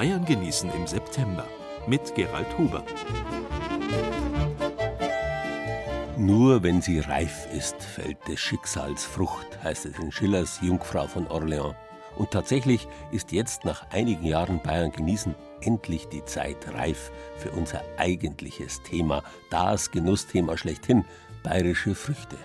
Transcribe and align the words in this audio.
Bayern 0.00 0.24
genießen 0.24 0.72
im 0.72 0.86
September 0.86 1.46
mit 1.86 2.14
Gerald 2.14 2.46
Huber. 2.56 2.82
Nur 6.16 6.62
wenn 6.62 6.80
sie 6.80 7.00
reif 7.00 7.46
ist, 7.52 7.82
fällt 7.82 8.16
des 8.26 8.40
Schicksals 8.40 9.04
Frucht, 9.04 9.62
heißt 9.62 9.84
es 9.84 9.98
in 9.98 10.10
Schillers 10.10 10.58
Jungfrau 10.62 11.06
von 11.06 11.26
Orleans. 11.26 11.74
Und 12.16 12.30
tatsächlich 12.30 12.88
ist 13.12 13.30
jetzt 13.30 13.66
nach 13.66 13.90
einigen 13.90 14.24
Jahren 14.24 14.62
Bayern 14.62 14.90
genießen 14.90 15.34
endlich 15.60 16.08
die 16.08 16.24
Zeit 16.24 16.72
reif 16.72 17.12
für 17.36 17.50
unser 17.50 17.82
eigentliches 17.98 18.82
Thema, 18.82 19.22
das 19.50 19.90
Genussthema 19.90 20.56
schlechthin, 20.56 21.04
bayerische 21.42 21.94
Früchte. 21.94 22.38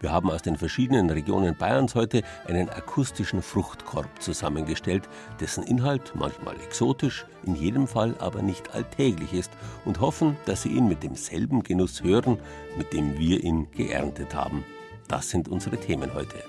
Wir 0.00 0.12
haben 0.12 0.30
aus 0.30 0.40
den 0.40 0.56
verschiedenen 0.56 1.10
Regionen 1.10 1.54
Bayerns 1.54 1.94
heute 1.94 2.22
einen 2.46 2.70
akustischen 2.70 3.42
Fruchtkorb 3.42 4.08
zusammengestellt, 4.22 5.08
dessen 5.40 5.62
Inhalt 5.62 6.12
manchmal 6.14 6.56
exotisch, 6.56 7.26
in 7.44 7.54
jedem 7.54 7.86
Fall 7.86 8.14
aber 8.18 8.40
nicht 8.40 8.74
alltäglich 8.74 9.34
ist 9.34 9.52
und 9.84 10.00
hoffen, 10.00 10.38
dass 10.46 10.62
Sie 10.62 10.70
ihn 10.70 10.88
mit 10.88 11.02
demselben 11.02 11.62
Genuss 11.62 12.02
hören, 12.02 12.38
mit 12.78 12.94
dem 12.94 13.18
wir 13.18 13.44
ihn 13.44 13.70
geerntet 13.72 14.34
haben. 14.34 14.64
Das 15.06 15.28
sind 15.28 15.48
unsere 15.48 15.76
Themen 15.76 16.14
heute. 16.14 16.42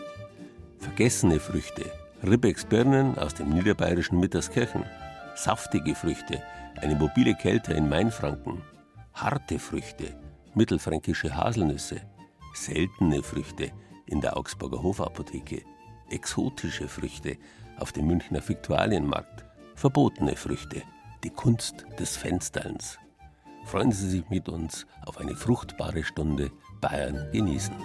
Vergessene 0.79 1.39
Früchte, 1.41 1.83
Ribbecks 2.23 2.63
Birnen 2.63 3.17
aus 3.17 3.33
dem 3.33 3.49
niederbayerischen 3.49 4.19
Mitterskirchen, 4.19 4.85
saftige 5.35 5.93
Früchte, 5.93 6.41
eine 6.81 6.95
mobile 6.95 7.35
Kälte 7.35 7.73
in 7.73 7.89
Mainfranken, 7.89 8.61
harte 9.13 9.59
Früchte, 9.59 10.15
mittelfränkische 10.55 11.35
Haselnüsse, 11.35 12.01
seltene 12.53 13.23
Früchte 13.23 13.71
in 14.05 14.21
der 14.21 14.37
Augsburger 14.37 14.81
Hofapotheke, 14.83 15.63
exotische 16.09 16.87
Früchte 16.87 17.37
auf 17.77 17.91
dem 17.91 18.07
Münchner 18.07 18.47
Viktualienmarkt, 18.47 19.45
verbotene 19.75 20.35
Früchte, 20.35 20.83
die 21.23 21.29
Kunst 21.29 21.85
des 21.99 22.17
Fensterns. 22.17 22.97
Freuen 23.65 23.91
Sie 23.91 24.09
sich 24.09 24.29
mit 24.29 24.49
uns 24.49 24.85
auf 25.05 25.17
eine 25.17 25.35
fruchtbare 25.35 26.03
Stunde 26.03 26.51
Bayern 26.81 27.31
genießen. 27.31 27.75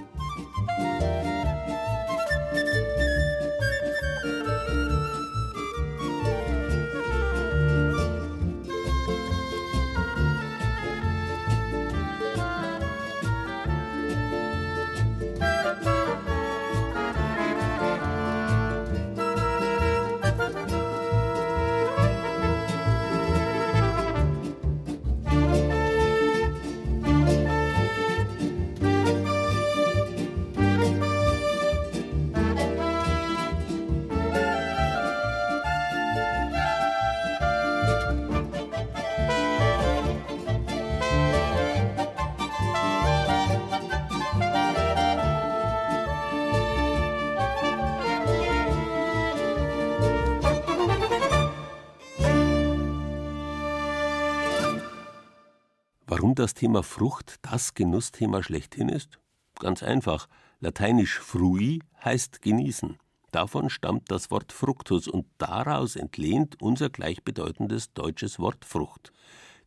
Das 56.47 56.55
Thema 56.55 56.84
Frucht 56.84 57.41
das 57.43 57.75
Genussthema 57.75 58.41
schlechthin 58.41 58.89
ist? 58.89 59.19
Ganz 59.59 59.83
einfach. 59.83 60.29
Lateinisch 60.61 61.19
frui 61.19 61.81
heißt 62.05 62.41
genießen. 62.41 62.99
Davon 63.33 63.69
stammt 63.69 64.12
das 64.12 64.31
Wort 64.31 64.53
fructus 64.53 65.09
und 65.09 65.27
daraus 65.39 65.97
entlehnt 65.97 66.62
unser 66.62 66.89
gleichbedeutendes 66.89 67.95
deutsches 67.95 68.39
Wort 68.39 68.65
Frucht. 68.65 69.12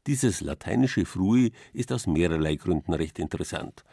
Dieses 0.08 0.40
lateinische 0.40 1.04
frui 1.06 1.52
ist 1.74 1.92
aus 1.92 2.08
mehrerlei 2.08 2.56
Gründen 2.56 2.94
recht 2.94 3.20
interessant. 3.20 3.84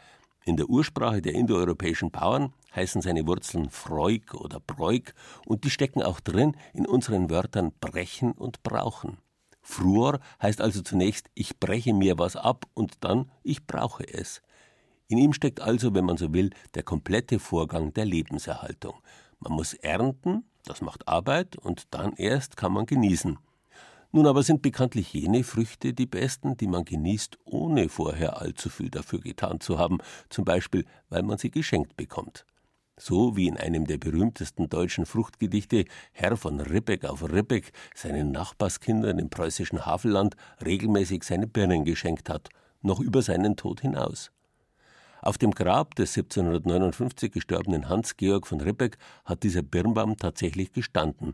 In 0.45 0.55
der 0.55 0.69
Ursprache 0.69 1.21
der 1.21 1.33
indoeuropäischen 1.33 2.09
Bauern 2.09 2.53
heißen 2.73 3.01
seine 3.01 3.27
Wurzeln 3.27 3.69
Freuk 3.69 4.33
oder 4.33 4.61
Breuk 4.61 5.13
und 5.45 5.65
die 5.65 5.71
stecken 5.71 6.03
auch 6.03 6.21
drin 6.21 6.55
in 6.73 6.87
unseren 6.87 7.29
Wörtern 7.29 7.73
brechen 7.81 8.31
und 8.31 8.63
brauchen. 8.63 9.17
Fruor 9.69 10.21
heißt 10.41 10.61
also 10.61 10.81
zunächst, 10.81 11.29
ich 11.33 11.59
breche 11.59 11.93
mir 11.93 12.17
was 12.17 12.37
ab 12.37 12.65
und 12.73 12.93
dann, 13.01 13.29
ich 13.43 13.67
brauche 13.67 14.07
es. 14.07 14.41
In 15.09 15.17
ihm 15.17 15.33
steckt 15.33 15.59
also, 15.59 15.93
wenn 15.93 16.05
man 16.05 16.15
so 16.15 16.31
will, 16.33 16.51
der 16.73 16.83
komplette 16.83 17.37
Vorgang 17.37 17.93
der 17.93 18.05
Lebenserhaltung. 18.05 18.95
Man 19.39 19.51
muss 19.51 19.73
ernten, 19.73 20.45
das 20.63 20.79
macht 20.79 21.09
Arbeit 21.09 21.57
und 21.57 21.93
dann 21.93 22.13
erst 22.13 22.55
kann 22.55 22.71
man 22.71 22.85
genießen. 22.85 23.37
Nun 24.13 24.25
aber 24.25 24.41
sind 24.41 24.61
bekanntlich 24.61 25.11
jene 25.11 25.43
Früchte 25.43 25.93
die 25.93 26.05
besten, 26.05 26.55
die 26.55 26.67
man 26.67 26.85
genießt, 26.85 27.37
ohne 27.43 27.89
vorher 27.89 28.41
allzu 28.41 28.69
viel 28.69 28.89
dafür 28.89 29.19
getan 29.19 29.59
zu 29.59 29.77
haben, 29.77 29.97
zum 30.29 30.45
Beispiel 30.45 30.85
weil 31.09 31.23
man 31.23 31.37
sie 31.37 31.51
geschenkt 31.51 31.97
bekommt. 31.97 32.45
So 32.99 33.37
wie 33.37 33.47
in 33.47 33.57
einem 33.57 33.85
der 33.85 33.99
berühmtesten 33.99 34.69
deutschen 34.69 35.05
Fruchtgedichte 35.05 35.85
Herr 36.13 36.35
von 36.35 36.59
Ribbeck 36.59 37.05
auf 37.05 37.23
Ribbeck 37.31 37.71
seinen 37.93 38.31
Nachbarskindern 38.31 39.19
im 39.19 39.29
preußischen 39.29 39.85
Havelland 39.85 40.35
regelmäßig 40.65 41.23
seine 41.23 41.45
Birnen 41.45 41.85
geschenkt 41.85 42.27
hat, 42.27 42.49
noch 42.81 42.99
über 42.99 43.21
seinen 43.21 43.55
Tod 43.55 43.81
hinaus. 43.81 44.31
Auf 45.21 45.37
dem 45.37 45.51
Grab 45.51 45.93
des 45.93 46.17
1759 46.17 47.31
gestorbenen 47.31 47.87
Hans-Georg 47.87 48.47
von 48.47 48.61
Ribbeck 48.61 48.97
hat 49.25 49.43
dieser 49.43 49.61
Birnbaum 49.61 50.17
tatsächlich 50.17 50.71
gestanden, 50.71 51.33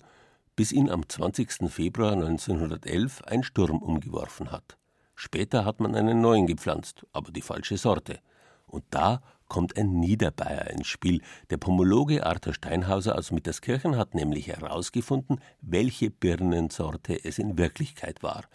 bis 0.57 0.73
ihn 0.73 0.89
am 0.89 1.07
20. 1.07 1.69
Februar 1.69 2.11
1911 2.11 3.23
ein 3.23 3.43
Sturm 3.43 3.81
umgeworfen 3.81 4.51
hat. 4.51 4.77
Später 5.15 5.63
hat 5.63 5.79
man 5.79 5.95
einen 5.95 6.19
neuen 6.19 6.47
gepflanzt, 6.47 7.05
aber 7.13 7.31
die 7.31 7.41
falsche 7.41 7.77
Sorte. 7.77 8.19
Und 8.67 8.83
da 8.89 9.21
kommt 9.53 9.77
ein 9.77 9.99
Niederbayer 9.99 10.71
ins 10.71 10.87
Spiel. 10.87 11.21
Der 11.51 11.57
Pomologe 11.57 12.25
Arthur 12.25 12.55
Steinhauser 12.55 13.15
aus 13.15 13.31
Mitterskirchen 13.31 13.97
hat 13.97 14.15
nämlich 14.15 14.47
herausgefunden, 14.47 15.39
welche 15.61 16.09
Birnensorte 16.09 17.23
es 17.23 17.37
in 17.37 17.55
Wirklichkeit 17.55 18.23
war. 18.23 18.45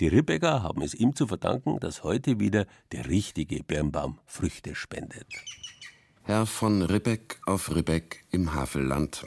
Die 0.00 0.08
Ribbecker 0.08 0.64
haben 0.64 0.82
es 0.82 0.94
ihm 0.94 1.14
zu 1.14 1.28
verdanken, 1.28 1.78
dass 1.78 2.02
heute 2.02 2.40
wieder 2.40 2.66
der 2.90 3.08
richtige 3.08 3.62
Birnbaum 3.62 4.18
Früchte 4.26 4.74
spendet. 4.74 5.28
Herr 6.24 6.44
von 6.46 6.82
Ribbeck 6.82 7.38
auf 7.46 7.72
Ribbeck 7.72 8.24
im 8.32 8.52
Havelland. 8.52 9.24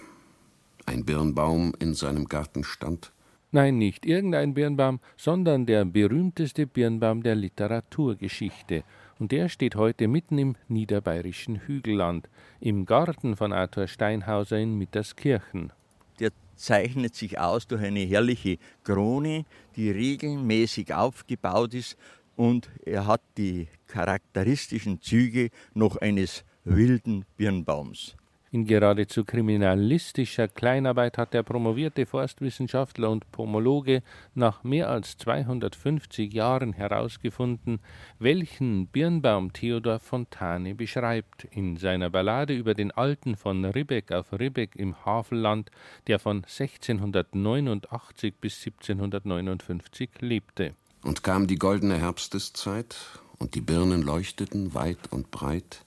Ein 0.86 1.06
Birnbaum 1.06 1.74
in 1.80 1.94
seinem 1.94 2.26
Garten 2.26 2.66
stand. 2.66 3.14
Nein, 3.52 3.78
nicht 3.78 4.06
irgendein 4.06 4.54
Birnbaum, 4.54 5.00
sondern 5.16 5.66
der 5.66 5.86
berühmteste 5.86 6.68
Birnbaum 6.68 7.24
der 7.24 7.36
Literaturgeschichte– 7.36 8.84
und 9.20 9.32
der 9.32 9.50
steht 9.50 9.76
heute 9.76 10.08
mitten 10.08 10.38
im 10.38 10.56
niederbayerischen 10.68 11.62
Hügelland, 11.68 12.30
im 12.60 12.86
Garten 12.86 13.36
von 13.36 13.54
Arthur 13.54 13.88
Steinhauser 13.88 14.58
in 14.58 14.78
Mitterskirchen. 14.78 15.72
Der 16.20 16.32
zeichnet 16.56 17.16
sich 17.16 17.40
aus 17.40 17.68
durch 17.68 17.84
eine 17.84 18.02
herrliche 18.02 18.58
Krone, 18.84 19.46
die 19.76 19.92
regelmäßig 19.92 20.94
aufgebaut 20.94 21.74
ist 21.74 21.98
und 22.36 22.70
er 22.86 23.08
hat 23.08 23.22
die 23.38 23.68
charakteristischen 23.88 25.02
Züge 25.02 25.50
noch 25.74 25.98
eines 25.98 26.44
wilden 26.64 27.26
Birnbaums. 27.38 28.16
In 28.52 28.66
geradezu 28.66 29.26
kriminalistischer 29.26 30.48
Kleinarbeit 30.48 31.18
hat 31.18 31.34
der 31.34 31.44
promovierte 31.44 32.06
Forstwissenschaftler 32.06 33.10
und 33.10 33.30
Pomologe 33.32 34.02
nach 34.34 34.64
mehr 34.64 34.90
als 34.90 35.18
250 35.18 36.32
Jahren 36.32 36.72
herausgefunden, 36.74 37.80
welchen 38.20 38.88
Birnbaum 38.88 39.52
Theodor 39.52 40.00
Fontane 40.00 40.76
beschreibt 40.76 41.46
in 41.52 41.78
seiner 41.78 42.10
Ballade 42.10 42.56
über 42.56 42.76
den 42.76 42.92
Alten 42.92 43.36
von 43.36 43.66
Ribbeck 43.66 44.12
auf 44.12 44.32
Ribbeck 44.32 44.76
im 44.76 45.04
Havelland, 45.06 45.72
der 46.08 46.20
von 46.20 46.38
1689 46.38 48.36
bis 48.40 48.66
1759 48.66 50.10
lebte. 50.22 50.76
Und 51.04 51.24
kam 51.24 51.48
die 51.48 51.58
goldene 51.58 51.98
Herbsteszeit, 51.98 52.96
und 53.38 53.56
die 53.56 53.62
Birnen 53.62 54.02
leuchteten 54.02 54.74
weit 54.74 55.12
und 55.12 55.30
breit, 55.30 55.85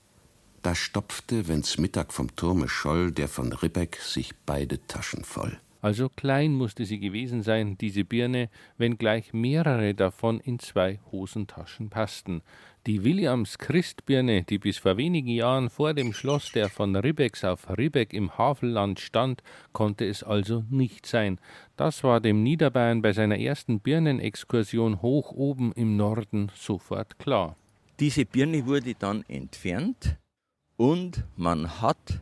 da 0.62 0.74
stopfte, 0.74 1.48
wenn's 1.48 1.78
Mittag 1.78 2.12
vom 2.12 2.34
Turme 2.36 2.68
scholl, 2.68 3.12
der 3.12 3.28
von 3.28 3.52
Ribbeck 3.52 3.96
sich 3.96 4.32
beide 4.46 4.86
Taschen 4.86 5.24
voll. 5.24 5.58
Also 5.80 6.08
klein 6.08 6.54
musste 6.54 6.84
sie 6.84 6.98
gewesen 6.98 7.42
sein, 7.42 7.78
diese 7.78 8.04
Birne, 8.04 8.50
wenngleich 8.78 9.32
mehrere 9.32 9.94
davon 9.94 10.40
in 10.40 10.58
zwei 10.58 10.98
Hosentaschen 11.12 11.88
passten. 11.88 12.42
Die 12.86 13.04
Williams 13.04 13.58
Christbirne, 13.58 14.42
die 14.42 14.58
bis 14.58 14.78
vor 14.78 14.96
wenigen 14.96 15.28
Jahren 15.28 15.70
vor 15.70 15.94
dem 15.94 16.12
Schloss 16.12 16.50
der 16.50 16.68
von 16.68 16.96
Ribbecks 16.96 17.44
auf 17.44 17.68
Ribbeck 17.78 18.12
im 18.12 18.36
Havelland 18.36 18.98
stand, 18.98 19.42
konnte 19.72 20.04
es 20.04 20.24
also 20.24 20.64
nicht 20.68 21.06
sein. 21.06 21.38
Das 21.76 22.02
war 22.02 22.20
dem 22.20 22.42
Niederbayern 22.42 23.00
bei 23.00 23.12
seiner 23.12 23.38
ersten 23.38 23.78
Birnenexkursion 23.78 25.00
hoch 25.00 25.30
oben 25.30 25.72
im 25.72 25.96
Norden 25.96 26.50
sofort 26.56 27.18
klar. 27.20 27.56
Diese 28.00 28.24
Birne 28.24 28.66
wurde 28.66 28.94
dann 28.94 29.24
entfernt 29.28 30.16
und 30.78 31.24
man 31.36 31.82
hat 31.82 32.20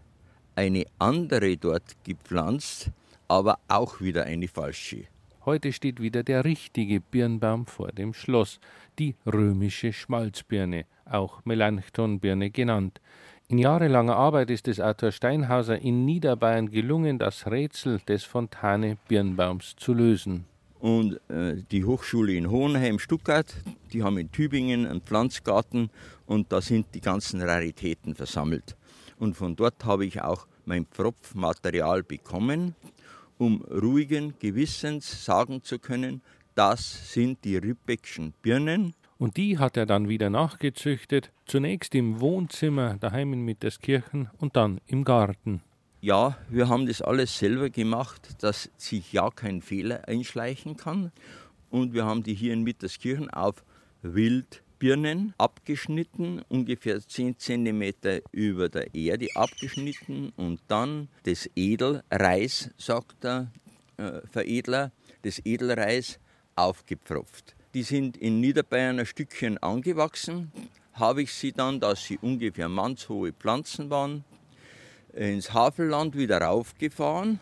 eine 0.56 0.86
andere 0.98 1.56
dort 1.58 2.02
gepflanzt, 2.02 2.90
aber 3.28 3.58
auch 3.68 4.00
wieder 4.00 4.24
eine 4.24 4.48
falsche. 4.48 5.04
Heute 5.44 5.72
steht 5.72 6.00
wieder 6.00 6.24
der 6.24 6.44
richtige 6.44 7.00
Birnbaum 7.00 7.66
vor 7.66 7.92
dem 7.92 8.14
Schloss, 8.14 8.58
die 8.98 9.14
römische 9.26 9.92
Schmalzbirne, 9.92 10.86
auch 11.04 11.44
Melanchthonbirne 11.44 12.50
genannt. 12.50 13.00
In 13.48 13.58
jahrelanger 13.58 14.16
Arbeit 14.16 14.50
ist 14.50 14.66
es 14.66 14.80
Arthur 14.80 15.12
Steinhauser 15.12 15.78
in 15.78 16.04
Niederbayern 16.04 16.70
gelungen, 16.70 17.18
das 17.18 17.46
Rätsel 17.46 18.00
des 18.08 18.24
Fontane-Birnbaums 18.24 19.76
zu 19.76 19.94
lösen. 19.94 20.46
Und 20.78 21.20
äh, 21.30 21.62
die 21.70 21.84
Hochschule 21.84 22.34
in 22.34 22.50
Hohenheim, 22.50 22.98
Stuttgart, 22.98 23.54
die 23.92 24.02
haben 24.02 24.18
in 24.18 24.30
Tübingen 24.30 24.86
einen 24.86 25.00
Pflanzgarten 25.00 25.90
und 26.26 26.52
da 26.52 26.60
sind 26.60 26.94
die 26.94 27.00
ganzen 27.00 27.40
Raritäten 27.40 28.14
versammelt. 28.14 28.76
Und 29.18 29.36
von 29.36 29.56
dort 29.56 29.84
habe 29.84 30.04
ich 30.04 30.20
auch 30.20 30.46
mein 30.66 30.86
Pfropfmaterial 30.86 32.02
bekommen, 32.02 32.74
um 33.38 33.62
ruhigen 33.62 34.34
Gewissens 34.38 35.24
sagen 35.24 35.62
zu 35.62 35.78
können, 35.78 36.22
das 36.54 37.12
sind 37.12 37.44
die 37.44 37.56
Rübbeckschen 37.56 38.34
Birnen. 38.42 38.94
Und 39.18 39.36
die 39.36 39.58
hat 39.58 39.76
er 39.76 39.86
dann 39.86 40.08
wieder 40.08 40.28
nachgezüchtet, 40.28 41.32
zunächst 41.46 41.94
im 41.94 42.20
Wohnzimmer 42.20 42.96
daheim 42.98 43.32
in 43.32 43.44
Mitterskirchen 43.44 44.30
und 44.38 44.56
dann 44.56 44.80
im 44.86 45.04
Garten. 45.04 45.62
Ja, 46.00 46.36
wir 46.50 46.68
haben 46.68 46.86
das 46.86 47.00
alles 47.00 47.38
selber 47.38 47.70
gemacht, 47.70 48.42
dass 48.42 48.70
sich 48.76 49.12
ja 49.12 49.30
kein 49.30 49.62
Fehler 49.62 50.06
einschleichen 50.06 50.76
kann. 50.76 51.10
Und 51.70 51.94
wir 51.94 52.04
haben 52.04 52.22
die 52.22 52.34
hier 52.34 52.52
in 52.52 52.62
Mitterskirchen 52.62 53.30
auf 53.30 53.64
Wildbirnen 54.02 55.34
abgeschnitten, 55.38 56.42
ungefähr 56.48 57.00
10 57.00 57.38
cm 57.38 57.94
über 58.30 58.68
der 58.68 58.94
Erde 58.94 59.28
abgeschnitten 59.34 60.32
und 60.36 60.60
dann 60.68 61.08
das 61.24 61.48
Edelreis, 61.56 62.70
sagt 62.76 63.24
der 63.24 63.50
äh, 63.96 64.20
Veredler, 64.30 64.92
das 65.22 65.40
Edelreis 65.44 66.20
aufgepfropft. 66.56 67.56
Die 67.74 67.82
sind 67.82 68.16
in 68.16 68.40
Niederbayern 68.40 69.00
ein 69.00 69.06
Stückchen 69.06 69.58
angewachsen, 69.58 70.52
habe 70.92 71.22
ich 71.22 71.32
sie 71.32 71.52
dann, 71.52 71.80
dass 71.80 72.04
sie 72.04 72.18
ungefähr 72.18 72.68
mannshohe 72.68 73.32
Pflanzen 73.32 73.90
waren, 73.90 74.24
ins 75.16 75.54
Havelland 75.54 76.16
wieder 76.16 76.42
raufgefahren 76.42 77.40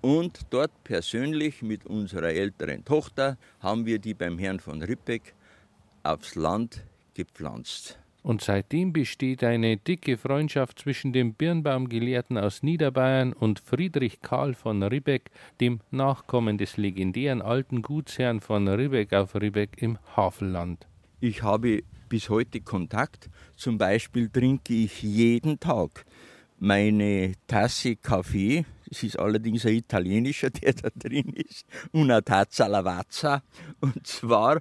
und 0.00 0.40
dort 0.50 0.72
persönlich 0.84 1.62
mit 1.62 1.86
unserer 1.86 2.30
älteren 2.30 2.84
Tochter 2.84 3.38
haben 3.60 3.86
wir 3.86 4.00
die 4.00 4.14
beim 4.14 4.38
Herrn 4.38 4.58
von 4.58 4.82
Rippeck 4.82 5.34
aufs 6.02 6.34
Land 6.34 6.84
gepflanzt. 7.14 7.98
Und 8.24 8.40
seitdem 8.40 8.92
besteht 8.92 9.42
eine 9.42 9.76
dicke 9.76 10.16
Freundschaft 10.16 10.78
zwischen 10.78 11.12
dem 11.12 11.34
Birnbaumgelehrten 11.34 12.38
aus 12.38 12.62
Niederbayern 12.62 13.32
und 13.32 13.58
Friedrich 13.58 14.20
Karl 14.20 14.54
von 14.54 14.82
Ribbeck, 14.82 15.30
dem 15.60 15.80
Nachkommen 15.90 16.56
des 16.56 16.76
legendären 16.76 17.42
alten 17.42 17.82
Gutsherrn 17.82 18.40
von 18.40 18.68
Ribbeck 18.68 19.12
auf 19.12 19.34
Ribbeck 19.34 19.70
im 19.82 19.98
Havelland. 20.16 20.86
Ich 21.20 21.42
habe 21.42 21.82
bis 22.08 22.28
heute 22.28 22.60
Kontakt. 22.60 23.30
Zum 23.56 23.78
Beispiel 23.78 24.28
trinke 24.28 24.74
ich 24.74 25.02
jeden 25.02 25.58
Tag 25.58 26.04
meine 26.62 27.32
Tasse 27.48 27.96
Kaffee. 27.96 28.64
Es 28.88 29.02
ist 29.02 29.18
allerdings 29.18 29.66
ein 29.66 29.74
italienischer, 29.74 30.50
der 30.50 30.74
da 30.74 30.90
drin 30.94 31.32
ist. 31.34 31.66
Una 31.92 32.20
tazza 32.20 32.68
lavazza. 32.68 33.42
Und 33.80 34.06
zwar 34.06 34.60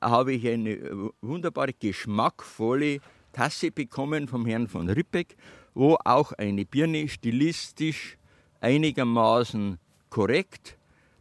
habe 0.00 0.34
ich 0.34 0.46
eine 0.46 1.10
wunderbare, 1.20 1.72
geschmackvolle 1.72 3.00
Tasse 3.32 3.72
bekommen 3.72 4.28
vom 4.28 4.46
Herrn 4.46 4.68
von 4.68 4.88
Rippeck, 4.88 5.36
wo 5.74 5.98
auch 6.04 6.30
eine 6.34 6.64
Birne 6.64 7.08
stilistisch 7.08 8.16
einigermaßen 8.60 9.78
korrekt 10.10 10.78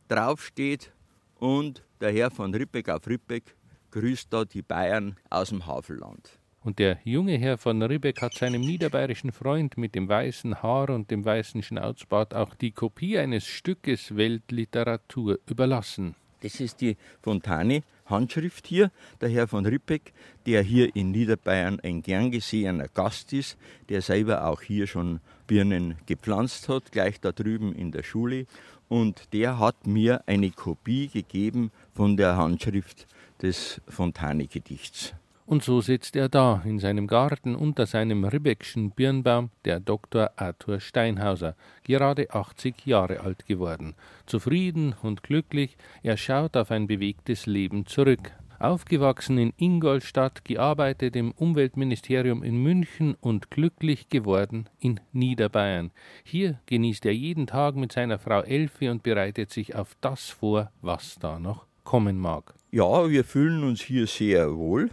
draufsteht 0.09 0.93
und 1.39 1.83
der 2.01 2.11
Herr 2.11 2.29
von 2.29 2.53
Rippeck 2.53 2.89
auf 2.89 3.07
Rippeck 3.07 3.55
grüßt 3.89 4.31
da 4.31 4.45
die 4.45 4.61
Bayern 4.61 5.15
aus 5.31 5.49
dem 5.49 5.65
Havelland. 5.65 6.42
Und 6.63 6.79
der 6.79 6.97
junge 7.03 7.37
Herr 7.37 7.57
von 7.57 7.81
Ribbeck 7.81 8.21
hat 8.21 8.35
seinem 8.35 8.61
niederbayerischen 8.61 9.33
Freund 9.33 9.77
mit 9.77 9.95
dem 9.95 10.07
weißen 10.07 10.63
Haar 10.63 10.89
und 10.91 11.11
dem 11.11 11.25
weißen 11.25 11.61
Schnauzbart 11.61 12.33
auch 12.33 12.55
die 12.55 12.71
Kopie 12.71 13.17
eines 13.17 13.45
Stückes 13.45 14.15
Weltliteratur 14.15 15.39
überlassen. 15.45 16.15
Das 16.39 16.61
ist 16.61 16.79
die 16.79 16.95
Fontane 17.21 17.83
Handschrift 18.05 18.67
hier, 18.67 18.91
der 19.19 19.29
Herr 19.29 19.47
von 19.47 19.65
Rippeck, 19.65 20.13
der 20.45 20.61
hier 20.61 20.95
in 20.95 21.11
Niederbayern 21.11 21.79
ein 21.81 22.01
gern 22.01 22.31
gesehener 22.31 22.87
Gast 22.87 23.33
ist, 23.33 23.57
der 23.89 24.01
selber 24.01 24.45
auch 24.45 24.61
hier 24.61 24.87
schon 24.87 25.19
Birnen 25.47 25.95
gepflanzt 26.05 26.69
hat, 26.69 26.91
gleich 26.91 27.19
da 27.19 27.31
drüben 27.33 27.73
in 27.75 27.91
der 27.91 28.03
Schule. 28.03 28.45
Und 28.87 29.33
der 29.33 29.59
hat 29.59 29.87
mir 29.87 30.23
eine 30.27 30.51
Kopie 30.51 31.07
gegeben 31.07 31.71
von 31.93 32.15
der 32.15 32.37
Handschrift 32.37 33.07
des 33.41 33.81
Fontane-Gedichts. 33.87 35.13
Und 35.45 35.63
so 35.63 35.81
sitzt 35.81 36.15
er 36.15 36.29
da 36.29 36.61
in 36.65 36.79
seinem 36.79 37.05
Garten 37.07 37.55
unter 37.55 37.85
seinem 37.85 38.23
Ribbeckschen 38.23 38.91
Birnbaum, 38.91 39.49
der 39.65 39.79
Dr. 39.79 40.31
Arthur 40.37 40.79
Steinhauser, 40.79 41.55
gerade 41.83 42.33
80 42.33 42.85
Jahre 42.85 43.19
alt 43.19 43.45
geworden. 43.45 43.95
Zufrieden 44.25 44.95
und 45.01 45.23
glücklich, 45.23 45.77
er 46.01 46.15
schaut 46.15 46.55
auf 46.55 46.71
ein 46.71 46.87
bewegtes 46.87 47.45
Leben 47.45 47.85
zurück. 47.85 48.31
Aufgewachsen 48.59 49.37
in 49.37 49.53
Ingolstadt, 49.57 50.45
gearbeitet 50.45 51.17
im 51.17 51.33
Umweltministerium 51.33 52.43
in 52.43 52.63
München 52.63 53.15
und 53.19 53.51
glücklich 53.51 54.07
geworden 54.07 54.69
in 54.79 55.01
Niederbayern. 55.11 55.91
Hier 56.23 56.61
genießt 56.67 57.05
er 57.05 57.13
jeden 57.13 57.47
Tag 57.47 57.75
mit 57.75 57.91
seiner 57.91 58.19
Frau 58.19 58.39
Elfi 58.39 58.87
und 58.87 59.03
bereitet 59.03 59.51
sich 59.51 59.75
auf 59.75 59.97
das 59.99 60.29
vor, 60.29 60.71
was 60.81 61.17
da 61.19 61.39
noch 61.39 61.65
kommen 61.83 62.17
mag. 62.17 62.53
Ja, 62.71 63.09
wir 63.09 63.25
fühlen 63.25 63.65
uns 63.65 63.81
hier 63.81 64.07
sehr 64.07 64.55
wohl. 64.55 64.89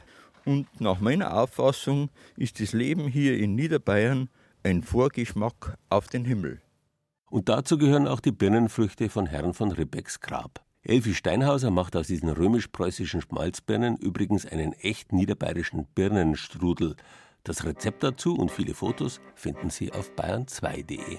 Und 0.51 0.81
nach 0.81 0.99
meiner 0.99 1.37
Auffassung 1.37 2.11
ist 2.37 2.59
das 2.59 2.73
Leben 2.73 3.07
hier 3.07 3.39
in 3.39 3.55
Niederbayern 3.55 4.29
ein 4.65 4.83
Vorgeschmack 4.83 5.79
auf 5.91 6.09
den 6.09 6.25
Himmel. 6.25 6.61
Und 7.31 7.49
dazu 7.49 7.79
gehören 7.79 8.09
auch 8.09 8.19
die 8.19 8.33
Birnenfrüchte 8.33 9.09
von 9.11 9.27
Herrn 9.27 9.55
von 9.55 9.71
Ribbecks 9.71 10.19
Grab. 10.19 10.65
Elfi 10.83 11.15
Steinhauser 11.15 11.71
macht 11.71 11.95
aus 11.95 12.09
diesen 12.09 12.31
römisch-preußischen 12.31 13.23
Schmalzbirnen 13.23 13.97
übrigens 13.97 14.45
einen 14.45 14.73
echt 14.73 15.13
niederbayerischen 15.13 15.87
Birnenstrudel. 15.95 16.97
Das 17.45 17.65
Rezept 17.65 18.03
dazu 18.03 18.35
und 18.35 18.51
viele 18.51 18.75
Fotos 18.75 19.21
finden 19.37 19.71
Sie 19.71 19.93
auf 19.93 20.11
bayern2.de. 20.17 21.19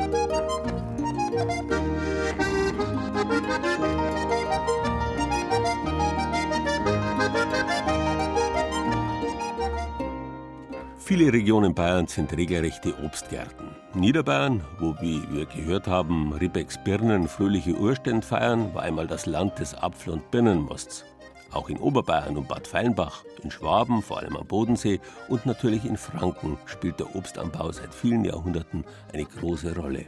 Viele 11.11 11.33
Regionen 11.33 11.73
Bayerns 11.73 12.13
sind 12.13 12.31
regelrechte 12.37 12.93
Obstgärten. 13.03 13.75
Niederbayern, 13.93 14.63
wo, 14.79 14.95
wie 15.01 15.21
wir 15.29 15.45
gehört 15.45 15.85
haben, 15.85 16.31
Ribecks 16.31 16.81
Birnen 16.81 17.27
fröhliche 17.27 17.73
Urstände 17.73 18.25
feiern, 18.25 18.73
war 18.73 18.83
einmal 18.83 19.07
das 19.07 19.25
Land 19.25 19.59
des 19.59 19.75
Apfel- 19.75 20.13
und 20.13 20.31
Birnenmosts. 20.31 21.03
Auch 21.51 21.67
in 21.67 21.79
Oberbayern 21.79 22.37
und 22.37 22.47
Bad 22.47 22.65
Feinbach, 22.65 23.25
in 23.43 23.51
Schwaben, 23.51 24.01
vor 24.01 24.19
allem 24.19 24.37
am 24.37 24.47
Bodensee 24.47 25.01
und 25.27 25.45
natürlich 25.45 25.83
in 25.83 25.97
Franken 25.97 26.57
spielt 26.65 27.01
der 27.01 27.13
Obstanbau 27.13 27.73
seit 27.73 27.93
vielen 27.93 28.23
Jahrhunderten 28.23 28.85
eine 29.11 29.25
große 29.25 29.75
Rolle. 29.75 30.05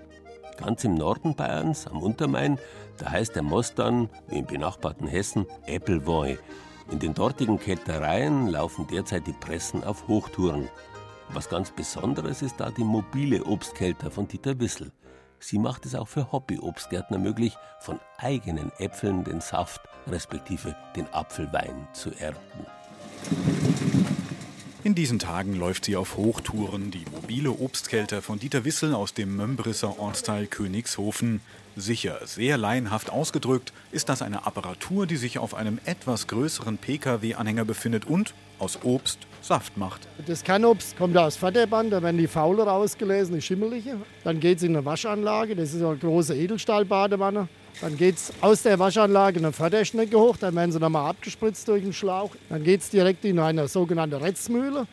Ganz 0.55 0.85
im 0.85 0.95
Norden 0.95 1.35
Bayerns, 1.35 1.85
am 1.85 2.01
Untermain, 2.01 2.57
da 2.97 3.11
heißt 3.11 3.35
der 3.35 3.43
Most 3.43 3.77
dann, 3.77 4.07
wie 4.29 4.37
im 4.37 4.45
benachbarten 4.45 5.07
Hessen, 5.07 5.47
Äppelwoi. 5.65 6.37
In 6.91 6.99
den 6.99 7.13
dortigen 7.13 7.59
Kältereien 7.59 8.47
laufen 8.47 8.87
derzeit 8.87 9.27
die 9.27 9.33
Pressen 9.33 9.83
auf 9.83 10.07
Hochtouren. 10.07 10.69
Was 11.29 11.49
ganz 11.49 11.71
Besonderes 11.71 12.41
ist 12.41 12.59
da 12.59 12.69
die 12.71 12.83
mobile 12.83 13.45
Obstkälter 13.45 14.11
von 14.11 14.27
Dieter 14.27 14.59
Wissel. 14.59 14.91
Sie 15.39 15.59
macht 15.59 15.85
es 15.85 15.95
auch 15.95 16.07
für 16.07 16.31
Hobby-Obstgärtner 16.31 17.17
möglich, 17.17 17.57
von 17.79 17.99
eigenen 18.17 18.71
Äpfeln 18.79 19.23
den 19.23 19.41
Saft 19.41 19.81
respektive 20.07 20.75
den 20.95 21.07
Apfelwein 21.13 21.87
zu 21.93 22.11
ernten. 22.11 22.65
In 24.83 24.95
diesen 24.95 25.17
Tagen 25.17 25.55
läuft 25.55 25.85
sie 25.85 25.95
auf 25.95 26.17
Hochtouren, 26.17 26.91
die 26.91 27.05
mobile 27.09 27.51
Obstkälter 27.51 28.21
von 28.21 28.37
Dieter 28.37 28.65
Wissel 28.65 28.93
aus 28.93 29.13
dem 29.13 29.35
Mömbrisser 29.35 29.97
Ortsteil 29.97 30.45
Königshofen. 30.47 31.39
Sicher, 31.77 32.19
sehr 32.25 32.57
laienhaft 32.57 33.09
ausgedrückt, 33.09 33.71
ist 33.93 34.09
das 34.09 34.21
eine 34.21 34.45
Apparatur, 34.45 35.07
die 35.07 35.15
sich 35.15 35.39
auf 35.39 35.55
einem 35.55 35.79
etwas 35.85 36.27
größeren 36.27 36.77
Pkw-Anhänger 36.77 37.63
befindet 37.63 38.05
und 38.05 38.33
aus 38.59 38.79
Obst 38.83 39.19
Saft 39.43 39.77
macht. 39.77 40.07
Das 40.25 40.41
Kernobst 40.41 40.97
kommt 40.97 41.17
aus 41.17 41.35
Förderband, 41.35 41.91
da 41.91 42.01
werden 42.01 42.17
die 42.17 42.27
Faule 42.27 42.63
rausgelesen, 42.63 43.35
die 43.35 43.41
schimmelige. 43.41 43.97
Dann 44.23 44.39
geht 44.39 44.57
es 44.57 44.63
in 44.63 44.75
eine 44.75 44.85
Waschanlage, 44.85 45.53
das 45.53 45.73
ist 45.73 45.83
eine 45.83 45.97
große 45.97 46.33
Edelstahlbadewanne. 46.33 47.49
Dann 47.81 47.97
geht 47.97 48.15
es 48.15 48.31
aus 48.39 48.63
der 48.63 48.79
Waschanlage 48.79 49.39
eine 49.39 49.51
Förderschnecke 49.51 50.17
hoch, 50.17 50.37
dann 50.37 50.55
werden 50.55 50.71
sie 50.71 50.79
nochmal 50.79 51.09
abgespritzt 51.09 51.67
durch 51.67 51.83
den 51.83 51.91
Schlauch. 51.91 52.31
Dann 52.47 52.63
geht 52.63 52.81
es 52.81 52.89
direkt 52.89 53.25
in 53.25 53.37
eine 53.37 53.67
sogenannte 53.67 54.21
Retzmühle 54.21 54.87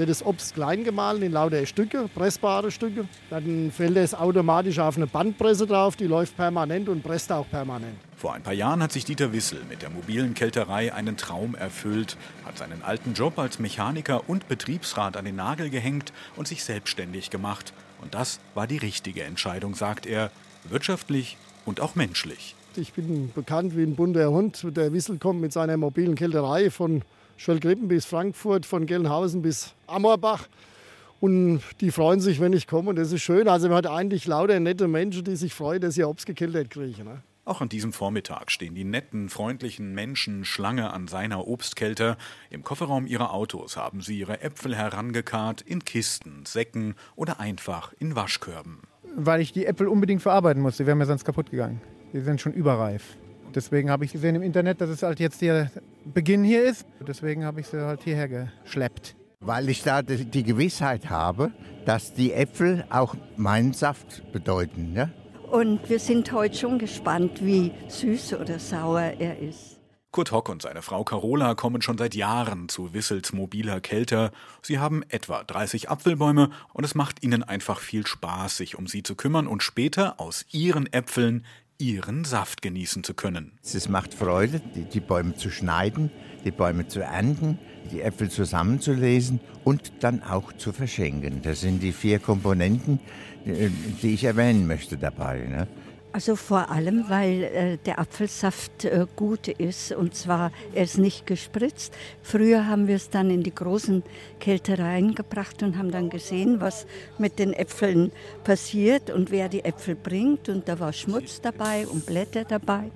wird 0.00 0.08
das 0.08 0.24
Obst 0.24 0.54
klein 0.54 0.82
gemahlen 0.82 1.22
in 1.22 1.32
lauter 1.32 1.64
Stücke, 1.66 2.08
pressbare 2.14 2.70
Stücke. 2.70 3.06
Dann 3.28 3.70
fällt 3.70 3.98
es 3.98 4.14
automatisch 4.14 4.78
auf 4.78 4.96
eine 4.96 5.06
Bandpresse 5.06 5.66
drauf, 5.66 5.94
die 5.94 6.06
läuft 6.06 6.38
permanent 6.38 6.88
und 6.88 7.02
presst 7.02 7.30
auch 7.30 7.48
permanent. 7.50 7.96
Vor 8.16 8.32
ein 8.32 8.42
paar 8.42 8.54
Jahren 8.54 8.82
hat 8.82 8.92
sich 8.92 9.04
Dieter 9.04 9.34
Wissel 9.34 9.60
mit 9.68 9.82
der 9.82 9.90
mobilen 9.90 10.32
Kälterei 10.32 10.94
einen 10.94 11.18
Traum 11.18 11.54
erfüllt, 11.54 12.16
hat 12.46 12.56
seinen 12.56 12.82
alten 12.82 13.12
Job 13.12 13.38
als 13.38 13.58
Mechaniker 13.58 14.26
und 14.26 14.48
Betriebsrat 14.48 15.18
an 15.18 15.26
den 15.26 15.36
Nagel 15.36 15.68
gehängt 15.68 16.14
und 16.34 16.48
sich 16.48 16.64
selbstständig 16.64 17.28
gemacht. 17.28 17.74
Und 18.00 18.14
das 18.14 18.40
war 18.54 18.66
die 18.66 18.78
richtige 18.78 19.24
Entscheidung, 19.24 19.74
sagt 19.74 20.06
er, 20.06 20.30
wirtschaftlich 20.66 21.36
und 21.66 21.80
auch 21.80 21.94
menschlich. 21.94 22.54
Ich 22.74 22.94
bin 22.94 23.32
bekannt 23.34 23.76
wie 23.76 23.82
ein 23.82 23.96
bunter 23.96 24.30
Hund. 24.30 24.64
Der 24.64 24.94
Wissel 24.94 25.18
kommt 25.18 25.42
mit 25.42 25.52
seiner 25.52 25.76
mobilen 25.76 26.14
Kälterei 26.14 26.70
von 26.70 27.02
Schöllgrippen 27.40 27.88
bis 27.88 28.04
Frankfurt, 28.04 28.66
von 28.66 28.84
Gelnhausen 28.84 29.40
bis 29.40 29.72
Ammerbach. 29.86 30.46
Und 31.20 31.62
die 31.80 31.90
freuen 31.90 32.20
sich, 32.20 32.38
wenn 32.38 32.52
ich 32.52 32.66
komme. 32.66 32.90
Und 32.90 32.96
das 32.96 33.12
ist 33.12 33.22
schön. 33.22 33.48
Also 33.48 33.68
man 33.68 33.78
hat 33.78 33.86
eigentlich 33.86 34.26
lauter 34.26 34.60
nette 34.60 34.88
Menschen, 34.88 35.24
die 35.24 35.36
sich 35.36 35.54
freuen, 35.54 35.80
dass 35.80 35.94
sie 35.94 36.04
Obst 36.04 36.26
gekältert 36.26 36.68
kriegen. 36.68 37.02
Ne? 37.04 37.22
Auch 37.46 37.62
an 37.62 37.70
diesem 37.70 37.94
Vormittag 37.94 38.50
stehen 38.50 38.74
die 38.74 38.84
netten, 38.84 39.30
freundlichen 39.30 39.94
Menschen 39.94 40.44
Schlange 40.44 40.92
an 40.92 41.08
seiner 41.08 41.48
Obstkälter. 41.48 42.18
Im 42.50 42.62
Kofferraum 42.62 43.06
ihrer 43.06 43.32
Autos 43.32 43.78
haben 43.78 44.02
sie 44.02 44.18
ihre 44.18 44.42
Äpfel 44.42 44.76
herangekarrt 44.76 45.62
in 45.62 45.82
Kisten, 45.82 46.44
Säcken 46.44 46.94
oder 47.16 47.40
einfach 47.40 47.94
in 47.98 48.16
Waschkörben. 48.16 48.80
Weil 49.16 49.40
ich 49.40 49.54
die 49.54 49.64
Äpfel 49.64 49.88
unbedingt 49.88 50.20
verarbeiten 50.20 50.60
musste. 50.60 50.82
Die 50.82 50.88
wären 50.88 50.98
mir 50.98 51.06
sonst 51.06 51.24
kaputt 51.24 51.50
gegangen. 51.50 51.80
Die 52.12 52.20
sind 52.20 52.38
schon 52.38 52.52
überreif. 52.52 53.16
Deswegen 53.54 53.90
habe 53.90 54.04
ich 54.04 54.12
gesehen 54.12 54.36
im 54.36 54.42
Internet, 54.42 54.80
dass 54.80 54.90
es 54.90 55.02
halt 55.02 55.20
jetzt 55.20 55.40
der 55.42 55.70
Beginn 56.04 56.44
hier 56.44 56.64
ist. 56.64 56.86
Deswegen 57.06 57.44
habe 57.44 57.60
ich 57.60 57.66
sie 57.66 57.80
halt 57.80 58.02
hierher 58.02 58.28
geschleppt. 58.28 59.16
Weil 59.40 59.68
ich 59.68 59.82
da 59.82 60.02
die 60.02 60.42
Gewissheit 60.42 61.08
habe, 61.08 61.50
dass 61.86 62.12
die 62.14 62.32
Äpfel 62.32 62.84
auch 62.90 63.14
meinen 63.36 63.72
Saft 63.72 64.30
bedeuten. 64.32 64.92
Ne? 64.92 65.12
Und 65.50 65.88
wir 65.88 65.98
sind 65.98 66.30
heute 66.32 66.56
schon 66.56 66.78
gespannt, 66.78 67.44
wie 67.44 67.72
süß 67.88 68.34
oder 68.34 68.58
sauer 68.58 69.14
er 69.18 69.38
ist. 69.38 69.80
Kurt 70.12 70.32
Hock 70.32 70.48
und 70.48 70.62
seine 70.62 70.82
Frau 70.82 71.04
Carola 71.04 71.54
kommen 71.54 71.82
schon 71.82 71.96
seit 71.96 72.16
Jahren 72.16 72.68
zu 72.68 72.92
Wissels 72.94 73.32
mobiler 73.32 73.80
Kälter. 73.80 74.32
Sie 74.60 74.80
haben 74.80 75.04
etwa 75.08 75.44
30 75.44 75.88
Apfelbäume 75.88 76.50
und 76.72 76.84
es 76.84 76.96
macht 76.96 77.22
ihnen 77.22 77.44
einfach 77.44 77.78
viel 77.78 78.04
Spaß, 78.06 78.56
sich 78.56 78.76
um 78.76 78.88
sie 78.88 79.04
zu 79.04 79.14
kümmern 79.14 79.46
und 79.46 79.62
später 79.62 80.18
aus 80.18 80.46
ihren 80.50 80.92
Äpfeln 80.92 81.44
ihren 81.80 82.24
Saft 82.24 82.62
genießen 82.62 83.02
zu 83.04 83.14
können. 83.14 83.52
Es 83.62 83.88
macht 83.88 84.14
Freude, 84.14 84.60
die, 84.92 85.00
Bäume 85.00 85.34
zu 85.34 85.50
schneiden, 85.50 86.10
die 86.44 86.50
Bäume 86.50 86.86
zu 86.86 87.00
ernten, 87.00 87.58
die 87.90 88.02
Äpfel 88.02 88.30
zusammenzulesen 88.30 89.40
und 89.64 89.92
dann 90.00 90.22
auch 90.22 90.52
zu 90.52 90.72
verschenken. 90.72 91.40
Das 91.42 91.60
sind 91.60 91.82
die 91.82 91.92
vier 91.92 92.18
Komponenten, 92.18 93.00
äh, 93.46 93.70
die 94.02 94.14
ich 94.14 94.24
erwähnen 94.24 94.66
möchte 94.66 94.96
dabei. 94.96 95.46
Ne? 95.46 95.66
Also 96.12 96.34
vor 96.34 96.70
allem, 96.70 97.04
weil 97.08 97.44
äh, 97.44 97.76
der 97.86 98.00
Apfelsaft 98.00 98.84
äh, 98.84 99.06
gut 99.14 99.46
ist 99.46 99.92
und 99.92 100.16
zwar 100.16 100.50
er 100.74 100.82
ist 100.82 100.98
nicht 100.98 101.24
gespritzt. 101.24 101.94
Früher 102.20 102.66
haben 102.66 102.88
wir 102.88 102.96
es 102.96 103.10
dann 103.10 103.30
in 103.30 103.44
die 103.44 103.54
großen 103.54 104.02
Kältereien 104.40 105.14
gebracht 105.14 105.62
und 105.62 105.78
haben 105.78 105.92
dann 105.92 106.10
gesehen, 106.10 106.60
was 106.60 106.86
mit 107.18 107.38
den 107.38 107.52
Äpfeln 107.52 108.10
passiert 108.42 109.10
und 109.10 109.30
wer 109.30 109.48
die 109.48 109.64
Äpfel 109.64 109.94
bringt 109.94 110.48
und 110.48 110.68
da 110.68 110.80
war 110.80 110.92
Schmutz 110.92 111.40
dabei 111.40 111.86
und 111.86 112.06
Blätter 112.06 112.44
dabei 112.44 112.90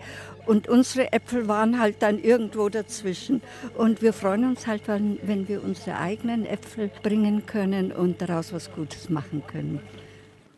und 0.47 0.69
unsere 0.69 1.13
Äpfel 1.13 1.47
waren 1.47 1.79
halt 1.79 1.97
dann 2.01 2.19
irgendwo 2.19 2.69
dazwischen 2.69 3.43
und 3.77 4.03
wir 4.03 4.13
freuen 4.13 4.45
uns 4.45 4.67
halt, 4.67 4.83
wenn 4.89 5.49
wir 5.49 5.63
unsere 5.63 5.99
eigenen 5.99 6.47
Äpfel 6.47 6.91
bringen 7.03 7.47
können 7.47 7.93
und 7.93 8.21
daraus 8.21 8.53
was 8.53 8.73
Gutes 8.73 9.09
machen 9.09 9.45
können. 9.47 9.81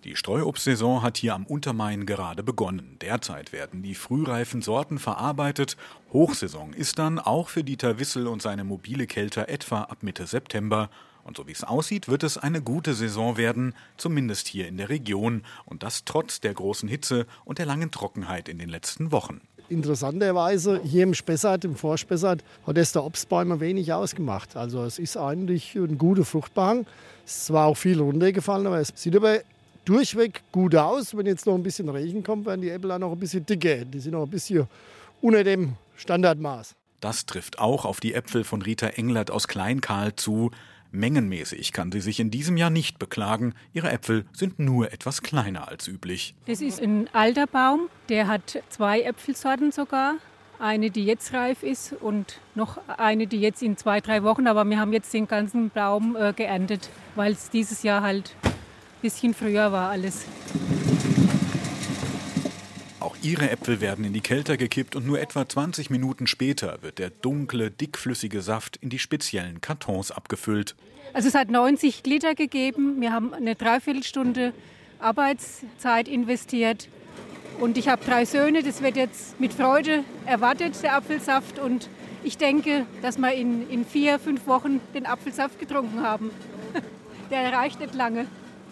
Die 0.07 0.15
Streuobstsaison 0.15 1.03
hat 1.03 1.17
hier 1.17 1.35
am 1.35 1.47
Untermain 1.47 2.07
gerade 2.07 2.45
begonnen. 2.45 2.97
Derzeit 3.01 3.53
werden 3.53 3.83
die 3.83 3.97
frühreifen 3.97 4.63
Sorten 4.63 5.01
verarbeitet. 5.01 5.77
Hochsaison 6.13 6.73
ist 6.75 7.01
dann 7.01 7.19
auch 7.19 7.49
für 7.49 7.65
Dieter 7.65 7.99
Wissel 7.99 8.29
und 8.29 8.41
seine 8.41 8.63
mobile 8.63 9.09
Kälter 9.09 9.49
etwa 9.49 9.81
ab 9.83 10.05
Mitte 10.05 10.29
September. 10.29 10.91
Und 11.25 11.37
so 11.37 11.49
wie 11.49 11.53
es 11.53 11.65
aussieht, 11.65 12.07
wird 12.07 12.23
es 12.23 12.39
eine 12.39 12.63
gute 12.63 12.95
Saison 12.95 13.37
werden, 13.37 13.75
zumindest 13.97 14.47
hier 14.47 14.69
in 14.69 14.77
der 14.77 14.91
Region. 14.91 15.43
Und 15.65 15.83
das 15.83 16.05
trotz 16.05 16.41
der 16.41 16.55
großen 16.55 16.89
Hitze 16.89 17.27
und 17.45 17.59
der 17.59 17.67
langen 17.67 17.91
Trockenheit 17.91 18.49
in 18.49 18.61
den 18.61 18.69
letzten 18.69 19.11
Wochen. 19.11 19.41
Interessanterweise 19.69 20.81
hier 20.85 21.03
im 21.03 21.15
Spessart, 21.15 21.65
im 21.65 21.75
Vorspessart, 21.75 22.45
hat 22.65 22.79
es 22.79 22.93
der 22.93 23.03
Obstbäume 23.03 23.59
wenig 23.59 23.93
ausgemacht. 23.93 24.57
Also 24.57 24.85
es 24.85 25.01
ist 25.01 25.17
eigentlich 25.17 25.75
ein 25.75 25.99
guter 25.99 26.25
Fruchtbehang. 26.25 26.87
Es 27.25 27.39
ist 27.39 27.47
zwar 27.47 27.67
auch 27.67 27.77
viel 27.77 28.01
runtergefallen, 28.01 28.69
aber 28.69 28.79
es 28.79 28.93
sieht 28.95 29.17
aber 29.17 29.41
durchweg 29.87 30.43
gut 30.53 30.77
aus. 30.77 31.17
Wenn 31.17 31.25
jetzt 31.25 31.47
noch 31.47 31.55
ein 31.55 31.63
bisschen 31.63 31.89
Regen 31.89 32.23
kommt, 32.23 32.45
werden 32.45 32.61
die 32.61 32.71
Äpfel 32.71 32.93
auch 32.93 32.99
noch 32.99 33.13
ein 33.13 33.19
bisschen 33.19 33.47
dicker. 33.47 33.85
Die 33.87 33.99
sind 33.99 34.13
noch 34.13 34.25
ein 34.25 34.31
bisschen 34.31 34.67
unter 35.23 35.43
dem 35.43 35.77
Standardmaß. 35.97 36.75
Das 37.01 37.25
trifft 37.25 37.59
auch 37.59 37.85
auf 37.85 38.01
die 38.01 38.15
Äpfel 38.15 38.45
von 38.45 38.63
Rita 38.63 38.89
Englert 38.89 39.31
aus 39.31 39.49
Kleinkahl 39.49 40.15
zu. 40.17 40.51
Mengenmäßig 40.93 41.73
kann 41.73 41.93
sie 41.93 42.01
sich 42.01 42.21
in 42.21 42.31
diesem 42.31 42.57
Jahr 42.57 42.71
nicht 42.71 42.99
beklagen. 42.99 43.55
Ihre 43.73 43.91
Äpfel 43.91 44.25
sind 44.33 44.59
nur 44.59 44.93
etwas 44.93 45.23
kleiner 45.23 45.69
als 45.69 45.89
üblich. 45.89 46.35
Das 46.47 46.61
ist 46.61 46.81
ein 46.81 47.09
alter 47.13 47.47
Baum, 47.47 47.89
der 48.09 48.29
hat 48.29 48.63
zwei 48.71 49.03
Äpfelsorten 49.03 49.73
sogar. 49.73 50.15
Eine, 50.59 50.91
die 50.91 51.05
jetzt 51.05 51.35
reif 51.35 51.63
ist 51.63 51.93
und 51.93 52.41
noch 52.55 52.79
eine, 52.97 53.27
die 53.27 53.41
jetzt 53.41 53.63
in 53.63 53.77
zwei, 53.77 54.01
drei 54.01 54.23
Wochen. 54.23 54.47
Aber 54.47 54.65
wir 54.65 54.81
haben 54.81 54.95
jetzt 54.95 55.13
den 55.13 55.29
ganzen 55.29 55.69
Baum 55.69 56.17
äh, 56.17 56.33
geerntet, 56.33 56.89
weil 57.15 57.33
es 57.33 57.51
dieses 57.51 57.83
Jahr 57.83 58.03
halt 58.03 58.35
bisschen 59.03 59.35
früher 59.35 59.73
war 59.73 59.91
alles. 59.91 60.25
Auch 63.01 63.17
ihre 63.23 63.51
Äpfel 63.51 63.81
werden 63.81 64.05
in 64.05 64.13
die 64.13 64.21
Kälter 64.21 64.57
gekippt 64.57 64.97
und 64.97 65.07
nur 65.07 65.21
etwa 65.21 65.49
20 65.49 65.91
Minuten 65.91 66.27
später 66.27 66.83
wird 66.83 66.99
der 66.99 67.11
dunkle, 67.11 67.71
dickflüssige 67.71 68.43
Saft 68.43 68.77
in 68.77 68.89
die 68.89 68.99
speziellen 68.99 69.61
Kartons 69.61 70.11
abgefüllt. 70.11 70.75
Also 71.13 71.29
es 71.29 71.35
hat 71.35 71.51
90 71.51 72.05
Liter 72.05 72.35
gegeben. 72.35 73.01
Wir 73.01 73.13
haben 73.13 73.33
eine 73.33 73.55
Dreiviertelstunde 73.55 74.53
Arbeitszeit 74.99 76.09
investiert. 76.09 76.89
Und 77.61 77.79
ich 77.79 77.89
habe 77.89 78.05
drei 78.05 78.25
Söhne. 78.25 78.63
Das 78.63 78.83
wird 78.83 78.97
jetzt 78.97 79.39
mit 79.41 79.55
Freude 79.55 80.05
erwartet, 80.27 80.83
der 80.83 80.97
Apfelsaft. 80.97 81.59
Und 81.59 81.89
ich 82.23 82.37
denke, 82.37 82.87
dass 83.03 83.19
wir 83.19 83.33
in, 83.33 83.69
in 83.71 83.87
vier, 83.87 84.19
fünf 84.19 84.47
Wochen 84.47 84.81
den 84.95 85.07
Apfelsaft 85.07 85.59
getrunken 85.59 86.03
haben. 86.03 86.31
Der 87.31 87.53
reicht 87.53 87.81
nicht 87.81 87.95
lange. 87.95 88.27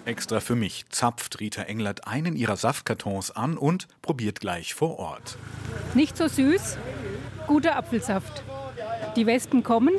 Extra 0.05 0.41
für 0.41 0.55
mich 0.55 0.85
zapft 0.91 1.41
Rita 1.41 1.63
Englert 1.63 2.07
einen 2.07 2.37
ihrer 2.37 2.57
Saftkartons 2.57 3.31
an 3.31 3.57
und 3.57 3.89
probiert 4.03 4.41
gleich 4.41 4.75
vor 4.75 4.99
Ort. 4.99 5.39
Nicht 5.95 6.17
so 6.17 6.29
süß, 6.29 6.77
guter 7.47 7.77
Apfelsaft. 7.77 8.45
Die 9.17 9.27
Wespen 9.27 9.63
kommen, 9.63 9.95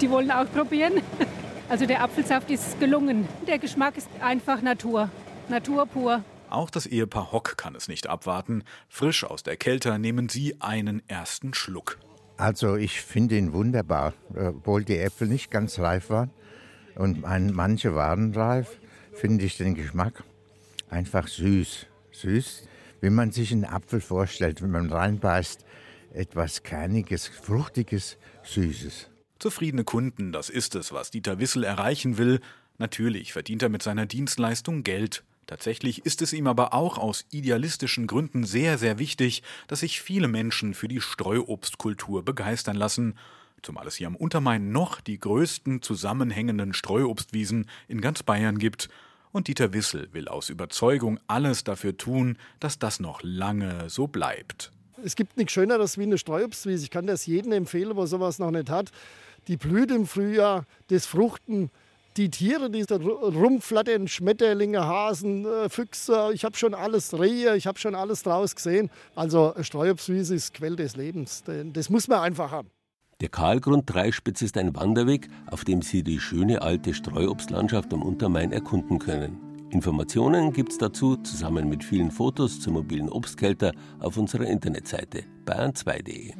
die 0.00 0.08
wollen 0.10 0.30
auch 0.30 0.50
probieren. 0.50 0.94
Also 1.68 1.86
der 1.86 2.02
Apfelsaft 2.02 2.50
ist 2.50 2.80
gelungen. 2.80 3.28
Der 3.46 3.58
Geschmack 3.58 3.96
ist 3.96 4.08
einfach 4.20 4.62
Natur. 4.62 5.10
Natur 5.48 5.86
pur. 5.86 6.24
Auch 6.48 6.70
das 6.70 6.86
Ehepaar 6.86 7.32
Hock 7.32 7.56
kann 7.56 7.74
es 7.74 7.88
nicht 7.88 8.06
abwarten. 8.06 8.64
Frisch 8.88 9.24
aus 9.24 9.42
der 9.42 9.56
Kälte 9.56 9.98
nehmen 9.98 10.28
sie 10.28 10.60
einen 10.60 11.02
ersten 11.08 11.52
Schluck. 11.52 11.98
Also 12.36 12.76
ich 12.76 13.00
finde 13.00 13.36
ihn 13.36 13.52
wunderbar, 13.52 14.14
obwohl 14.34 14.84
die 14.84 14.98
Äpfel 14.98 15.28
nicht 15.28 15.50
ganz 15.50 15.78
reif 15.78 16.10
waren 16.10 16.30
und 16.96 17.22
manche 17.22 17.94
waren 17.94 18.34
reif, 18.34 18.78
finde 19.14 19.44
ich 19.44 19.56
den 19.56 19.74
Geschmack 19.74 20.24
einfach 20.90 21.28
süß. 21.28 21.86
Süß, 22.12 22.68
wie 23.00 23.10
man 23.10 23.32
sich 23.32 23.52
einen 23.52 23.64
Apfel 23.64 24.00
vorstellt, 24.00 24.62
wenn 24.62 24.70
man 24.70 24.90
reinbeißt. 24.90 25.64
Etwas 26.12 26.62
Kerniges, 26.62 27.26
Fruchtiges, 27.26 28.18
Süßes. 28.44 29.08
Zufriedene 29.38 29.84
Kunden, 29.84 30.32
das 30.32 30.48
ist 30.48 30.74
es, 30.74 30.92
was 30.92 31.10
Dieter 31.10 31.38
Wissel 31.38 31.64
erreichen 31.64 32.18
will. 32.18 32.40
Natürlich 32.78 33.32
verdient 33.32 33.62
er 33.62 33.68
mit 33.68 33.82
seiner 33.82 34.06
Dienstleistung 34.06 34.84
Geld. 34.84 35.24
Tatsächlich 35.46 36.06
ist 36.06 36.22
es 36.22 36.32
ihm 36.32 36.46
aber 36.46 36.72
auch 36.72 36.96
aus 36.96 37.26
idealistischen 37.30 38.06
Gründen 38.06 38.44
sehr, 38.44 38.78
sehr 38.78 38.98
wichtig, 38.98 39.42
dass 39.66 39.80
sich 39.80 40.00
viele 40.00 40.28
Menschen 40.28 40.72
für 40.72 40.88
die 40.88 41.00
Streuobstkultur 41.00 42.24
begeistern 42.24 42.76
lassen, 42.76 43.18
zumal 43.64 43.86
es 43.86 43.96
hier 43.96 44.06
am 44.06 44.16
Untermain 44.16 44.70
noch 44.70 45.00
die 45.00 45.18
größten 45.18 45.82
zusammenhängenden 45.82 46.74
Streuobstwiesen 46.74 47.66
in 47.88 48.00
ganz 48.00 48.22
Bayern 48.22 48.58
gibt. 48.58 48.88
Und 49.32 49.48
Dieter 49.48 49.72
Wissel 49.72 50.08
will 50.12 50.28
aus 50.28 50.48
Überzeugung 50.48 51.18
alles 51.26 51.64
dafür 51.64 51.96
tun, 51.96 52.38
dass 52.60 52.78
das 52.78 53.00
noch 53.00 53.20
lange 53.22 53.90
so 53.90 54.06
bleibt. 54.06 54.70
Es 55.02 55.16
gibt 55.16 55.36
nichts 55.36 55.52
Schöneres 55.52 55.98
wie 55.98 56.04
eine 56.04 56.18
Streuobstwiese. 56.18 56.84
Ich 56.84 56.90
kann 56.90 57.06
das 57.06 57.26
jedem 57.26 57.52
empfehlen, 57.52 57.96
der 57.96 58.06
sowas 58.06 58.38
noch 58.38 58.52
nicht 58.52 58.70
hat. 58.70 58.90
Die 59.48 59.56
blüht 59.56 59.90
im 59.90 60.06
Frühjahr, 60.06 60.66
das 60.88 61.06
Fruchten 61.06 61.70
die 62.16 62.30
Tiere, 62.30 62.70
die 62.70 62.84
da 62.84 62.96
rumflattern, 62.96 64.06
Schmetterlinge, 64.06 64.86
Hasen, 64.86 65.44
äh, 65.44 65.68
Füchse, 65.68 66.30
ich 66.32 66.44
habe 66.44 66.56
schon 66.56 66.74
alles, 66.74 67.18
Rehe, 67.18 67.56
ich 67.56 67.66
habe 67.66 67.78
schon 67.78 67.94
alles 67.94 68.22
draus 68.22 68.54
gesehen. 68.54 68.90
Also 69.16 69.54
Streuobstwiese 69.60 70.34
ist 70.34 70.54
Quell 70.54 70.76
des 70.76 70.96
Lebens. 70.96 71.42
Das 71.72 71.90
muss 71.90 72.06
man 72.08 72.20
einfach 72.20 72.50
haben. 72.50 72.70
Der 73.24 73.30
Kahlgrund 73.30 73.84
Dreispitz 73.86 74.42
ist 74.42 74.58
ein 74.58 74.76
Wanderweg, 74.76 75.30
auf 75.46 75.64
dem 75.64 75.80
Sie 75.80 76.02
die 76.02 76.20
schöne 76.20 76.60
alte 76.60 76.92
Streuobstlandschaft 76.92 77.94
am 77.94 78.02
Untermain 78.02 78.52
erkunden 78.52 78.98
können. 78.98 79.38
Informationen 79.70 80.52
gibt 80.52 80.72
es 80.72 80.76
dazu 80.76 81.16
zusammen 81.16 81.70
mit 81.70 81.82
vielen 81.82 82.10
Fotos 82.10 82.60
zum 82.60 82.74
mobilen 82.74 83.08
Obstkälter 83.08 83.72
auf 83.98 84.18
unserer 84.18 84.44
Internetseite 84.44 85.24
bayern2.de. 85.46 86.34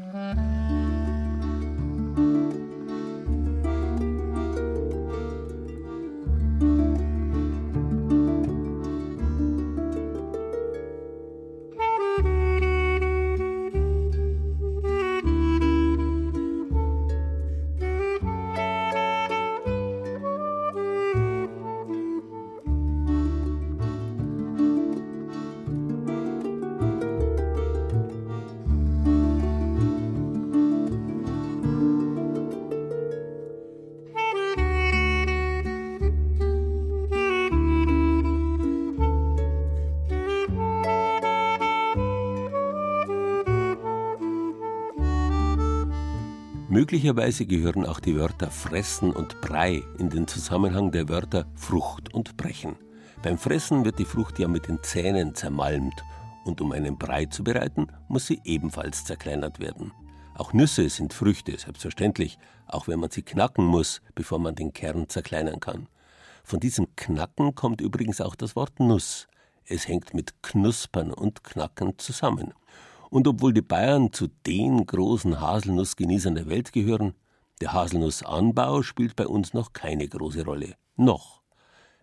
Möglicherweise 46.84 47.46
gehören 47.46 47.86
auch 47.86 47.98
die 47.98 48.14
Wörter 48.14 48.50
fressen 48.50 49.10
und 49.10 49.40
Brei 49.40 49.82
in 49.96 50.10
den 50.10 50.28
Zusammenhang 50.28 50.92
der 50.92 51.08
Wörter 51.08 51.46
Frucht 51.54 52.12
und 52.12 52.36
Brechen. 52.36 52.76
Beim 53.22 53.38
Fressen 53.38 53.86
wird 53.86 53.98
die 53.98 54.04
Frucht 54.04 54.38
ja 54.38 54.48
mit 54.48 54.68
den 54.68 54.82
Zähnen 54.82 55.34
zermalmt 55.34 56.04
und 56.44 56.60
um 56.60 56.72
einen 56.72 56.98
Brei 56.98 57.24
zu 57.24 57.42
bereiten, 57.42 57.86
muss 58.08 58.26
sie 58.26 58.38
ebenfalls 58.44 59.06
zerkleinert 59.06 59.60
werden. 59.60 59.92
Auch 60.34 60.52
Nüsse 60.52 60.90
sind 60.90 61.14
Früchte, 61.14 61.56
selbstverständlich, 61.56 62.36
auch 62.66 62.86
wenn 62.86 63.00
man 63.00 63.10
sie 63.10 63.22
knacken 63.22 63.64
muss, 63.64 64.02
bevor 64.14 64.38
man 64.38 64.54
den 64.54 64.74
Kern 64.74 65.08
zerkleinern 65.08 65.60
kann. 65.60 65.88
Von 66.42 66.60
diesem 66.60 66.94
Knacken 66.96 67.54
kommt 67.54 67.80
übrigens 67.80 68.20
auch 68.20 68.34
das 68.34 68.56
Wort 68.56 68.78
Nuss. 68.78 69.26
Es 69.64 69.88
hängt 69.88 70.12
mit 70.12 70.42
Knuspern 70.42 71.14
und 71.14 71.44
Knacken 71.44 71.98
zusammen. 71.98 72.52
Und 73.14 73.28
obwohl 73.28 73.52
die 73.52 73.62
Bayern 73.62 74.12
zu 74.12 74.26
den 74.44 74.84
großen 74.84 75.40
Haselnussgenießern 75.40 76.34
der 76.34 76.48
Welt 76.48 76.72
gehören, 76.72 77.14
der 77.60 77.72
Haselnussanbau 77.72 78.82
spielt 78.82 79.14
bei 79.14 79.28
uns 79.28 79.54
noch 79.54 79.72
keine 79.72 80.08
große 80.08 80.44
Rolle. 80.44 80.74
Noch. 80.96 81.40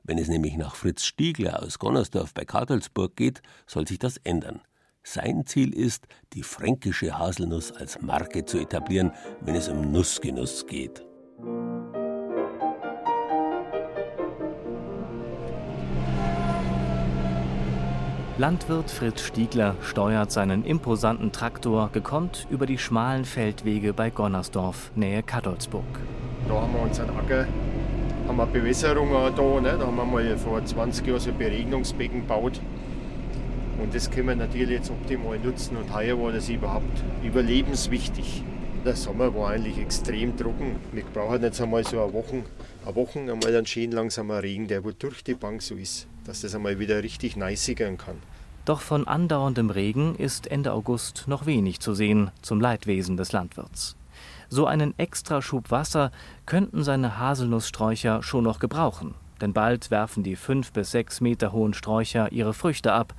Wenn 0.03 0.17
es 0.17 0.29
nämlich 0.29 0.55
nach 0.55 0.73
Fritz 0.73 1.03
Stiegler 1.03 1.61
aus 1.63 1.79
Gonnersdorf 1.79 2.33
bei 2.33 2.45
Kartelsburg 2.45 3.17
geht, 3.17 3.41
soll 3.67 3.85
sich 3.89 3.99
das 3.99 4.19
ändern. 4.23 4.61
Sein 5.03 5.45
Ziel 5.45 5.73
ist, 5.73 6.07
die 6.31 6.43
fränkische 6.43 7.19
Haselnuss 7.19 7.73
als 7.73 8.01
Marke 8.01 8.45
zu 8.45 8.57
etablieren, 8.57 9.11
wenn 9.41 9.55
es 9.55 9.67
um 9.67 9.91
Nussgenuss 9.91 10.65
geht. 10.65 11.05
Landwirt 18.41 18.89
Fritz 18.89 19.21
Stiegler 19.21 19.75
steuert 19.83 20.31
seinen 20.31 20.65
imposanten 20.65 21.31
Traktor 21.31 21.91
gekonnt 21.93 22.47
über 22.49 22.65
die 22.65 22.79
schmalen 22.79 23.23
Feldwege 23.23 23.93
bei 23.93 24.09
Gonnersdorf, 24.09 24.89
Nähe 24.95 25.21
Kadolsburg. 25.21 25.85
Da 26.47 26.55
haben 26.55 26.73
wir 26.73 26.81
unseren 26.81 27.11
Acker, 27.11 27.45
haben 28.27 28.37
wir 28.37 28.47
Bewässerung 28.47 29.11
da, 29.11 29.61
ne? 29.61 29.77
da 29.77 29.85
haben 29.85 29.95
wir 29.95 30.05
mal 30.05 30.37
vor 30.39 30.65
20 30.65 31.05
Jahren 31.05 31.19
so 31.19 31.29
ein 31.29 31.37
Beregnungsbecken 31.37 32.21
gebaut. 32.21 32.59
Und 33.79 33.93
das 33.93 34.09
können 34.09 34.29
wir 34.29 34.35
natürlich 34.35 34.71
jetzt 34.71 34.89
optimal 34.89 35.37
nutzen 35.37 35.77
und 35.77 35.93
heuer 35.93 36.19
war 36.19 36.31
das 36.31 36.49
überhaupt 36.49 37.03
überlebenswichtig. 37.23 38.43
Der 38.83 38.95
Sommer 38.95 39.35
war 39.35 39.51
eigentlich 39.51 39.77
extrem 39.77 40.35
trocken. 40.35 40.77
Wir 40.91 41.03
brauchen 41.13 41.43
jetzt 41.43 41.61
einmal 41.61 41.83
so 41.83 42.01
eine 42.01 42.11
Woche, 42.11 42.41
eine 42.87 42.95
Woche 42.95 43.19
einmal 43.19 43.55
einen 43.55 43.67
schön 43.67 43.91
langsamen 43.91 44.39
Regen, 44.39 44.67
der 44.67 44.83
wo 44.83 44.89
durch 44.89 45.23
die 45.23 45.35
Bank 45.35 45.61
so 45.61 45.75
ist, 45.75 46.07
dass 46.25 46.41
das 46.41 46.55
einmal 46.55 46.79
wieder 46.79 47.03
richtig 47.03 47.35
neisigern 47.35 47.97
kann. 47.97 48.17
Doch 48.65 48.81
von 48.81 49.07
andauerndem 49.07 49.69
Regen 49.69 50.15
ist 50.15 50.47
Ende 50.47 50.73
August 50.73 51.23
noch 51.27 51.45
wenig 51.45 51.79
zu 51.79 51.93
sehen, 51.95 52.31
zum 52.41 52.61
Leidwesen 52.61 53.17
des 53.17 53.31
Landwirts. 53.31 53.95
So 54.49 54.67
einen 54.67 54.97
Extraschub 54.99 55.71
Wasser 55.71 56.11
könnten 56.45 56.83
seine 56.83 57.17
Haselnusssträucher 57.17 58.21
schon 58.21 58.43
noch 58.43 58.59
gebrauchen, 58.59 59.15
denn 59.39 59.53
bald 59.53 59.89
werfen 59.89 60.23
die 60.23 60.35
fünf 60.35 60.71
bis 60.73 60.91
sechs 60.91 61.21
Meter 61.21 61.51
hohen 61.51 61.73
Sträucher 61.73 62.31
ihre 62.31 62.53
Früchte 62.53 62.93
ab. 62.93 63.15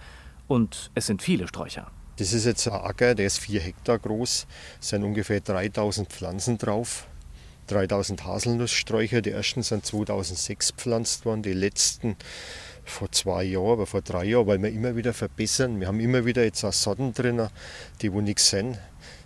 Und 0.46 0.90
es 0.94 1.06
sind 1.06 1.22
viele 1.22 1.48
Sträucher. 1.48 1.90
Das 2.16 2.32
ist 2.32 2.44
jetzt 2.44 2.68
ein 2.68 2.74
Acker, 2.74 3.14
der 3.14 3.26
ist 3.26 3.38
vier 3.38 3.60
Hektar 3.60 3.98
groß. 3.98 4.46
Es 4.80 4.88
sind 4.88 5.02
ungefähr 5.02 5.40
3000 5.40 6.08
Pflanzen 6.08 6.58
drauf. 6.58 7.06
3000 7.68 8.24
Haselnusssträucher. 8.24 9.22
Die 9.22 9.30
ersten 9.30 9.62
sind 9.62 9.86
2006 9.86 10.76
gepflanzt 10.76 11.24
worden, 11.24 11.42
die 11.42 11.54
letzten 11.54 12.16
vor 12.92 13.11
zwei 13.11 13.44
Jahren, 13.44 13.72
aber 13.72 13.87
vor 13.87 14.02
drei 14.02 14.24
Jahren, 14.24 14.46
weil 14.46 14.62
wir 14.62 14.70
immer 14.70 14.94
wieder 14.94 15.12
verbessern. 15.12 15.81
Wir 15.81 15.88
haben 15.88 16.00
immer 16.00 16.24
wieder 16.24 16.44
jetzt 16.44 16.64
auch 16.64 16.72
Sorten 16.72 17.12
drin, 17.12 17.48
die 18.00 18.12
wo 18.12 18.20
nichts 18.20 18.50
sind. 18.50 18.78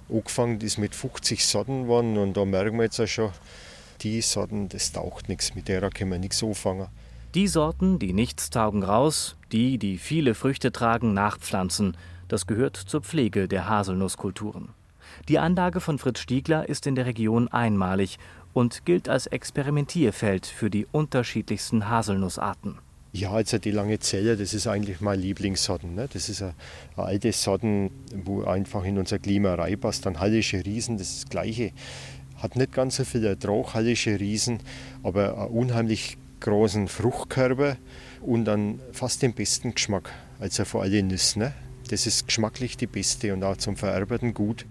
Angefangen 0.09 0.61
ist 0.61 0.79
mit 0.79 0.95
50 0.95 1.45
Sorten 1.45 1.89
worden 1.89 2.17
und 2.17 2.37
da 2.37 2.45
merken 2.45 2.77
wir 2.77 2.85
jetzt 2.85 3.01
auch 3.01 3.07
schon, 3.07 3.31
die 4.03 4.21
Sorten, 4.21 4.69
das 4.69 4.93
taucht 4.93 5.29
nichts, 5.29 5.55
mit 5.55 5.69
der 5.69 5.91
können 5.91 6.13
wir 6.13 6.19
nichts 6.19 6.43
anfangen. 6.43 6.87
Die 7.35 7.49
Sorten, 7.49 7.99
die 7.99 8.13
nichts 8.13 8.51
taugen, 8.51 8.83
raus, 8.83 9.37
die, 9.53 9.79
die 9.79 9.99
viele 9.99 10.35
Früchte 10.35 10.73
tragen, 10.73 11.13
nachpflanzen. 11.13 11.97
Das 12.29 12.47
gehört 12.47 12.77
zur 12.77 13.03
Pflege 13.03 13.49
der 13.49 13.69
Haselnusskulturen. 13.69 14.71
Die 15.29 15.39
Anlage 15.39 15.81
von 15.81 15.99
Fritz 15.99 16.21
Stiegler 16.21 16.69
ist 16.69 16.87
in 16.87 16.95
der 16.95 17.07
Region 17.07 17.49
einmalig 17.49 18.19
und 18.53 18.85
gilt 18.85 19.09
als 19.09 19.27
Experimentierfeld 19.27 20.47
für 20.47 20.71
die 20.71 20.87
unterschiedlichsten 20.91 21.89
Haselnussarten. 21.89 22.79
Ja, 23.17 23.31
also 23.31 23.57
die 23.57 23.71
lange 23.71 23.99
Zelle, 23.99 24.37
das 24.37 24.53
ist 24.53 24.67
eigentlich 24.67 25.01
mein 25.01 25.19
Lieblingssorten. 25.19 25.95
Ne? 25.95 26.07
Das 26.13 26.29
ist 26.29 26.43
eine, 26.43 26.53
alte 26.97 27.33
Sorten, 27.33 27.91
wo 28.15 28.45
einfach 28.45 28.85
in 28.85 28.99
unser 28.99 29.19
Klima 29.19 29.55
reinpasst. 29.55 30.05
Dann 30.05 30.21
Hallische 30.21 30.63
Riesen, 30.67 30.99
das 30.99 31.09
ist 31.09 31.23
das 31.23 31.31
Gleiche. 31.31 31.73
Hat 32.37 32.57
nicht 32.57 32.73
ganz 32.73 32.97
so 32.97 33.05
viel 33.07 33.25
Ertrag, 33.25 33.73
Hallische 33.73 34.21
Riesen, 34.21 34.61
aber 35.03 35.39
einen 35.39 35.49
unheimlich 35.49 36.19
großen 36.41 36.89
Fruchtkörper 36.89 37.79
und 38.21 38.45
dann 38.45 38.81
fast 38.93 39.23
den 39.23 39.33
besten 39.33 39.75
Geschmack. 39.75 40.13
Also 40.39 40.67
vor 40.67 40.83
allem 40.83 41.07
Nüsse. 41.07 41.39
Ne? 41.39 41.55
Das 41.89 42.07
ist 42.07 42.27
geschmacklich 42.27 42.77
die 42.77 42.87
beste 42.87 43.33
und 43.33 43.43
auch 43.45 43.57
zum 43.57 43.79
Verarbeiten 43.79 44.35
gut. 44.35 44.67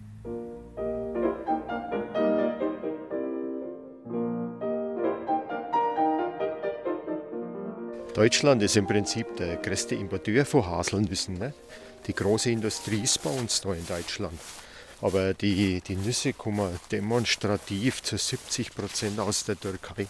Deutschland 8.16 8.64
ist 8.64 8.76
im 8.78 8.88
Prinzip 8.88 9.36
der 9.36 9.58
größte 9.58 9.94
Importeur 9.94 10.46
von 10.46 10.66
Haselnüssen. 10.66 11.38
Ne? 11.38 11.54
Die 12.08 12.16
große 12.16 12.50
Industrie 12.50 13.02
ist 13.02 13.22
bei 13.22 13.30
uns 13.30 13.60
da 13.60 13.74
in 13.74 13.86
Deutschland. 13.86 14.40
Aber 15.02 15.34
die, 15.34 15.82
die 15.82 15.98
Nüsse 15.98 16.32
kommen 16.32 16.80
demonstrativ 16.94 18.02
zu 18.02 18.18
70 18.18 18.74
Prozent 18.74 19.20
aus 19.20 19.44
der 19.44 19.60
Türkei. 19.60 20.08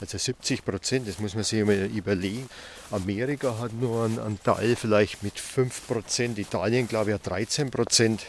Also 0.00 0.18
70 0.18 0.64
Prozent, 0.64 1.08
das 1.08 1.18
muss 1.18 1.34
man 1.34 1.42
sich 1.42 1.64
mal 1.64 1.86
überlegen. 1.86 2.48
Amerika 2.92 3.58
hat 3.58 3.72
nur 3.72 4.04
einen, 4.04 4.20
einen 4.20 4.40
Teil 4.40 4.76
vielleicht 4.76 5.24
mit 5.24 5.40
5 5.40 5.88
Prozent, 5.88 6.38
Italien 6.38 6.86
glaube 6.86 7.10
ich 7.10 7.14
hat 7.14 7.26
13 7.26 7.72
Prozent 7.72 8.24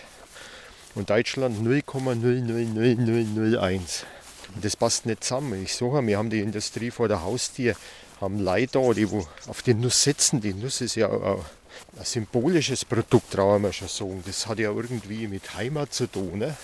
und 0.96 1.12
Deutschland 1.12 1.64
0,000001. 1.64 4.06
Das 4.60 4.76
passt 4.76 5.06
nicht 5.06 5.24
zusammen. 5.24 5.64
Ich 5.64 5.76
sage, 5.76 6.08
wir 6.08 6.18
haben 6.18 6.32
die 6.32 6.40
Industrie 6.40 6.90
vor 6.90 7.08
der 7.08 7.22
Haustür, 7.22 7.76
haben 8.20 8.40
Leute 8.40 8.80
da, 8.80 8.94
die 8.94 9.08
auf 9.48 9.62
die 9.62 9.74
Nuss 9.74 10.04
setzen. 10.04 10.42
Die 10.42 10.54
Nuss 10.54 10.82
ist 10.82 10.96
ja 10.96 11.10
ein, 11.10 11.38
ein 11.98 12.06
symbolisches 12.06 12.86
Produkt, 12.86 13.32
trauen 13.32 13.64
wir 13.64 13.74
schon 13.74 13.88
sagen. 13.88 14.24
Das 14.26 14.48
hat 14.48 14.60
ja 14.60 14.72
irgendwie 14.72 15.28
mit 15.28 15.56
Heimat 15.56 15.94
zu 15.94 16.08
tun. 16.08 16.40
Ne? 16.40 16.56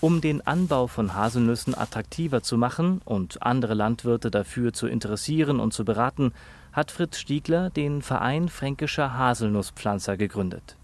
Um 0.00 0.22
den 0.22 0.46
Anbau 0.46 0.86
von 0.86 1.14
Haselnüssen 1.14 1.76
attraktiver 1.76 2.42
zu 2.42 2.56
machen 2.56 3.02
und 3.04 3.42
andere 3.42 3.74
Landwirte 3.74 4.30
dafür 4.30 4.72
zu 4.72 4.86
interessieren 4.86 5.60
und 5.60 5.74
zu 5.74 5.84
beraten, 5.84 6.32
hat 6.72 6.90
Fritz 6.90 7.18
Stiegler 7.18 7.68
den 7.68 8.00
Verein 8.00 8.48
Fränkischer 8.48 9.18
Haselnusspflanzer 9.18 10.16
gegründet. 10.16 10.76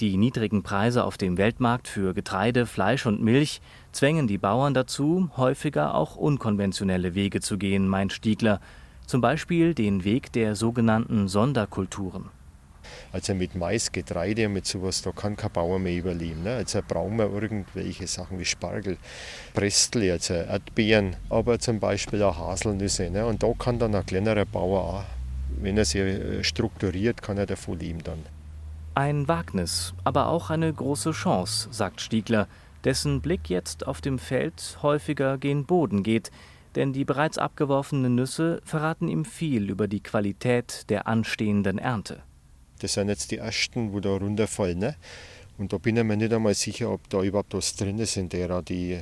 Die 0.00 0.16
niedrigen 0.16 0.62
Preise 0.62 1.04
auf 1.04 1.18
dem 1.18 1.38
Weltmarkt 1.38 1.88
für 1.88 2.14
Getreide, 2.14 2.66
Fleisch 2.66 3.06
und 3.06 3.22
Milch 3.22 3.60
zwängen 3.92 4.26
die 4.26 4.38
Bauern 4.38 4.74
dazu, 4.74 5.30
häufiger 5.36 5.94
auch 5.94 6.16
unkonventionelle 6.16 7.14
Wege 7.14 7.40
zu 7.40 7.58
gehen, 7.58 7.88
meint 7.88 8.12
Stiegler, 8.12 8.60
zum 9.06 9.20
Beispiel 9.20 9.74
den 9.74 10.04
Weg 10.04 10.32
der 10.32 10.54
sogenannten 10.54 11.28
Sonderkulturen. 11.28 12.30
Also 13.12 13.34
mit 13.34 13.54
Mais, 13.54 13.92
Getreide, 13.92 14.48
mit 14.48 14.66
sowas, 14.66 15.02
da 15.02 15.12
kann 15.12 15.36
kein 15.36 15.50
Bauer 15.52 15.78
mehr 15.78 15.96
überleben. 15.96 16.42
Ne? 16.42 16.56
Also 16.56 16.80
brauchen 16.86 17.18
wir 17.18 17.30
irgendwelche 17.30 18.06
Sachen 18.06 18.38
wie 18.38 18.44
Spargel, 18.44 18.96
Prestel, 19.54 20.10
also 20.10 20.34
Erdbeeren, 20.34 21.16
aber 21.28 21.58
zum 21.58 21.78
Beispiel 21.78 22.22
auch 22.22 22.38
Haselnüsse. 22.38 23.10
Ne? 23.10 23.26
Und 23.26 23.42
da 23.42 23.52
kann 23.58 23.78
dann 23.78 23.94
ein 23.94 24.06
kleinerer 24.06 24.46
Bauer 24.46 24.80
auch, 24.82 25.04
wenn 25.60 25.76
er 25.76 25.84
sich 25.84 26.00
äh, 26.00 26.42
strukturiert, 26.42 27.22
kann 27.22 27.38
er 27.38 27.46
davon 27.46 27.78
leben 27.78 28.02
dann. 28.02 28.18
Ein 28.94 29.28
Wagnis, 29.28 29.94
aber 30.04 30.28
auch 30.28 30.50
eine 30.50 30.72
große 30.72 31.12
Chance, 31.12 31.68
sagt 31.70 32.00
Stiegler, 32.00 32.46
dessen 32.84 33.20
Blick 33.20 33.48
jetzt 33.48 33.86
auf 33.86 34.00
dem 34.00 34.18
Feld 34.18 34.78
häufiger 34.82 35.38
gen 35.38 35.64
Boden 35.64 36.02
geht, 36.02 36.30
denn 36.74 36.92
die 36.92 37.04
bereits 37.04 37.38
abgeworfenen 37.38 38.14
Nüsse 38.14 38.60
verraten 38.64 39.08
ihm 39.08 39.24
viel 39.24 39.70
über 39.70 39.88
die 39.88 40.02
Qualität 40.02 40.88
der 40.90 41.06
anstehenden 41.06 41.78
Ernte. 41.78 42.22
Das 42.80 42.94
sind 42.94 43.08
jetzt 43.08 43.30
die 43.30 43.38
ersten, 43.38 43.92
wo 43.92 44.00
da 44.00 44.10
runterfallen. 44.10 44.78
Ne? 44.78 44.96
Und 45.58 45.72
da 45.72 45.78
bin 45.78 45.96
ich 45.96 46.04
mir 46.04 46.16
nicht 46.16 46.32
einmal 46.32 46.54
sicher, 46.54 46.90
ob 46.90 47.08
da 47.10 47.22
überhaupt 47.22 47.54
was 47.54 47.76
drin 47.76 47.98
ist 47.98 48.16
in 48.16 48.28
der. 48.28 48.62
Die, 48.62 49.00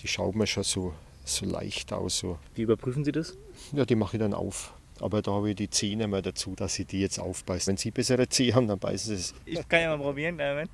die 0.00 0.08
schaut 0.08 0.34
mir 0.34 0.46
schon 0.46 0.64
so, 0.64 0.94
so 1.24 1.46
leicht 1.46 1.92
aus. 1.92 2.18
So. 2.18 2.38
Wie 2.54 2.62
überprüfen 2.62 3.04
Sie 3.04 3.12
das? 3.12 3.36
Ja, 3.72 3.84
die 3.84 3.94
mache 3.94 4.16
ich 4.16 4.20
dann 4.20 4.34
auf. 4.34 4.74
Aber 5.00 5.22
da 5.22 5.32
habe 5.32 5.50
ich 5.50 5.56
die 5.56 5.70
Zähne 5.70 6.08
mal 6.08 6.22
dazu, 6.22 6.54
dass 6.54 6.78
ich 6.78 6.86
die 6.86 7.00
jetzt 7.00 7.18
aufbeiße. 7.18 7.68
Wenn 7.68 7.76
Sie 7.76 7.90
bessere 7.90 8.28
Zähne 8.28 8.54
haben, 8.54 8.66
dann 8.66 8.78
beißen 8.78 9.16
Sie 9.16 9.20
es. 9.20 9.34
Ich 9.44 9.68
kann 9.68 9.82
ja 9.82 9.96
mal 9.96 10.02
probieren, 10.02 10.36
Moment. 10.36 10.70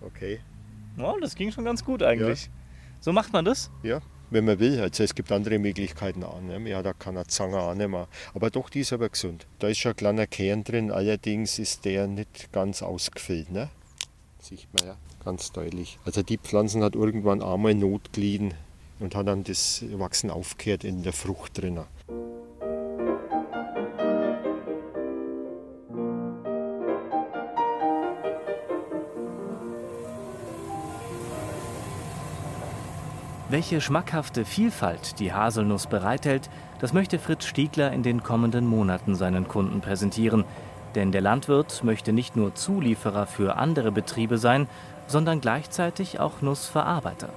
Okay. 0.00 0.40
Oh, 0.98 1.16
das 1.20 1.34
ging 1.34 1.52
schon 1.52 1.64
ganz 1.64 1.84
gut 1.84 2.02
eigentlich. 2.02 2.46
Ja. 2.46 2.52
So 3.00 3.12
macht 3.12 3.32
man 3.32 3.44
das? 3.44 3.70
Ja 3.82 4.00
wenn 4.32 4.44
man 4.44 4.58
will. 4.58 4.80
Also 4.80 5.02
es 5.02 5.14
gibt 5.14 5.30
andere 5.32 5.58
Möglichkeiten 5.58 6.24
auch. 6.24 6.40
Ne? 6.40 6.68
Ja, 6.68 6.82
da 6.82 6.92
kann 6.92 7.16
eine 7.16 7.26
Zange 7.26 7.58
auch 7.58 7.74
nicht 7.74 7.88
mehr. 7.88 8.08
Aber 8.34 8.50
doch, 8.50 8.70
die 8.70 8.80
ist 8.80 8.92
aber 8.92 9.08
gesund. 9.08 9.46
Da 9.58 9.68
ist 9.68 9.78
schon 9.78 9.92
ein 9.92 9.96
kleiner 9.96 10.26
Kern 10.26 10.64
drin, 10.64 10.90
allerdings 10.90 11.58
ist 11.58 11.84
der 11.84 12.06
nicht 12.06 12.52
ganz 12.52 12.82
ausgefüllt. 12.82 13.50
Ne? 13.50 13.68
Sieht 14.40 14.66
man 14.72 14.88
ja 14.88 14.96
ganz 15.24 15.52
deutlich. 15.52 15.98
Also 16.04 16.22
die 16.22 16.38
Pflanzen 16.38 16.82
hat 16.82 16.94
irgendwann 16.94 17.42
einmal 17.42 17.74
Notglieden 17.74 18.54
und 18.98 19.14
hat 19.14 19.26
dann 19.26 19.44
das 19.44 19.84
Wachsen 19.92 20.30
aufgehört 20.30 20.84
in 20.84 21.02
der 21.02 21.12
Frucht 21.12 21.58
drinnen. 21.58 21.84
Welche 33.62 33.80
schmackhafte 33.80 34.44
Vielfalt 34.44 35.20
die 35.20 35.32
Haselnuss 35.32 35.86
bereithält, 35.86 36.50
das 36.80 36.92
möchte 36.92 37.20
Fritz 37.20 37.44
Stiegler 37.44 37.92
in 37.92 38.02
den 38.02 38.24
kommenden 38.24 38.66
Monaten 38.66 39.14
seinen 39.14 39.46
Kunden 39.46 39.80
präsentieren. 39.80 40.44
Denn 40.96 41.12
der 41.12 41.20
Landwirt 41.20 41.84
möchte 41.84 42.12
nicht 42.12 42.34
nur 42.34 42.56
Zulieferer 42.56 43.24
für 43.26 43.58
andere 43.58 43.92
Betriebe 43.92 44.36
sein, 44.36 44.66
sondern 45.06 45.40
gleichzeitig 45.40 46.18
auch 46.18 46.42
Nussverarbeiter. 46.42 47.28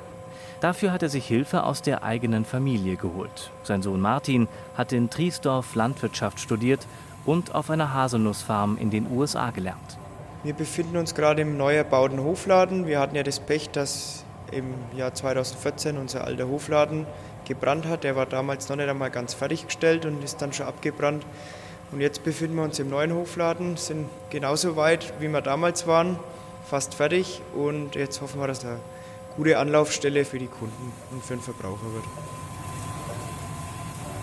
Dafür 0.61 0.91
hat 0.91 1.03
er 1.03 1.09
sich 1.09 1.27
Hilfe 1.27 1.63
aus 1.63 1.83
der 1.83 2.03
eigenen 2.03 2.43
Familie 2.43 2.95
geholt. 2.95 3.51
Sein 3.61 3.83
Sohn 3.83 4.01
Martin 4.01 4.47
hat 4.75 4.93
in 4.93 5.11
Triesdorf 5.11 5.75
Landwirtschaft 5.75 6.39
studiert 6.39 6.88
und 7.23 7.53
auf 7.53 7.69
einer 7.69 7.93
Haselnussfarm 7.93 8.79
in 8.79 8.89
den 8.89 9.05
USA 9.11 9.51
gelernt. 9.51 9.99
Wir 10.41 10.55
befinden 10.55 10.97
uns 10.97 11.13
gerade 11.13 11.43
im 11.43 11.55
neu 11.55 11.75
erbauten 11.75 12.19
Hofladen. 12.19 12.88
Wir 12.88 12.99
hatten 12.99 13.15
ja 13.15 13.21
das 13.21 13.39
Pech, 13.39 13.69
dass 13.69 14.25
im 14.51 14.73
Jahr 14.95 15.13
2014 15.13 15.97
unser 15.97 16.23
alter 16.23 16.47
Hofladen 16.47 17.05
gebrannt 17.45 17.86
hat. 17.86 18.03
Der 18.03 18.15
war 18.15 18.25
damals 18.25 18.69
noch 18.69 18.75
nicht 18.75 18.89
einmal 18.89 19.12
ganz 19.12 19.34
fertiggestellt 19.34 20.05
und 20.05 20.23
ist 20.23 20.41
dann 20.41 20.53
schon 20.53 20.65
abgebrannt. 20.65 21.25
Und 21.91 22.01
jetzt 22.01 22.23
befinden 22.23 22.55
wir 22.55 22.63
uns 22.63 22.79
im 22.79 22.89
neuen 22.89 23.13
Hofladen, 23.13 23.77
sind 23.77 24.10
genauso 24.29 24.75
weit, 24.75 25.13
wie 25.19 25.27
wir 25.27 25.41
damals 25.41 25.88
waren, 25.88 26.19
fast 26.67 26.95
fertig. 26.95 27.41
Und 27.55 27.95
jetzt 27.95 28.21
hoffen 28.21 28.39
wir, 28.39 28.47
dass 28.47 28.63
er 28.63 28.71
eine 28.71 28.79
gute 29.38 29.58
Anlaufstelle 29.58 30.25
für 30.25 30.39
die 30.39 30.47
Kunden 30.47 30.91
und 31.12 31.23
für 31.23 31.36
den 31.36 31.41
Verbraucher 31.41 31.93
wird. 31.93 32.44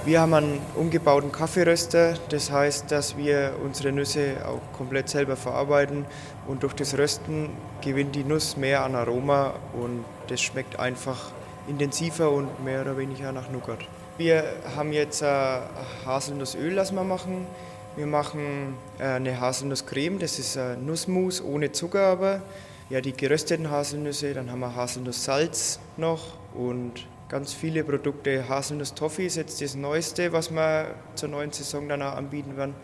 Wir 0.04 0.20
haben 0.20 0.34
einen 0.34 0.60
umgebauten 0.74 1.30
Kaffeeröster, 1.30 2.14
das 2.28 2.50
heißt, 2.50 2.90
dass 2.90 3.16
wir 3.16 3.54
unsere 3.62 3.92
Nüsse 3.92 4.34
auch 4.44 4.76
komplett 4.76 5.08
selber 5.08 5.36
verarbeiten 5.36 6.06
und 6.48 6.64
durch 6.64 6.72
das 6.72 6.98
Rösten 6.98 7.50
gewinnt 7.82 8.16
die 8.16 8.24
Nuss 8.24 8.56
mehr 8.56 8.82
an 8.82 8.96
Aroma 8.96 9.54
und 9.80 10.04
das 10.26 10.40
schmeckt 10.40 10.76
einfach 10.80 11.30
intensiver 11.68 12.32
und 12.32 12.64
mehr 12.64 12.80
oder 12.80 12.98
weniger 12.98 13.30
nach 13.30 13.48
Nougat. 13.52 13.78
Wir 14.18 14.42
haben 14.76 14.92
jetzt 14.92 15.22
ein 15.22 15.60
Haselnussöl, 16.04 16.74
das 16.74 16.90
wir 16.90 17.04
machen. 17.04 17.46
Wir 17.94 18.08
machen 18.08 18.74
äh, 18.98 19.04
eine 19.04 19.38
Haselnusscreme, 19.38 20.18
das 20.18 20.40
ist 20.40 20.58
ein 20.58 20.84
Nussmus 20.84 21.40
ohne 21.40 21.70
Zucker 21.70 22.06
aber. 22.06 22.42
Ja, 22.90 23.00
die 23.00 23.12
gerösteten 23.12 23.70
Haselnüsse, 23.70 24.34
dann 24.34 24.50
haben 24.50 24.60
wir 24.60 24.74
Haselnusssalz 24.74 25.78
noch 25.96 26.22
und 26.54 27.06
ganz 27.33 27.55
viele 27.55 27.83
Produkte. 27.83 28.47
Haselnuss 28.47 28.92
Toffee 28.92 29.25
ist 29.25 29.37
jetzt 29.37 29.62
das 29.62 29.75
Neueste, 29.75 30.35
was 30.35 30.51
wir 30.51 30.95
zur 31.14 31.31
neuen 31.31 31.51
Saison 31.51 31.88
dann 31.88 32.03
auch 32.03 32.14
anbieten 32.14 32.59
werden. 32.59 32.75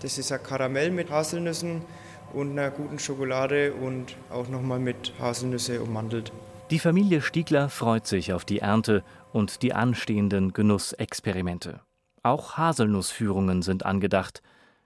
Das 0.00 0.16
ist 0.16 0.32
ein 0.32 0.42
Karamell 0.42 0.90
mit 0.90 1.10
Haselnüssen 1.10 1.82
und 2.32 2.52
einer 2.52 2.70
guten 2.70 2.98
Schokolade 2.98 3.74
und 3.74 4.16
auch 4.30 4.48
nochmal 4.48 4.78
mit 4.78 5.12
Haselnüsse 5.20 5.82
ummantelt. 5.82 6.32
Die 6.70 6.78
Familie 6.78 7.20
Stiegler 7.20 7.68
freut 7.68 8.06
sich 8.06 8.32
auf 8.32 8.46
die 8.46 8.60
Ernte 8.60 9.04
und 9.32 9.62
die 9.62 9.74
anstehenden 9.74 10.54
Genussexperimente. 10.54 11.80
Auch 12.22 12.56
Haselnussführungen 12.56 13.60
sind 13.60 13.84
angedacht. 13.84 14.40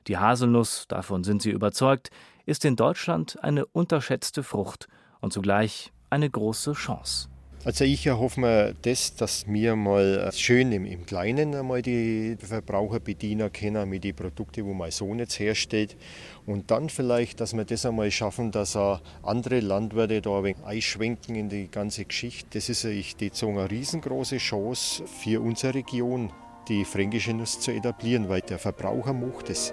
Die 0.09 0.19
Haselnuss, 0.19 0.87
davon 0.89 1.23
sind 1.23 1.43
sie 1.43 1.51
überzeugt, 1.51 2.11
ist 2.45 2.65
in 2.65 2.75
Deutschland 2.75 3.39
eine 3.41 3.67
unterschätzte 3.67 4.43
Frucht 4.43 4.89
und 5.21 5.33
zugleich 5.33 5.93
eine 6.11 6.29
große 6.29 6.73
Chance. 6.73 7.29
Also 7.65 7.85
ich 7.85 8.07
erhoffe 8.07 8.41
mir 8.41 8.75
das, 8.83 9.15
dass 9.15 9.47
wir 9.47 9.77
mal 9.77 10.29
schön 10.35 10.73
im, 10.73 10.85
im 10.85 11.07
Kleinen 11.07 11.55
einmal 11.55 11.81
die 11.81 12.37
Verbraucher 12.41 12.99
bedienen 12.99 13.53
können 13.53 13.89
mit 13.89 14.03
den 14.03 14.17
Produkten, 14.17 14.67
wo 14.67 14.75
mein 14.75 14.91
Sohn 14.91 15.21
jetzt 15.21 15.39
herstellt. 15.39 15.97
Und 16.45 16.73
dann 16.73 16.89
vielleicht, 16.89 17.39
dass 17.39 17.55
wir 17.55 17.65
das 17.65 17.87
einmal 17.87 18.11
schaffen, 18.11 18.51
dass 18.51 18.75
auch 18.75 19.01
andere 19.23 19.61
Landwirte 19.61 20.21
da 20.21 20.39
ein 20.39 20.45
wenig 20.45 20.65
einschwenken 20.65 21.37
in 21.37 21.49
die 21.49 21.71
ganze 21.71 22.05
Geschichte. 22.05 22.49
Das 22.55 22.69
ist 22.69 22.83
ich 22.83 23.15
die 23.15 23.31
eine 23.43 23.71
riesengroße 23.71 24.39
Chance 24.39 25.05
für 25.07 25.41
unsere 25.41 25.75
Region, 25.75 26.33
die 26.69 26.85
fränkische 26.85 27.33
Nuss 27.33 27.61
zu 27.61 27.71
etablieren, 27.71 28.29
weil 28.29 28.41
der 28.41 28.59
Verbraucher 28.59 29.13
macht 29.13 29.51
es. 29.51 29.73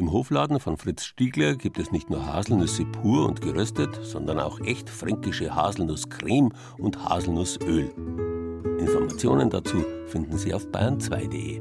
Im 0.00 0.12
Hofladen 0.12 0.60
von 0.60 0.78
Fritz 0.78 1.04
Stiegler 1.04 1.56
gibt 1.56 1.78
es 1.78 1.92
nicht 1.92 2.08
nur 2.08 2.24
Haselnüsse 2.24 2.86
pur 2.86 3.28
und 3.28 3.42
geröstet, 3.42 4.00
sondern 4.02 4.40
auch 4.40 4.58
echt 4.60 4.88
fränkische 4.88 5.54
Haselnusscreme 5.54 6.54
und 6.78 7.04
Haselnussöl. 7.04 7.92
Informationen 8.78 9.50
dazu 9.50 9.84
finden 10.06 10.38
Sie 10.38 10.54
auf 10.54 10.64
bayern2.de. 10.68 11.60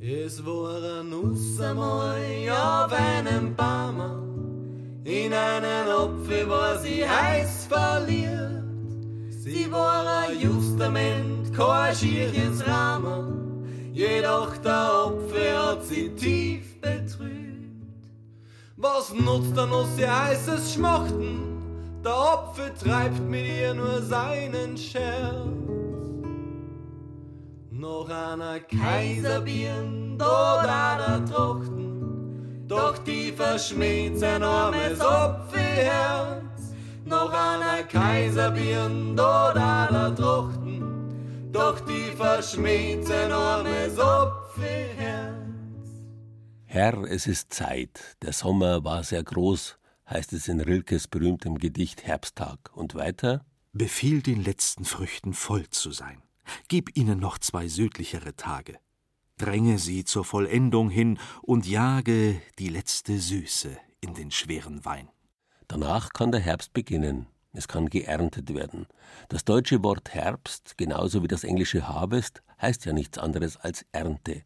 Es 0.00 0.44
war 0.44 0.98
ein 0.98 1.10
Nuss 1.10 1.60
einmal 1.60 2.18
auf 2.50 2.92
einem 2.92 3.54
Baum, 3.54 5.02
in 5.04 5.32
einen 5.32 5.88
Apfel 5.88 6.48
war 6.48 6.80
sie 6.80 7.08
heiß 7.08 7.66
verliert. 7.66 8.64
Sie 9.28 9.52
Sie 9.52 9.70
waren 9.70 10.40
justament 10.40 11.54
kein 11.54 11.94
schieres 11.94 12.66
Rahmen, 12.66 13.92
jedoch 13.92 14.56
der 14.56 14.72
Apfel 14.72 15.56
hat 15.56 15.84
sie 15.84 16.08
tief. 16.16 16.31
Was 18.94 19.14
nutzt 19.14 19.56
der 19.56 19.66
Nuss 19.66 19.88
ihr 19.96 20.24
heißes 20.24 20.74
Schmachten? 20.74 21.40
Der 22.04 22.12
Apfel 22.12 22.72
treibt 22.74 23.20
mit 23.20 23.46
ihr 23.46 23.72
nur 23.72 24.02
seinen 24.02 24.76
Scherz. 24.76 25.46
Noch 27.70 28.08
einer 28.10 28.60
Kaiserbirn, 28.60 30.18
dort 30.18 30.66
einer 30.66 31.24
Trachten, 31.24 32.64
doch 32.68 32.98
die 32.98 33.32
verschmäht 33.32 34.18
sein 34.18 34.42
armes 34.42 35.00
Apfelherz. 35.00 36.74
Noch 37.06 37.32
einer 37.32 37.84
Kaiserbirn, 37.84 39.16
dort 39.16 39.56
einer 39.56 40.14
Trachten, 40.14 41.48
doch 41.50 41.80
die 41.80 42.14
verschmäht 42.14 43.06
sein 43.06 43.32
armes 43.32 43.98
Apfelherz. 43.98 45.41
Herr, 46.74 47.02
es 47.02 47.26
ist 47.26 47.52
Zeit. 47.52 48.16
Der 48.22 48.32
Sommer 48.32 48.82
war 48.82 49.04
sehr 49.04 49.22
groß, 49.22 49.76
heißt 50.08 50.32
es 50.32 50.48
in 50.48 50.58
Rilkes 50.58 51.06
berühmtem 51.06 51.58
Gedicht 51.58 52.06
Herbsttag. 52.06 52.74
Und 52.74 52.94
weiter? 52.94 53.44
Befiehl 53.74 54.22
den 54.22 54.42
letzten 54.42 54.86
Früchten 54.86 55.34
voll 55.34 55.68
zu 55.68 55.92
sein. 55.92 56.22
Gib 56.68 56.96
ihnen 56.96 57.20
noch 57.20 57.36
zwei 57.36 57.68
südlichere 57.68 58.36
Tage. 58.36 58.78
Dränge 59.36 59.78
sie 59.78 60.06
zur 60.06 60.24
Vollendung 60.24 60.88
hin 60.88 61.18
und 61.42 61.66
jage 61.66 62.40
die 62.58 62.70
letzte 62.70 63.18
Süße 63.18 63.76
in 64.00 64.14
den 64.14 64.30
schweren 64.30 64.82
Wein. 64.86 65.10
Danach 65.68 66.14
kann 66.14 66.32
der 66.32 66.40
Herbst 66.40 66.72
beginnen. 66.72 67.26
Es 67.52 67.68
kann 67.68 67.90
geerntet 67.90 68.54
werden. 68.54 68.86
Das 69.28 69.44
deutsche 69.44 69.84
Wort 69.84 70.14
Herbst, 70.14 70.78
genauso 70.78 71.22
wie 71.22 71.28
das 71.28 71.44
englische 71.44 71.86
Harvest, 71.86 72.42
heißt 72.62 72.86
ja 72.86 72.94
nichts 72.94 73.18
anderes 73.18 73.58
als 73.58 73.84
Ernte. 73.92 74.42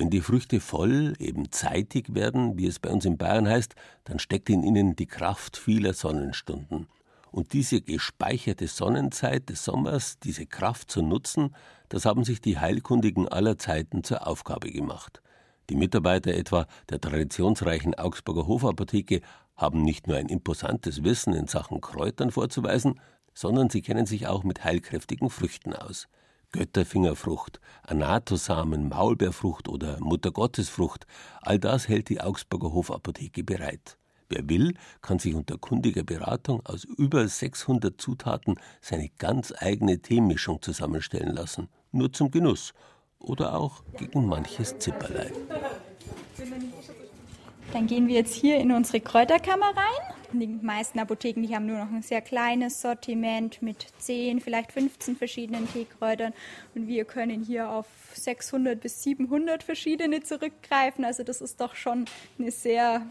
Wenn 0.00 0.08
die 0.08 0.22
Früchte 0.22 0.60
voll, 0.60 1.12
eben 1.18 1.52
zeitig 1.52 2.14
werden, 2.14 2.56
wie 2.56 2.66
es 2.66 2.78
bei 2.78 2.88
uns 2.88 3.04
in 3.04 3.18
Bayern 3.18 3.46
heißt, 3.46 3.74
dann 4.04 4.18
steckt 4.18 4.48
in 4.48 4.62
ihnen 4.62 4.96
die 4.96 5.04
Kraft 5.04 5.58
vieler 5.58 5.92
Sonnenstunden. 5.92 6.86
Und 7.30 7.52
diese 7.52 7.82
gespeicherte 7.82 8.66
Sonnenzeit 8.66 9.50
des 9.50 9.62
Sommers, 9.62 10.18
diese 10.18 10.46
Kraft 10.46 10.90
zu 10.90 11.02
nutzen, 11.02 11.54
das 11.90 12.06
haben 12.06 12.24
sich 12.24 12.40
die 12.40 12.58
Heilkundigen 12.58 13.28
aller 13.28 13.58
Zeiten 13.58 14.02
zur 14.02 14.26
Aufgabe 14.26 14.70
gemacht. 14.70 15.20
Die 15.68 15.76
Mitarbeiter 15.76 16.32
etwa 16.32 16.66
der 16.88 16.98
traditionsreichen 16.98 17.94
Augsburger 17.94 18.46
Hofapotheke 18.46 19.20
haben 19.54 19.82
nicht 19.82 20.06
nur 20.06 20.16
ein 20.16 20.30
imposantes 20.30 21.04
Wissen 21.04 21.34
in 21.34 21.46
Sachen 21.46 21.82
Kräutern 21.82 22.30
vorzuweisen, 22.30 22.98
sondern 23.34 23.68
sie 23.68 23.82
kennen 23.82 24.06
sich 24.06 24.28
auch 24.28 24.44
mit 24.44 24.64
heilkräftigen 24.64 25.28
Früchten 25.28 25.74
aus. 25.74 26.08
Götterfingerfrucht, 26.52 27.60
Anatosamen, 27.82 28.88
Maulbeerfrucht 28.88 29.68
oder 29.68 29.98
Muttergottesfrucht, 30.00 31.06
all 31.42 31.58
das 31.58 31.88
hält 31.88 32.08
die 32.08 32.20
Augsburger 32.20 32.72
Hofapotheke 32.72 33.44
bereit. 33.44 33.98
Wer 34.28 34.48
will, 34.48 34.74
kann 35.02 35.18
sich 35.18 35.34
unter 35.34 35.58
kundiger 35.58 36.04
Beratung 36.04 36.64
aus 36.64 36.84
über 36.84 37.26
600 37.26 38.00
Zutaten 38.00 38.60
seine 38.80 39.08
ganz 39.18 39.52
eigene 39.56 39.98
Teemischung 40.00 40.62
zusammenstellen 40.62 41.34
lassen, 41.34 41.68
nur 41.90 42.12
zum 42.12 42.30
Genuss 42.30 42.72
oder 43.18 43.54
auch 43.54 43.82
gegen 43.98 44.26
manches 44.26 44.78
Zipperlein. 44.78 45.32
Dann 47.72 47.86
gehen 47.86 48.08
wir 48.08 48.16
jetzt 48.16 48.34
hier 48.34 48.58
in 48.58 48.72
unsere 48.72 49.00
Kräuterkammer 49.00 49.66
rein. 49.66 50.14
Die 50.32 50.46
meisten 50.46 50.98
Apotheken, 51.00 51.42
die 51.42 51.54
haben 51.54 51.66
nur 51.66 51.78
noch 51.78 51.90
ein 51.90 52.02
sehr 52.02 52.20
kleines 52.20 52.80
Sortiment 52.80 53.60
mit 53.62 53.86
10, 53.98 54.40
vielleicht 54.40 54.70
15 54.72 55.16
verschiedenen 55.16 55.70
Teekräutern. 55.72 56.32
Und 56.74 56.86
wir 56.86 57.04
können 57.04 57.42
hier 57.42 57.68
auf 57.68 57.86
600 58.14 58.80
bis 58.80 59.02
700 59.02 59.62
verschiedene 59.62 60.22
zurückgreifen. 60.22 61.04
Also 61.04 61.24
das 61.24 61.40
ist 61.40 61.60
doch 61.60 61.74
schon 61.74 62.04
eine 62.38 62.52
sehr 62.52 63.06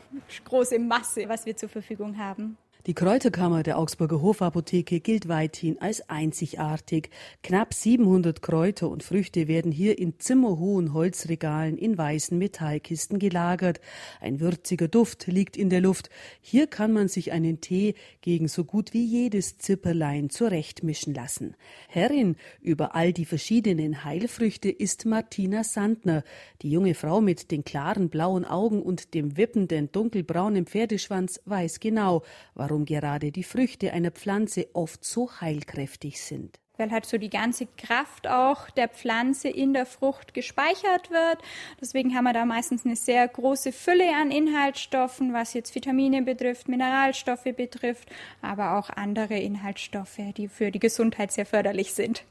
große 0.45 0.79
Masse, 0.79 1.27
was 1.27 1.45
wir 1.45 1.58
zur 1.58 1.69
Verfügung 1.69 2.17
haben. 2.17 2.58
Die 2.89 2.95
Kräuterkammer 2.95 3.62
der 3.62 3.78
Augsburger 3.78 4.19
Hofapotheke 4.19 4.99
gilt 4.99 5.28
weithin 5.28 5.80
als 5.80 6.10
einzigartig. 6.10 7.12
Knapp 7.43 7.75
700 7.75 8.41
Kräuter 8.41 8.89
und 8.89 9.04
Früchte 9.04 9.47
werden 9.47 9.71
hier 9.71 9.99
in 9.99 10.17
zimmerhohen 10.17 10.91
Holzregalen 10.95 11.78
in 11.78 11.99
weißen 11.99 12.36
Metallkisten 12.36 13.19
gelagert. 13.19 13.80
Ein 14.19 14.39
würziger 14.39 14.88
Duft 14.88 15.28
liegt 15.28 15.56
in 15.56 15.69
der 15.69 15.82
Luft. 15.82 16.10
Hier 16.41 16.65
kann 16.65 16.91
man 16.91 17.10
sich 17.10 17.32
einen 17.32 17.62
Tee 17.62 17.93
gegen 18.21 18.47
so 18.47 18.63
gut 18.63 18.91
wie 18.91 19.06
jedes 19.06 19.60
Zipperlein 19.60 20.32
zurechtmischen 20.32 21.13
lassen. 21.13 21.56
Herrin 21.89 22.38
über 22.60 22.95
all 22.95 23.13
die 23.13 23.25
verschiedenen 23.25 24.04
Heilfrüchte 24.04 24.71
ist 24.71 25.06
Martina 25.06 25.63
Sandner, 25.63 26.23
die 26.63 26.71
junge 26.71 26.95
Frau 26.95 27.21
mit 27.21 27.52
den 27.52 27.63
klaren 27.63 28.10
blauen 28.10 28.45
Augen 28.45 28.82
und 28.82 29.13
dem 29.13 29.38
wippenden 29.38 29.91
dunkelbraunen 29.91 30.65
Pferdeschwanz 30.65 31.39
weiß 31.45 31.80
genau, 31.80 32.23
warum 32.56 32.79
gerade 32.86 33.32
die 33.32 33.44
Früchte 33.44 33.94
einer 33.94 34.12
Pflanze 34.12 34.68
oft 34.74 35.04
so 35.04 35.30
heilkräftig 35.42 36.22
sind 36.22 36.60
weil 36.80 36.92
halt 36.92 37.06
so 37.06 37.18
die 37.18 37.30
ganze 37.30 37.68
Kraft 37.78 38.28
auch 38.28 38.70
der 38.70 38.88
Pflanze 38.88 39.50
in 39.50 39.74
der 39.74 39.86
Frucht 39.86 40.34
gespeichert 40.34 41.12
wird. 41.12 41.39
Deswegen 41.80 42.15
haben 42.15 42.24
wir 42.24 42.34
da 42.34 42.46
meistens 42.46 42.86
eine 42.86 42.96
sehr 42.96 43.28
große 43.28 43.74
Fülle 43.74 44.15
an 44.15 44.32
Inhaltsstoffen, 44.32 45.34
was 45.34 45.54
jetzt 45.54 45.76
Vitamine 45.76 46.22
betrifft, 46.22 46.70
Mineralstoffe 46.70 47.54
betrifft, 47.56 48.10
aber 48.42 48.78
auch 48.78 48.89
andere 48.89 49.38
Inhaltsstoffe, 49.38 50.22
die 50.38 50.48
für 50.48 50.72
die 50.72 50.80
Gesundheit 50.80 51.32
sehr 51.34 51.46
förderlich 51.46 51.94
sind. 51.94 52.24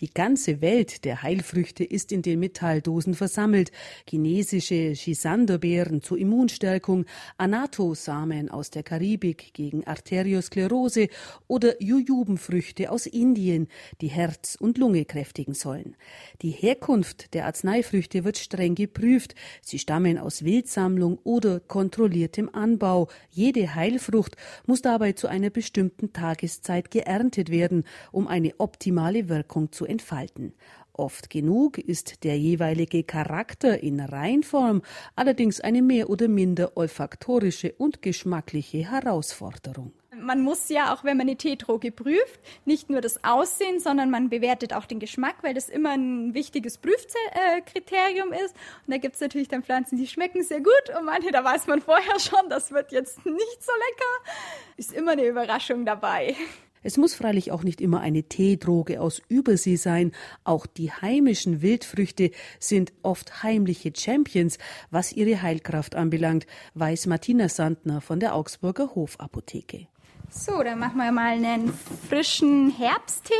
Die 0.00 0.12
ganze 0.12 0.60
Welt 0.60 1.04
der 1.04 1.22
Heilfrüchte 1.22 1.84
ist 1.84 2.10
in 2.10 2.22
den 2.22 2.40
Metalldosen 2.40 3.14
versammelt. 3.14 3.70
Chinesische 4.08 4.92
Chisanderbeeren 4.92 6.02
zur 6.02 6.18
Immunstärkung, 6.18 7.04
Anato-Samen 7.38 8.50
aus 8.50 8.70
der 8.70 8.82
Karibik 8.82 9.54
gegen 9.54 9.86
Arteriosklerose 9.86 11.08
oder 11.46 11.80
Jujubenfrüchte 11.80 12.90
aus 12.90 13.06
Indien, 13.06 13.68
die 14.00 14.08
Herz 14.08 14.56
und 14.58 14.78
Lunge 14.78 15.04
kräftigen 15.04 15.54
sollen. 15.54 15.96
Die 16.42 16.50
Herkunft 16.50 17.34
der 17.34 17.46
Arzneifrüchte 17.46 18.24
wird 18.24 18.38
streng 18.38 18.74
geprüft. 18.74 19.34
Sie 19.62 19.78
stammen 19.78 20.18
aus 20.18 20.44
Wildsammlung 20.44 21.18
oder 21.22 21.60
kontrolliertem 21.60 22.50
Anbau. 22.52 23.08
Jede 23.30 23.74
Heilfrucht 23.74 24.36
muss 24.66 24.82
dabei 24.82 25.12
zu 25.12 25.28
einer 25.28 25.50
bestimmten 25.50 26.12
Tageszeit 26.12 26.90
geerntet 26.90 27.50
werden, 27.50 27.84
um 28.10 28.26
eine 28.26 28.54
optimale 28.58 29.28
Wirkung 29.28 29.70
zu 29.70 29.83
entfalten. 29.84 30.54
Oft 30.92 31.28
genug 31.28 31.78
ist 31.78 32.22
der 32.22 32.38
jeweilige 32.38 33.02
Charakter 33.02 33.82
in 33.82 33.98
Reinform 33.98 34.82
allerdings 35.16 35.60
eine 35.60 35.82
mehr 35.82 36.08
oder 36.08 36.28
minder 36.28 36.76
olfaktorische 36.76 37.72
und 37.72 38.00
geschmackliche 38.00 38.90
Herausforderung. 38.90 39.92
Man 40.16 40.42
muss 40.42 40.68
ja, 40.68 40.94
auch 40.94 41.02
wenn 41.02 41.16
man 41.16 41.26
eine 41.26 41.36
Teedroge 41.36 41.90
prüft, 41.90 42.40
nicht 42.64 42.88
nur 42.90 43.00
das 43.00 43.24
Aussehen, 43.24 43.80
sondern 43.80 44.10
man 44.10 44.28
bewertet 44.30 44.72
auch 44.72 44.86
den 44.86 45.00
Geschmack, 45.00 45.36
weil 45.42 45.54
das 45.54 45.68
immer 45.68 45.90
ein 45.90 46.32
wichtiges 46.34 46.78
Prüfkriterium 46.78 48.32
ist. 48.32 48.54
Und 48.86 48.94
da 48.94 48.98
gibt 48.98 49.16
es 49.16 49.20
natürlich 49.20 49.48
dann 49.48 49.64
Pflanzen, 49.64 49.98
die 49.98 50.06
schmecken 50.06 50.44
sehr 50.44 50.60
gut 50.60 50.96
und 50.96 51.06
manche, 51.06 51.32
da 51.32 51.42
weiß 51.42 51.66
man 51.66 51.80
vorher 51.80 52.20
schon, 52.20 52.48
das 52.48 52.70
wird 52.70 52.92
jetzt 52.92 53.26
nicht 53.26 53.62
so 53.62 53.72
lecker. 53.72 54.32
Ist 54.76 54.92
immer 54.92 55.12
eine 55.12 55.26
Überraschung 55.26 55.84
dabei. 55.84 56.36
Es 56.84 56.98
muss 56.98 57.14
freilich 57.14 57.50
auch 57.50 57.64
nicht 57.64 57.80
immer 57.80 58.00
eine 58.00 58.24
Teedroge 58.24 59.00
aus 59.00 59.22
Übersee 59.28 59.76
sein. 59.76 60.12
Auch 60.44 60.66
die 60.66 60.92
heimischen 60.92 61.62
Wildfrüchte 61.62 62.30
sind 62.60 62.92
oft 63.02 63.42
heimliche 63.42 63.92
Champions, 63.96 64.58
was 64.90 65.12
ihre 65.12 65.40
Heilkraft 65.40 65.94
anbelangt, 65.94 66.46
weiß 66.74 67.06
Martina 67.06 67.48
Sandner 67.48 68.02
von 68.02 68.20
der 68.20 68.34
Augsburger 68.34 68.94
Hofapotheke. 68.94 69.86
So, 70.30 70.62
dann 70.62 70.78
machen 70.78 70.98
wir 70.98 71.10
mal 71.10 71.32
einen 71.32 71.72
frischen 72.08 72.70
Herbsttee. 72.70 73.32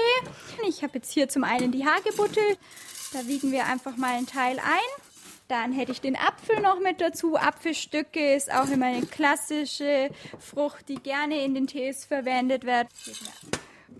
Ich 0.66 0.82
habe 0.82 0.94
jetzt 0.94 1.12
hier 1.12 1.28
zum 1.28 1.44
einen 1.44 1.70
die 1.70 1.84
Hagebutte. 1.84 2.40
Da 3.12 3.26
wiegen 3.26 3.52
wir 3.52 3.66
einfach 3.66 3.96
mal 3.98 4.16
einen 4.16 4.26
Teil 4.26 4.58
ein. 4.58 5.03
Dann 5.48 5.72
hätte 5.72 5.92
ich 5.92 6.00
den 6.00 6.16
Apfel 6.16 6.60
noch 6.60 6.80
mit 6.80 7.00
dazu. 7.00 7.36
Apfelstücke 7.36 8.34
ist 8.34 8.52
auch 8.52 8.68
immer 8.70 8.86
eine 8.86 9.04
klassische 9.04 10.10
Frucht, 10.38 10.88
die 10.88 10.96
gerne 10.96 11.44
in 11.44 11.54
den 11.54 11.66
Tees 11.66 12.04
verwendet 12.04 12.64
wird. 12.64 12.88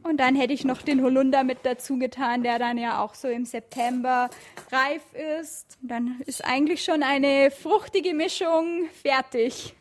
Und 0.03 0.19
dann 0.19 0.37
hätte 0.37 0.53
ich 0.53 0.65
noch 0.65 0.83
den 0.83 1.03
Holunder 1.03 1.45
mit 1.45 1.59
dazu 1.63 1.99
getan, 1.99 2.43
der 2.43 2.59
dann 2.59 2.79
ja 2.79 3.03
auch 3.03 3.15
so 3.15 3.29
im 3.29 3.45
September 3.45 4.29
reif 4.71 5.03
ist. 5.41 5.79
Dann 5.83 6.21
ist 6.27 6.45
eigentlich 6.45 6.85
schon 6.85 7.03
eine 7.03 7.51
fruchtige 7.51 8.15
Mischung 8.15 8.89
fertig. 9.03 9.75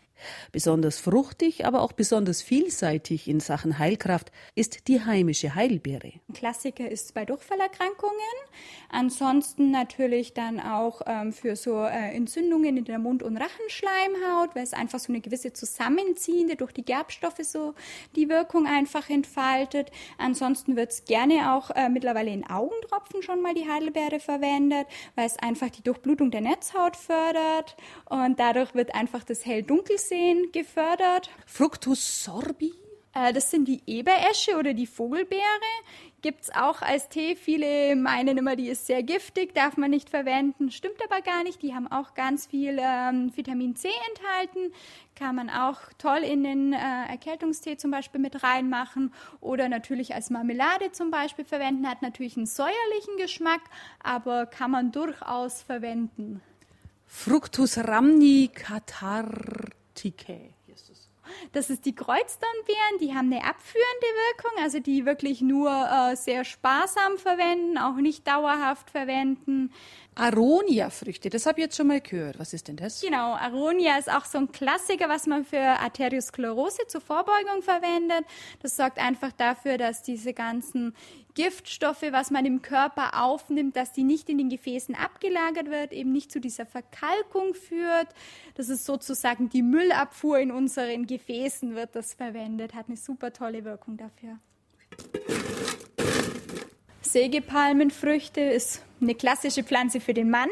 Besonders 0.52 1.00
fruchtig, 1.00 1.66
aber 1.66 1.82
auch 1.82 1.94
besonders 1.94 2.42
vielseitig 2.42 3.28
in 3.28 3.40
Sachen 3.40 3.80
Heilkraft 3.80 4.32
ist 4.56 4.88
die 4.88 5.04
heimische 5.04 5.56
Heilbeere. 5.56 6.14
Ein 6.30 6.34
Klassiker 6.34 6.90
ist 6.90 7.14
bei 7.14 7.26
Durchfallerkrankungen. 7.26 8.14
Ansonsten 8.90 9.72
natürlich 9.72 10.34
dann 10.34 10.60
auch 10.60 11.02
ähm, 11.06 11.34
für 11.34 11.56
so 11.56 11.84
äh, 11.84 12.16
Entzündungen 12.16 12.78
in 12.78 12.86
der 12.86 13.00
Mund- 13.00 13.24
und 13.24 13.38
Rachenschleimhaut, 13.38 14.56
weil 14.56 14.64
es 14.64 14.74
einfach 14.74 15.00
so 15.00 15.12
eine 15.12 15.22
gewisse 15.22 15.54
zusammenziehende 15.54 16.56
durch 16.56 16.72
die 16.72 16.86
Gerbstoffe 16.86 17.42
so 17.42 17.74
die 18.16 18.30
Wirkung 18.30 18.68
einfach 18.68 19.10
entfaltet. 19.10 19.92
Ansonsten 20.18 20.76
wird 20.76 20.92
es 20.92 21.06
gerne 21.06 21.54
auch 21.54 21.72
äh, 21.72 21.90
mittlerweile 21.90 22.32
in 22.32 22.48
Augentropfen 22.48 23.24
schon 23.24 23.42
mal 23.42 23.54
die 23.54 23.68
Heidelbeere 23.68 24.20
verwendet, 24.20 24.88
weil 25.16 25.26
es 25.26 25.38
einfach 25.38 25.70
die 25.70 25.82
Durchblutung 25.84 26.32
der 26.32 26.42
Netzhaut 26.42 26.96
fördert 26.96 27.76
und 28.06 28.40
dadurch 28.40 28.76
wird 28.76 28.94
einfach 28.96 29.24
das 29.24 29.46
Hell-Dunkelsehen 30.14 30.52
gefördert. 30.52 31.30
Fructus 31.46 32.24
sorbi? 32.24 32.74
Äh, 33.14 33.34
das 33.34 33.52
sind 33.52 33.68
die 33.68 33.82
Eberesche 33.86 34.58
oder 34.58 34.74
die 34.74 34.88
Vogelbeere. 34.88 35.42
Gibt 36.22 36.44
es 36.44 36.56
auch 36.56 36.82
als 36.82 37.10
Tee. 37.10 37.36
Viele 37.36 37.98
meinen 37.98 38.38
immer, 38.38 38.56
die 38.56 38.70
ist 38.70 38.88
sehr 38.88 39.04
giftig, 39.04 39.54
darf 39.54 39.76
man 39.76 39.92
nicht 39.92 40.10
verwenden. 40.10 40.72
Stimmt 40.72 41.04
aber 41.04 41.22
gar 41.22 41.44
nicht. 41.44 41.62
Die 41.62 41.76
haben 41.76 41.92
auch 41.92 42.14
ganz 42.14 42.46
viel 42.46 42.78
ähm, 42.80 43.36
Vitamin 43.36 43.76
C 43.76 43.90
enthalten. 44.10 44.74
Kann 45.16 45.36
man 45.36 45.50
auch 45.50 45.80
toll 45.98 46.20
in 46.20 46.44
den 46.44 46.72
äh, 46.72 46.78
Erkältungstee 47.10 47.76
zum 47.76 47.92
Beispiel 47.92 48.22
mit 48.22 48.42
reinmachen 48.42 49.14
oder 49.42 49.68
natürlich 49.68 50.16
als 50.16 50.30
Marmelade 50.30 50.94
zum 50.94 51.12
Beispiel 51.12 51.44
verwenden. 51.44 51.90
Hat 51.90 52.02
natürlich 52.02 52.38
einen 52.38 52.46
säuerlichen 52.46 53.18
Geschmack, 53.18 53.62
aber 54.02 54.46
kann 54.46 54.72
man 54.72 54.94
durchaus 54.94 55.62
verwenden. 55.62 56.42
Fructus 57.06 57.78
rhamni 59.96 60.12
catharticae. 60.12 60.54
Das 61.54 61.70
ist 61.70 61.86
die 61.86 61.96
Kreuzdornbeeren, 61.96 63.00
die 63.00 63.14
haben 63.14 63.32
eine 63.32 63.46
abführende 63.46 64.08
Wirkung, 64.28 64.62
also 64.62 64.80
die 64.80 65.06
wirklich 65.06 65.42
nur 65.42 65.70
äh, 65.72 66.18
sehr 66.18 66.44
sparsam 66.44 67.18
verwenden, 67.18 67.78
auch 67.78 67.96
nicht 67.96 68.28
dauerhaft 68.28 68.90
verwenden. 68.90 69.72
Aronia-Früchte, 70.16 71.30
das 71.30 71.46
habe 71.46 71.60
ich 71.60 71.66
jetzt 71.66 71.78
schon 71.78 71.88
mal 71.88 72.02
gehört. 72.02 72.40
Was 72.40 72.54
ist 72.54 72.68
denn 72.68 72.76
das? 72.76 73.00
Genau, 73.02 73.36
Aronia 73.36 73.98
ist 73.98 74.12
auch 74.12 74.26
so 74.26 74.38
ein 74.38 74.52
Klassiker, 74.52 75.08
was 75.08 75.26
man 75.26 75.46
für 75.46 75.60
Arteriosklerose 75.60 76.88
zur 76.88 77.02
Vorbeugung 77.02 77.62
verwendet. 77.62 78.26
Das 78.62 78.76
sorgt 78.76 79.00
einfach 79.00 79.32
dafür, 79.32 79.78
dass 79.78 80.04
diese 80.04 80.34
ganzen 80.34 80.94
Giftstoffe, 81.36 82.04
was 82.12 82.32
man 82.32 82.46
im 82.46 82.62
Körper 82.62 83.24
aufnimmt, 83.24 83.76
dass 83.76 83.92
die 83.92 84.04
nicht 84.04 84.30
in 84.30 84.38
den 84.38 84.50
Gefäßen 84.50 84.96
abgelagert 84.96 85.70
wird, 85.70 85.92
eben 85.92 86.12
nicht 86.12 86.32
zu 86.32 86.40
dieser 86.40 86.66
Verkalkung 86.66 87.54
führt. 87.54 88.08
Das 88.56 88.70
ist 88.70 88.86
sozusagen 88.86 89.50
die 89.50 89.64
Müllabfuhr 89.64 90.40
in 90.40 90.52
unseren 90.52 91.08
Gefäßen 91.08 91.76
wird 91.76 91.96
das 91.96 92.14
verwendet, 92.14 92.76
hat 92.76 92.88
eine 92.88 92.98
super 92.98 93.34
tolle 93.34 93.66
Wirkung 93.66 93.98
dafür. 93.98 94.38
Sägepalmenfrüchte 97.02 98.42
ist 98.42 98.82
eine 99.02 99.14
klassische 99.14 99.64
Pflanze 99.64 100.00
für 100.00 100.14
den 100.14 100.30
Mann. 100.30 100.50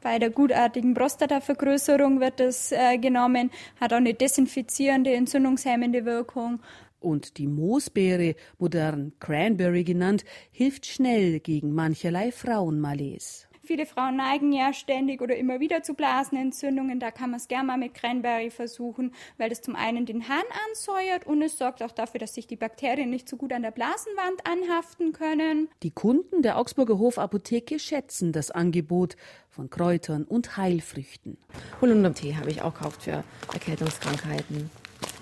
Bei 0.00 0.18
der 0.18 0.30
gutartigen 0.30 0.94
Prostatavergrößerung 0.94 2.20
wird 2.20 2.40
das 2.40 2.72
äh, 2.72 2.98
genommen, 2.98 3.50
hat 3.80 3.92
auch 3.92 3.98
eine 3.98 4.14
desinfizierende, 4.14 5.12
entzündungshemmende 5.12 6.04
Wirkung. 6.04 6.60
Und 7.00 7.38
die 7.38 7.46
Moosbeere, 7.46 8.34
modern 8.58 9.12
Cranberry 9.20 9.84
genannt, 9.84 10.24
hilft 10.50 10.86
schnell 10.86 11.40
gegen 11.40 11.72
mancherlei 11.74 12.32
Frauenmalaise. 12.32 13.48
Viele 13.68 13.84
Frauen 13.84 14.16
neigen 14.16 14.50
ja 14.54 14.72
ständig 14.72 15.20
oder 15.20 15.36
immer 15.36 15.60
wieder 15.60 15.82
zu 15.82 15.92
Blasenentzündungen. 15.92 17.00
Da 17.00 17.10
kann 17.10 17.32
man 17.32 17.38
es 17.38 17.48
gerne 17.48 17.66
mal 17.66 17.76
mit 17.76 17.92
Cranberry 17.92 18.48
versuchen, 18.48 19.12
weil 19.36 19.50
das 19.50 19.60
zum 19.60 19.76
einen 19.76 20.06
den 20.06 20.26
Hahn 20.26 20.44
ansäuert 20.70 21.26
und 21.26 21.42
es 21.42 21.58
sorgt 21.58 21.82
auch 21.82 21.92
dafür, 21.92 22.18
dass 22.18 22.32
sich 22.32 22.46
die 22.46 22.56
Bakterien 22.56 23.10
nicht 23.10 23.28
so 23.28 23.36
gut 23.36 23.52
an 23.52 23.60
der 23.60 23.70
Blasenwand 23.70 24.40
anhaften 24.46 25.12
können. 25.12 25.68
Die 25.82 25.90
Kunden 25.90 26.40
der 26.40 26.56
Augsburger 26.56 26.98
Hofapotheke 26.98 27.78
schätzen 27.78 28.32
das 28.32 28.50
Angebot 28.50 29.16
von 29.50 29.68
Kräutern 29.68 30.24
und 30.24 30.56
Heilfrüchten. 30.56 31.36
Holundertee 31.82 32.36
habe 32.36 32.50
ich 32.50 32.62
auch 32.62 32.72
gekauft 32.72 33.02
für 33.02 33.22
Erkältungskrankheiten. 33.52 34.70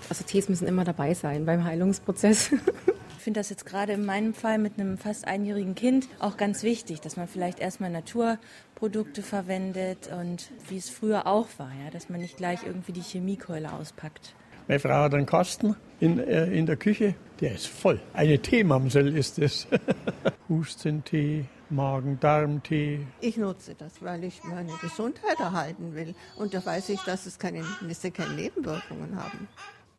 Also 0.09 0.23
Tees 0.23 0.49
müssen 0.49 0.67
immer 0.67 0.83
dabei 0.83 1.13
sein 1.13 1.45
beim 1.45 1.63
Heilungsprozess. 1.63 2.51
Ich 3.17 3.23
finde 3.27 3.41
das 3.41 3.49
jetzt 3.49 3.65
gerade 3.65 3.91
in 3.91 4.05
meinem 4.05 4.33
Fall 4.33 4.57
mit 4.57 4.79
einem 4.79 4.97
fast 4.97 5.27
einjährigen 5.27 5.75
Kind 5.75 6.07
auch 6.19 6.37
ganz 6.37 6.63
wichtig, 6.63 7.01
dass 7.01 7.17
man 7.17 7.27
vielleicht 7.27 7.59
erstmal 7.59 7.89
Naturprodukte 7.89 9.21
verwendet 9.21 10.09
und 10.17 10.49
wie 10.69 10.77
es 10.77 10.89
früher 10.89 11.27
auch 11.27 11.47
war, 11.57 11.71
ja, 11.83 11.91
dass 11.91 12.07
man 12.07 12.21
nicht 12.21 12.37
gleich 12.37 12.61
irgendwie 12.65 12.93
die 12.93 13.01
Chemiekeule 13.01 13.73
auspackt. 13.73 14.33
Meine 14.69 14.79
Frau 14.79 14.93
hat 14.93 15.13
einen 15.13 15.25
Kasten 15.25 15.75
in, 15.99 16.19
äh, 16.19 16.45
in 16.45 16.67
der 16.67 16.77
Küche, 16.77 17.15
der 17.41 17.55
ist 17.55 17.67
voll. 17.67 17.99
Eine 18.13 18.39
Teemamsel 18.39 19.17
ist 19.17 19.39
es. 19.39 19.67
Hustentee, 20.49 21.45
Magen-Darm-Tee. 21.69 23.07
Ich 23.19 23.35
nutze 23.35 23.75
das, 23.75 24.01
weil 24.01 24.23
ich 24.23 24.41
meine 24.45 24.71
Gesundheit 24.81 25.39
erhalten 25.39 25.95
will. 25.95 26.15
Und 26.37 26.53
da 26.53 26.65
weiß 26.65 26.89
ich, 26.89 27.01
dass 27.01 27.25
es 27.25 27.39
keine, 27.39 27.63
keine 28.13 28.33
Nebenwirkungen 28.35 29.21
haben. 29.21 29.49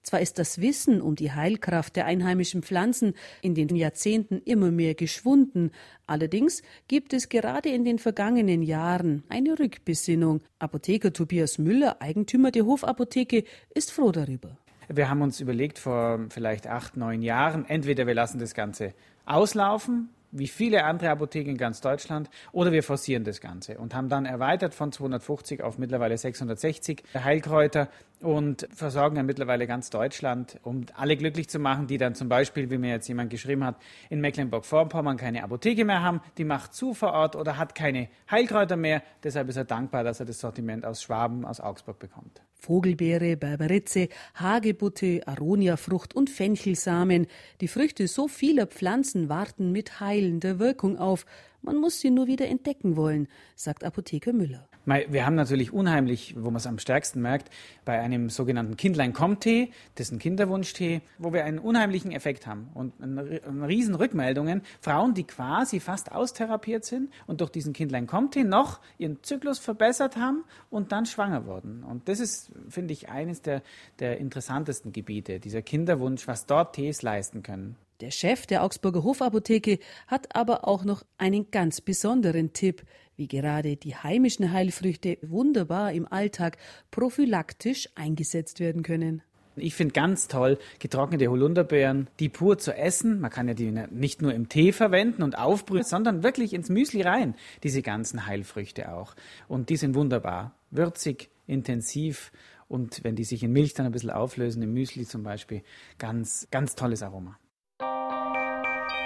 Zwar 0.08 0.20
ist 0.20 0.38
das 0.38 0.62
Wissen 0.62 1.02
um 1.02 1.16
die 1.16 1.32
Heilkraft 1.32 1.94
der 1.94 2.06
einheimischen 2.06 2.62
Pflanzen 2.62 3.12
in 3.42 3.54
den 3.54 3.76
Jahrzehnten 3.76 4.40
immer 4.46 4.70
mehr 4.70 4.94
geschwunden, 4.94 5.70
allerdings 6.06 6.62
gibt 6.86 7.12
es 7.12 7.28
gerade 7.28 7.68
in 7.68 7.84
den 7.84 7.98
vergangenen 7.98 8.62
Jahren 8.62 9.22
eine 9.28 9.58
Rückbesinnung. 9.58 10.40
Apotheker 10.60 11.12
Tobias 11.12 11.58
Müller, 11.58 12.00
Eigentümer 12.00 12.50
der 12.50 12.64
Hofapotheke, 12.64 13.44
ist 13.74 13.92
froh 13.92 14.10
darüber. 14.10 14.56
Wir 14.88 15.10
haben 15.10 15.20
uns 15.20 15.40
überlegt 15.40 15.78
vor 15.78 16.20
vielleicht 16.30 16.66
acht, 16.68 16.96
neun 16.96 17.20
Jahren, 17.20 17.66
entweder 17.66 18.06
wir 18.06 18.14
lassen 18.14 18.38
das 18.38 18.54
Ganze 18.54 18.94
auslaufen, 19.26 20.08
wie 20.30 20.48
viele 20.48 20.84
andere 20.84 21.10
Apotheken 21.10 21.50
in 21.50 21.58
ganz 21.58 21.80
Deutschland, 21.80 22.30
oder 22.52 22.72
wir 22.72 22.82
forcieren 22.82 23.24
das 23.24 23.40
Ganze 23.40 23.78
und 23.78 23.94
haben 23.94 24.08
dann 24.08 24.24
erweitert 24.24 24.74
von 24.74 24.90
250 24.90 25.62
auf 25.62 25.78
mittlerweile 25.78 26.16
660 26.16 27.02
Heilkräuter 27.14 27.88
und 28.20 28.66
versorgen 28.74 29.16
dann 29.16 29.26
mittlerweile 29.26 29.66
ganz 29.66 29.90
Deutschland, 29.90 30.58
um 30.62 30.86
alle 30.94 31.16
glücklich 31.16 31.48
zu 31.48 31.58
machen, 31.58 31.86
die 31.86 31.98
dann 31.98 32.14
zum 32.14 32.28
Beispiel, 32.28 32.70
wie 32.70 32.78
mir 32.78 32.90
jetzt 32.90 33.08
jemand 33.08 33.30
geschrieben 33.30 33.64
hat, 33.64 33.76
in 34.10 34.20
Mecklenburg-Vorpommern 34.20 35.16
keine 35.16 35.44
Apotheke 35.44 35.84
mehr 35.84 36.02
haben, 36.02 36.20
die 36.36 36.44
macht 36.44 36.74
zu 36.74 36.94
vor 36.94 37.12
Ort 37.12 37.36
oder 37.36 37.56
hat 37.56 37.74
keine 37.74 38.08
Heilkräuter 38.30 38.76
mehr. 38.76 39.02
Deshalb 39.22 39.48
ist 39.48 39.56
er 39.56 39.64
dankbar, 39.64 40.04
dass 40.04 40.20
er 40.20 40.26
das 40.26 40.40
Sortiment 40.40 40.84
aus 40.84 41.02
Schwaben, 41.02 41.44
aus 41.44 41.60
Augsburg 41.60 41.98
bekommt. 41.98 42.42
Vogelbeere, 42.54 43.36
Berberitze, 43.36 44.08
Hagebutte, 44.34 45.22
Aroniafrucht 45.26 46.14
und 46.14 46.28
Fenchelsamen. 46.28 47.28
Die 47.60 47.68
Früchte 47.68 48.08
so 48.08 48.26
vieler 48.26 48.66
Pflanzen 48.66 49.28
warten 49.28 49.70
mit 49.70 50.00
heilender 50.00 50.58
Wirkung 50.58 50.98
auf. 50.98 51.24
Man 51.62 51.76
muss 51.76 52.00
sie 52.00 52.10
nur 52.10 52.26
wieder 52.26 52.48
entdecken 52.48 52.96
wollen, 52.96 53.28
sagt 53.54 53.84
Apotheker 53.84 54.32
Müller. 54.32 54.68
Wir 54.88 55.26
haben 55.26 55.34
natürlich 55.34 55.70
unheimlich, 55.70 56.34
wo 56.38 56.46
man 56.46 56.56
es 56.56 56.66
am 56.66 56.78
stärksten 56.78 57.20
merkt, 57.20 57.50
bei 57.84 58.00
einem 58.00 58.30
sogenannten 58.30 58.78
Kindlein-Kommt-Tee, 58.78 59.70
das 59.96 60.06
ist 60.06 60.12
ein 60.12 60.18
Kinderwunschtee, 60.18 61.02
wo 61.18 61.34
wir 61.34 61.44
einen 61.44 61.58
unheimlichen 61.58 62.10
Effekt 62.10 62.46
haben 62.46 62.70
und 62.72 62.94
eine 63.02 63.68
riesen 63.68 63.94
Rückmeldungen. 63.94 64.62
Frauen, 64.80 65.12
die 65.12 65.24
quasi 65.24 65.80
fast 65.80 66.10
austherapiert 66.10 66.86
sind 66.86 67.12
und 67.26 67.42
durch 67.42 67.50
diesen 67.50 67.74
Kindlein-Kommt-Tee 67.74 68.44
noch 68.44 68.80
ihren 68.96 69.22
Zyklus 69.22 69.58
verbessert 69.58 70.16
haben 70.16 70.44
und 70.70 70.90
dann 70.90 71.04
schwanger 71.04 71.44
wurden. 71.44 71.84
Und 71.84 72.08
das 72.08 72.18
ist, 72.18 72.50
finde 72.70 72.94
ich, 72.94 73.10
eines 73.10 73.42
der, 73.42 73.62
der 73.98 74.16
interessantesten 74.16 74.94
Gebiete, 74.94 75.38
dieser 75.38 75.60
Kinderwunsch, 75.60 76.26
was 76.26 76.46
dort 76.46 76.74
Tees 76.74 77.02
leisten 77.02 77.42
können. 77.42 77.76
Der 78.00 78.12
Chef 78.12 78.46
der 78.46 78.62
Augsburger 78.62 79.02
Hofapotheke 79.02 79.80
hat 80.06 80.34
aber 80.36 80.68
auch 80.68 80.84
noch 80.84 81.02
einen 81.18 81.50
ganz 81.50 81.80
besonderen 81.80 82.52
Tipp 82.52 82.84
wie 83.18 83.28
gerade 83.28 83.76
die 83.76 83.94
heimischen 83.94 84.52
Heilfrüchte 84.52 85.18
wunderbar 85.20 85.92
im 85.92 86.10
Alltag 86.10 86.56
prophylaktisch 86.90 87.88
eingesetzt 87.94 88.60
werden 88.60 88.82
können. 88.82 89.22
Ich 89.56 89.74
finde 89.74 89.92
ganz 89.92 90.28
toll 90.28 90.56
getrocknete 90.78 91.26
Holunderbeeren, 91.28 92.08
die 92.20 92.28
pur 92.28 92.58
zu 92.58 92.74
essen. 92.74 93.20
Man 93.20 93.30
kann 93.30 93.48
ja 93.48 93.54
die 93.54 93.72
nicht 93.90 94.22
nur 94.22 94.32
im 94.32 94.48
Tee 94.48 94.72
verwenden 94.72 95.24
und 95.24 95.36
aufbrühen, 95.36 95.82
sondern 95.82 96.22
wirklich 96.22 96.54
ins 96.54 96.68
Müsli 96.68 97.02
rein, 97.02 97.34
diese 97.64 97.82
ganzen 97.82 98.26
Heilfrüchte 98.26 98.92
auch. 98.92 99.14
Und 99.48 99.68
die 99.68 99.76
sind 99.76 99.96
wunderbar, 99.96 100.54
würzig, 100.70 101.28
intensiv 101.48 102.30
und 102.68 103.02
wenn 103.02 103.16
die 103.16 103.24
sich 103.24 103.42
in 103.42 103.52
Milch 103.52 103.74
dann 103.74 103.86
ein 103.86 103.92
bisschen 103.92 104.10
auflösen, 104.10 104.62
im 104.62 104.74
Müsli 104.74 105.06
zum 105.06 105.22
Beispiel, 105.22 105.62
ganz, 105.98 106.46
ganz 106.50 106.74
tolles 106.74 107.02
Aroma. 107.02 107.36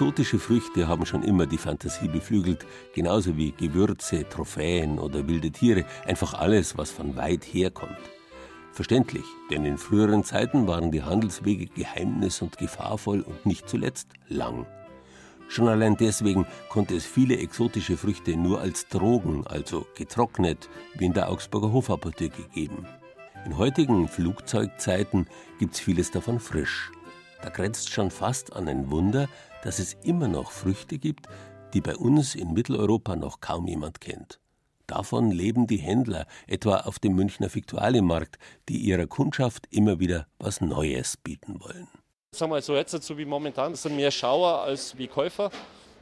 Exotische 0.00 0.38
Früchte 0.38 0.88
haben 0.88 1.04
schon 1.04 1.22
immer 1.22 1.44
die 1.44 1.58
Fantasie 1.58 2.08
beflügelt, 2.08 2.64
genauso 2.94 3.36
wie 3.36 3.52
Gewürze, 3.52 4.26
Trophäen 4.26 4.98
oder 4.98 5.28
wilde 5.28 5.50
Tiere, 5.50 5.84
einfach 6.06 6.32
alles, 6.32 6.78
was 6.78 6.90
von 6.90 7.16
weit 7.16 7.44
herkommt. 7.44 7.98
Verständlich, 8.72 9.26
denn 9.50 9.66
in 9.66 9.76
früheren 9.76 10.24
Zeiten 10.24 10.66
waren 10.66 10.90
die 10.90 11.02
Handelswege 11.02 11.66
geheimnis- 11.66 12.40
und 12.40 12.56
gefahrvoll 12.56 13.20
und 13.20 13.44
nicht 13.44 13.68
zuletzt 13.68 14.08
lang. 14.26 14.64
Schon 15.48 15.68
allein 15.68 15.98
deswegen 15.98 16.46
konnte 16.70 16.96
es 16.96 17.04
viele 17.04 17.36
exotische 17.36 17.98
Früchte 17.98 18.38
nur 18.38 18.62
als 18.62 18.88
Drogen, 18.88 19.46
also 19.46 19.86
getrocknet, 19.96 20.70
wie 20.94 21.04
in 21.04 21.12
der 21.12 21.28
Augsburger 21.28 21.74
Hofapotheke 21.74 22.44
geben. 22.54 22.86
In 23.44 23.58
heutigen 23.58 24.08
Flugzeugzeiten 24.08 25.26
gibt's 25.58 25.78
vieles 25.78 26.10
davon 26.10 26.40
frisch. 26.40 26.90
Da 27.42 27.48
grenzt 27.48 27.90
schon 27.90 28.10
fast 28.10 28.54
an 28.54 28.68
ein 28.68 28.90
Wunder, 28.90 29.28
dass 29.62 29.78
es 29.78 29.94
immer 30.02 30.28
noch 30.28 30.50
Früchte 30.50 30.98
gibt, 30.98 31.26
die 31.74 31.80
bei 31.80 31.96
uns 31.96 32.34
in 32.34 32.52
Mitteleuropa 32.52 33.16
noch 33.16 33.40
kaum 33.40 33.66
jemand 33.66 34.00
kennt. 34.00 34.40
Davon 34.86 35.30
leben 35.30 35.66
die 35.66 35.76
Händler, 35.76 36.26
etwa 36.48 36.78
auf 36.78 36.98
dem 36.98 37.14
Münchner 37.14 37.54
Viktualienmarkt, 37.54 38.38
die 38.68 38.78
ihrer 38.78 39.06
Kundschaft 39.06 39.68
immer 39.70 40.00
wieder 40.00 40.26
was 40.38 40.60
Neues 40.60 41.16
bieten 41.16 41.60
wollen. 41.60 41.86
Sagen 42.32 42.50
wir 42.50 42.60
so 42.60 42.74
jetzt, 42.74 43.00
so 43.02 43.16
wie 43.16 43.24
momentan, 43.24 43.74
sind 43.76 43.96
mehr 43.96 44.10
Schauer 44.10 44.62
als 44.62 44.96
wie 44.98 45.06
Käufer. 45.06 45.50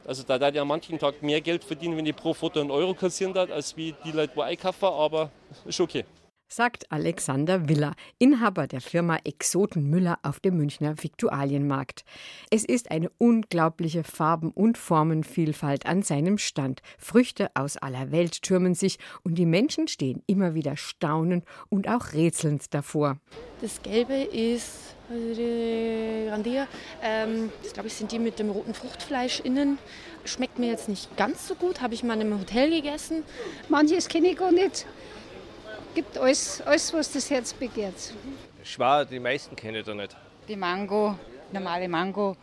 Also 0.05 0.23
da 0.23 0.39
da 0.39 0.49
ja 0.49 0.63
an 0.63 0.67
manchen 0.67 0.97
Tag 0.97 1.21
mehr 1.21 1.41
Geld 1.41 1.63
verdienen, 1.63 1.97
wenn 1.97 2.05
ich 2.05 2.15
pro 2.15 2.33
Foto 2.33 2.59
einen 2.59 2.71
Euro 2.71 2.95
kassieren 2.95 3.33
darf, 3.33 3.51
als 3.51 3.77
wie 3.77 3.93
die 4.03 4.11
Leute, 4.11 4.35
wo 4.35 4.41
einkaufen, 4.41 4.85
aber 4.85 5.29
ist 5.65 5.79
okay 5.79 6.03
sagt 6.49 6.91
Alexander 6.91 7.69
Willer, 7.69 7.93
Inhaber 8.17 8.67
der 8.67 8.81
Firma 8.81 9.17
Exoten 9.23 9.89
Müller 9.89 10.17
auf 10.23 10.39
dem 10.39 10.57
Münchner 10.57 10.95
Viktualienmarkt. 11.01 12.03
Es 12.49 12.65
ist 12.65 12.91
eine 12.91 13.11
unglaubliche 13.19 14.03
Farben- 14.03 14.51
und 14.51 14.77
Formenvielfalt 14.77 15.85
an 15.85 16.01
seinem 16.01 16.39
Stand. 16.39 16.81
Früchte 16.97 17.51
aus 17.53 17.77
aller 17.77 18.11
Welt 18.11 18.41
türmen 18.41 18.73
sich 18.73 18.97
und 19.23 19.35
die 19.35 19.45
Menschen 19.45 19.87
stehen 19.87 20.23
immer 20.25 20.55
wieder 20.55 20.75
staunend 20.75 21.45
und 21.69 21.87
auch 21.87 22.13
rätselnd 22.13 22.73
davor. 22.73 23.17
Das 23.61 23.81
Gelbe 23.83 24.15
ist 24.15 24.95
also 25.09 25.33
die 25.33 26.25
Grandia. 26.27 26.67
Ähm, 27.03 27.51
das 27.63 27.73
glaube 27.73 27.87
ich 27.87 27.93
sind 27.93 28.11
die 28.11 28.19
mit 28.19 28.39
dem 28.39 28.49
roten 28.49 28.73
Fruchtfleisch 28.73 29.39
innen. 29.39 29.77
Schmeckt 30.25 30.59
mir 30.59 30.67
jetzt 30.67 30.89
nicht 30.89 31.15
ganz 31.17 31.47
so 31.47 31.55
gut, 31.55 31.81
habe 31.81 31.93
ich 31.93 32.03
mal 32.03 32.15
in 32.15 32.21
einem 32.21 32.39
Hotel 32.39 32.69
gegessen. 32.69 33.23
Manches 33.69 34.07
kenne 34.07 34.29
ich 34.29 34.37
gar 34.37 34.51
nicht 34.51 34.85
gibt 35.93 36.17
alles, 36.17 36.61
alles, 36.61 36.93
was 36.93 37.11
das 37.11 37.29
Herz 37.29 37.53
begehrt. 37.53 38.13
Schwer, 38.63 39.05
die 39.05 39.19
meisten 39.19 39.55
kenne 39.55 39.79
ich 39.79 39.85
da 39.85 39.93
nicht. 39.93 40.15
Die 40.47 40.55
Mango, 40.55 41.17
normale 41.51 41.87
Mango, 41.87 42.35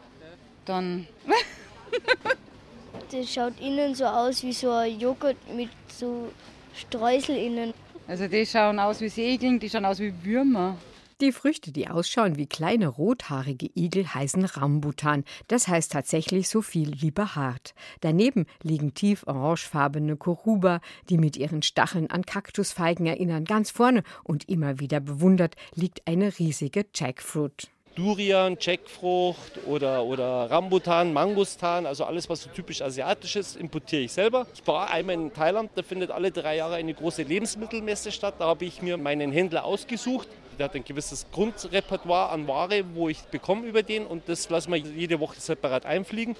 dann. 0.64 1.06
das 3.10 3.32
schaut 3.32 3.60
innen 3.60 3.94
so 3.94 4.04
aus 4.04 4.42
wie 4.42 4.52
so 4.52 4.70
ein 4.70 4.98
Joghurt 4.98 5.36
mit 5.54 5.70
so 5.88 6.32
Streusel 6.74 7.36
innen. 7.36 7.74
Also 8.08 8.28
die 8.28 8.46
schauen 8.46 8.78
aus 8.78 9.00
wie 9.00 9.08
Segeln, 9.08 9.58
die 9.58 9.68
schauen 9.68 9.84
aus 9.84 9.98
wie 9.98 10.12
Würmer. 10.24 10.76
Die 11.22 11.32
Früchte, 11.32 11.72
die 11.72 11.88
ausschauen 11.88 12.36
wie 12.36 12.46
kleine 12.46 12.88
rothaarige 12.88 13.70
Igel, 13.74 14.06
heißen 14.06 14.44
Rambutan. 14.44 15.24
Das 15.48 15.66
heißt 15.66 15.90
tatsächlich 15.90 16.46
so 16.46 16.60
viel 16.60 17.00
wie 17.00 17.10
behaart. 17.10 17.74
Daneben 18.02 18.44
liegen 18.62 18.92
tief 18.92 19.26
orangefarbene 19.26 20.18
Koruba, 20.18 20.82
die 21.08 21.16
mit 21.16 21.38
ihren 21.38 21.62
Stacheln 21.62 22.10
an 22.10 22.26
Kaktusfeigen 22.26 23.06
erinnern. 23.06 23.46
Ganz 23.46 23.70
vorne 23.70 24.02
und 24.24 24.46
immer 24.50 24.78
wieder 24.78 25.00
bewundert 25.00 25.54
liegt 25.74 26.06
eine 26.06 26.38
riesige 26.38 26.84
Jackfruit. 26.94 27.70
Durian, 27.94 28.58
Jackfrucht 28.60 29.66
oder, 29.66 30.04
oder 30.04 30.50
Rambutan, 30.50 31.14
Mangustan, 31.14 31.86
also 31.86 32.04
alles, 32.04 32.28
was 32.28 32.42
so 32.42 32.50
typisch 32.50 32.82
asiatisch 32.82 33.36
ist, 33.36 33.56
importiere 33.56 34.02
ich 34.02 34.12
selber. 34.12 34.46
Ich 34.52 34.66
war 34.66 34.90
einmal 34.90 35.14
in 35.14 35.32
Thailand, 35.32 35.70
da 35.76 35.82
findet 35.82 36.10
alle 36.10 36.30
drei 36.30 36.56
Jahre 36.56 36.74
eine 36.74 36.92
große 36.92 37.22
Lebensmittelmesse 37.22 38.12
statt. 38.12 38.34
Da 38.38 38.44
habe 38.44 38.66
ich 38.66 38.82
mir 38.82 38.98
meinen 38.98 39.32
Händler 39.32 39.64
ausgesucht. 39.64 40.28
Der 40.58 40.64
hat 40.64 40.74
ein 40.74 40.84
gewisses 40.84 41.26
Grundrepertoire 41.32 42.30
an 42.30 42.48
Ware, 42.48 42.84
wo 42.94 43.08
ich 43.08 43.22
bekomme 43.24 43.66
über 43.66 43.82
den 43.82 44.06
und 44.06 44.28
das 44.28 44.48
lassen 44.48 44.72
wir 44.72 44.78
jede 44.78 45.20
Woche 45.20 45.38
separat 45.38 45.84
einfliegen. 45.84 46.36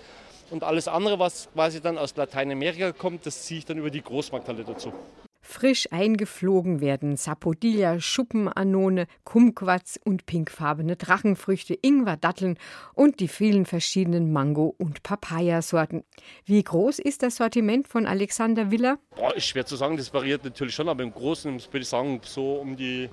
Und 0.51 0.63
alles 0.65 0.89
andere, 0.89 1.19
was 1.19 1.49
quasi 1.53 1.81
dann 1.81 1.99
aus 1.99 2.17
Lateinamerika 2.17 2.93
kommt, 2.93 3.27
das 3.27 3.43
ziehe 3.43 3.59
ich 3.59 3.67
dann 3.67 3.79
über 3.79 3.91
die 3.91 4.03
Großmarkthalle 4.03 4.65
dazu. 4.65 4.93
Frisch 5.49 5.87
eingeflogen 5.93 6.81
werden 6.81 7.17
Sapodilla, 7.17 8.01
Schuppenanone, 8.01 9.07
Kumquats 9.23 9.99
und 10.05 10.27
pinkfarbene 10.27 10.97
Drachenfrüchte, 10.97 11.79
Ingwer, 11.81 12.17
Datteln 12.17 12.59
und 12.95 13.21
die 13.21 13.29
vielen 13.29 13.65
verschiedenen 13.65 14.33
Mango- 14.33 14.75
und 14.77 15.05
Papayasorten. 15.05 16.03
Wie 16.45 16.63
groß 16.63 16.99
ist 16.99 17.23
das 17.23 17.37
Sortiment 17.37 17.87
von 17.87 18.07
Alexander 18.07 18.73
Willer? 18.73 18.99
Boah, 19.15 19.35
ist 19.37 19.47
schwer 19.47 19.65
zu 19.65 19.77
sagen, 19.77 19.97
das 19.97 20.13
variiert 20.13 20.45
natürlich 20.45 20.75
schon, 20.75 20.89
aber 20.89 21.05
im 21.05 21.13
Großen 21.13 21.63
würde 21.71 21.79
ich 21.79 21.89
sagen, 21.89 22.21
so 22.25 22.55
um 22.55 22.77
die 22.77 23.09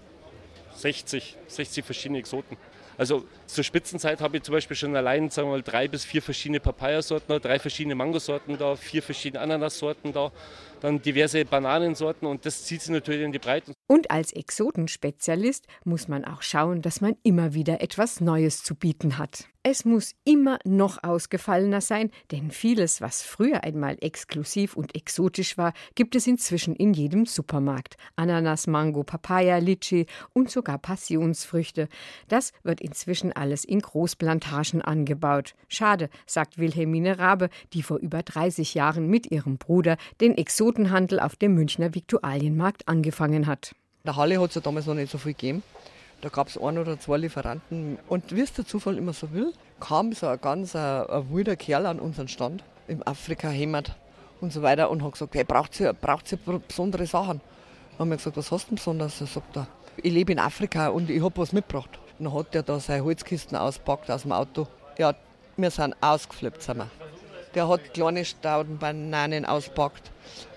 60, 0.75 1.37
60 1.47 1.85
verschiedene 1.85 2.19
Exoten. 2.19 2.57
Also 2.97 3.25
zur 3.53 3.63
Spitzenzeit 3.63 4.21
habe 4.21 4.37
ich 4.37 4.43
zum 4.43 4.53
Beispiel 4.53 4.75
schon 4.75 4.95
allein 4.95 5.29
sagen 5.29 5.47
wir 5.47 5.53
mal, 5.53 5.61
drei 5.63 5.87
bis 5.87 6.03
vier 6.03 6.21
verschiedene 6.21 6.59
Papayasorten 6.59 7.27
da, 7.29 7.39
drei 7.39 7.59
verschiedene 7.59 7.95
Mangosorten 7.95 8.57
da, 8.57 8.75
vier 8.75 9.01
verschiedene 9.01 9.41
Ananassorten 9.41 10.11
da, 10.13 10.31
dann 10.81 11.01
diverse 11.01 11.45
Bananensorten 11.45 12.27
und 12.27 12.45
das 12.45 12.65
zieht 12.65 12.81
sich 12.81 12.91
natürlich 12.91 13.21
in 13.21 13.31
die 13.31 13.39
Breite. 13.39 13.73
Und 13.87 14.11
als 14.11 14.33
Exotenspezialist 14.33 15.67
muss 15.85 16.07
man 16.07 16.25
auch 16.25 16.41
schauen, 16.41 16.81
dass 16.81 16.99
man 16.99 17.15
immer 17.23 17.53
wieder 17.53 17.81
etwas 17.81 18.19
Neues 18.19 18.63
zu 18.63 18.75
bieten 18.75 19.17
hat. 19.17 19.47
Es 19.65 19.85
muss 19.85 20.13
immer 20.25 20.59
noch 20.65 21.01
ausgefallener 21.03 21.79
sein, 21.79 22.11
denn 22.31 22.51
vieles, 22.51 22.99
was 22.99 23.23
früher 23.23 23.63
einmal 23.63 23.95
exklusiv 24.01 24.75
und 24.75 24.93
exotisch 24.93 25.57
war, 25.57 25.71
gibt 25.95 26.17
es 26.17 26.27
inzwischen 26.27 26.75
in 26.75 26.93
jedem 26.93 27.25
Supermarkt. 27.25 27.95
Ananas, 28.17 28.67
Mango, 28.67 29.05
Papaya, 29.05 29.59
Litschi 29.59 30.05
und 30.33 30.51
sogar 30.51 30.79
Passionsfrüchte. 30.79 31.87
Das 32.27 32.51
wird 32.63 32.81
inzwischen 32.81 33.31
alles 33.43 33.65
in 33.65 33.81
Großplantagen 33.81 34.81
angebaut. 34.81 35.53
Schade, 35.67 36.09
sagt 36.25 36.57
Wilhelmine 36.57 37.19
Rabe, 37.19 37.49
die 37.73 37.83
vor 37.83 37.97
über 37.97 38.23
30 38.23 38.73
Jahren 38.73 39.07
mit 39.07 39.29
ihrem 39.31 39.57
Bruder 39.57 39.97
den 40.21 40.37
Exotenhandel 40.37 41.19
auf 41.19 41.35
dem 41.35 41.53
Münchner 41.53 41.93
Viktualienmarkt 41.93 42.87
angefangen 42.87 43.45
hat. 43.45 43.75
In 44.03 44.07
der 44.07 44.15
Halle 44.15 44.39
hat 44.39 44.49
es 44.49 44.55
ja 44.55 44.61
damals 44.61 44.85
noch 44.85 44.93
nicht 44.93 45.11
so 45.11 45.17
viel 45.17 45.33
gegeben. 45.33 45.61
Da 46.21 46.29
gab 46.29 46.47
es 46.47 46.57
ein 46.57 46.77
oder 46.77 46.97
zwei 46.97 47.17
Lieferanten. 47.17 47.99
Und 48.07 48.33
wie 48.33 48.39
es 48.39 48.53
der 48.53 48.65
Zufall 48.65 48.97
immer 48.97 49.11
so 49.11 49.33
will, 49.33 49.51
kam 49.81 50.13
so 50.13 50.27
ein 50.27 50.39
ganz 50.39 50.73
ein, 50.73 51.05
ein 51.09 51.29
wilder 51.29 51.57
Kerl 51.57 51.85
an 51.85 51.99
unseren 51.99 52.29
Stand 52.29 52.63
im 52.87 53.05
Afrika-Heimat 53.05 53.97
und 54.39 54.53
so 54.53 54.61
weiter 54.61 54.89
und 54.89 55.03
hat 55.03 55.11
gesagt, 55.11 55.35
hey, 55.35 55.43
braucht 55.43 55.77
ihr, 55.81 55.91
braucht 55.91 56.31
ihr 56.31 56.37
besondere 56.37 57.05
Sachen? 57.07 57.41
Dann 57.91 57.99
haben 57.99 58.09
wir 58.09 58.17
gesagt, 58.17 58.37
was 58.37 58.51
hast 58.51 58.67
du 58.67 58.69
denn 58.69 58.75
besonders? 58.77 59.19
Er 59.19 59.27
sagt 59.27 59.57
ich 59.97 60.13
lebe 60.13 60.31
in 60.31 60.39
Afrika 60.39 60.87
und 60.87 61.09
ich 61.09 61.21
habe 61.21 61.37
was 61.37 61.51
mitgebracht. 61.51 61.99
Dann 62.19 62.33
hat 62.33 62.55
er 62.55 62.63
da 62.63 62.79
seine 62.79 63.03
Holzkisten 63.03 63.57
auspackt 63.57 64.09
aus 64.11 64.23
dem 64.23 64.31
Auto. 64.31 64.67
Ja, 64.97 65.13
wir 65.57 65.71
sind 65.71 65.95
ausgeflippt. 66.01 66.61
Sind 66.61 66.77
wir. 66.77 66.89
Der 67.55 67.67
hat 67.67 67.93
kleine 67.93 68.25
Staudenbananen 68.25 69.45
auspackt 69.45 70.11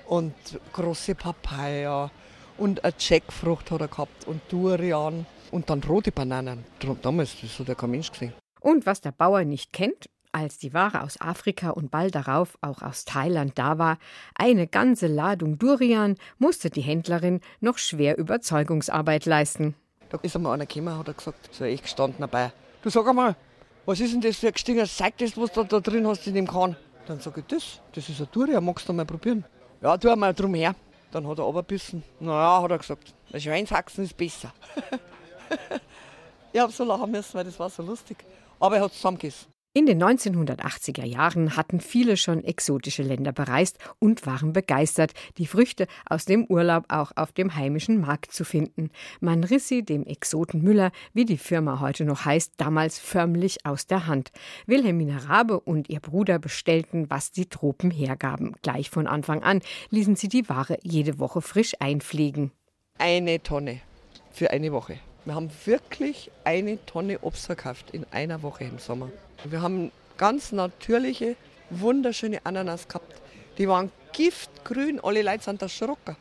und 0.06 0.34
große 0.72 1.14
Papaya 1.14 2.10
und 2.58 2.84
eine 2.84 2.94
Jackfrucht 2.98 3.70
hat 3.70 3.80
er 3.80 3.88
gehabt 3.88 4.26
und 4.26 4.40
Durian 4.48 5.26
und 5.50 5.68
dann 5.68 5.82
rote 5.82 6.12
Bananen. 6.12 6.64
Damals, 7.02 7.36
das 7.40 7.58
hat 7.58 7.68
ja 7.68 7.74
kein 7.74 7.90
Mensch 7.90 8.10
gesehen. 8.10 8.32
Und 8.60 8.86
was 8.86 9.00
der 9.00 9.12
Bauer 9.12 9.44
nicht 9.44 9.72
kennt, 9.72 10.08
als 10.32 10.58
die 10.58 10.74
Ware 10.74 11.02
aus 11.02 11.20
Afrika 11.20 11.70
und 11.70 11.90
bald 11.90 12.14
darauf 12.14 12.58
auch 12.60 12.82
aus 12.82 13.04
Thailand 13.04 13.58
da 13.58 13.78
war, 13.78 13.98
eine 14.34 14.66
ganze 14.66 15.06
Ladung 15.06 15.58
Durian, 15.58 16.16
musste 16.38 16.70
die 16.70 16.82
Händlerin 16.82 17.40
noch 17.60 17.78
schwer 17.78 18.18
Überzeugungsarbeit 18.18 19.24
leisten. 19.26 19.74
Ist 20.22 20.36
einmal 20.36 20.54
einer 20.54 20.66
gekommen, 20.66 20.96
hat 20.98 21.08
er 21.08 21.14
gesagt, 21.14 21.48
so 21.52 21.64
echt 21.64 21.84
gestanden 21.84 22.20
dabei. 22.20 22.52
Du 22.82 22.90
sag 22.90 23.06
einmal, 23.06 23.36
was 23.84 24.00
ist 24.00 24.12
denn 24.12 24.20
das 24.20 24.36
für 24.36 24.48
ein 24.48 24.52
Gestinger? 24.52 24.86
Zeig 24.86 25.18
das, 25.18 25.36
was 25.36 25.52
du 25.52 25.64
da 25.64 25.80
drin 25.80 26.06
hast 26.06 26.26
in 26.26 26.34
dem 26.34 26.46
Kahn. 26.46 26.76
Dann 27.06 27.20
sage 27.20 27.40
ich, 27.40 27.46
das, 27.46 27.80
das 27.92 28.08
ist 28.08 28.20
ein 28.20 28.28
Durian, 28.32 28.64
magst 28.64 28.88
du 28.88 28.92
mal 28.92 29.04
probieren? 29.04 29.44
Ja, 29.80 29.96
tu 29.96 30.08
einmal 30.08 30.34
drum 30.34 30.54
her. 30.54 30.74
Dann 31.12 31.26
hat 31.28 31.38
er 31.38 31.46
abgebissen. 31.46 32.02
Naja, 32.18 32.62
hat 32.62 32.70
er 32.70 32.78
gesagt, 32.78 33.14
der 33.32 33.40
Schweinshaxen 33.40 34.04
ist 34.04 34.16
besser. 34.16 34.52
ich 36.52 36.60
habe 36.60 36.72
so 36.72 36.84
lachen 36.84 37.10
müssen, 37.10 37.34
weil 37.34 37.44
das 37.44 37.58
war 37.58 37.70
so 37.70 37.82
lustig. 37.82 38.18
Aber 38.58 38.76
er 38.76 38.82
hat 38.82 38.90
es 38.90 38.96
zusammengegessen. 38.96 39.55
In 39.76 39.84
den 39.84 40.02
1980er 40.02 41.04
Jahren 41.04 41.54
hatten 41.54 41.82
viele 41.82 42.16
schon 42.16 42.42
exotische 42.42 43.02
Länder 43.02 43.32
bereist 43.32 43.78
und 43.98 44.24
waren 44.24 44.54
begeistert, 44.54 45.12
die 45.36 45.46
Früchte 45.46 45.86
aus 46.08 46.24
dem 46.24 46.46
Urlaub 46.46 46.86
auch 46.88 47.12
auf 47.14 47.32
dem 47.32 47.54
heimischen 47.54 48.00
Markt 48.00 48.32
zu 48.32 48.46
finden. 48.46 48.88
Man 49.20 49.44
riss 49.44 49.68
sie 49.68 49.84
dem 49.84 50.06
Exoten 50.06 50.62
Müller, 50.62 50.92
wie 51.12 51.26
die 51.26 51.36
Firma 51.36 51.78
heute 51.80 52.06
noch 52.06 52.24
heißt, 52.24 52.54
damals 52.56 52.98
förmlich 52.98 53.66
aus 53.66 53.86
der 53.86 54.06
Hand. 54.06 54.32
Wilhelmine 54.64 55.28
Rabe 55.28 55.60
und 55.60 55.90
ihr 55.90 56.00
Bruder 56.00 56.38
bestellten, 56.38 57.10
was 57.10 57.30
die 57.30 57.44
Tropen 57.44 57.90
hergaben. 57.90 58.54
Gleich 58.62 58.88
von 58.88 59.06
Anfang 59.06 59.42
an 59.42 59.60
ließen 59.90 60.16
sie 60.16 60.28
die 60.28 60.48
Ware 60.48 60.78
jede 60.84 61.18
Woche 61.18 61.42
frisch 61.42 61.74
einfliegen. 61.80 62.50
Eine 62.96 63.42
Tonne 63.42 63.82
für 64.30 64.50
eine 64.50 64.72
Woche. 64.72 64.98
Wir 65.26 65.34
haben 65.34 65.50
wirklich 65.64 66.30
eine 66.44 66.78
Tonne 66.86 67.18
Obst 67.18 67.46
verkauft 67.46 67.90
in 67.90 68.06
einer 68.12 68.42
Woche 68.42 68.62
im 68.62 68.78
Sommer. 68.78 69.10
Wir 69.42 69.60
haben 69.60 69.90
ganz 70.16 70.52
natürliche, 70.52 71.34
wunderschöne 71.68 72.38
Ananas 72.44 72.86
gehabt. 72.86 73.20
Die 73.58 73.66
waren 73.66 73.90
giftgrün, 74.12 75.00
alle 75.02 75.22
Leute 75.22 75.42
sind 75.42 75.60
erschrocken. 75.60 76.14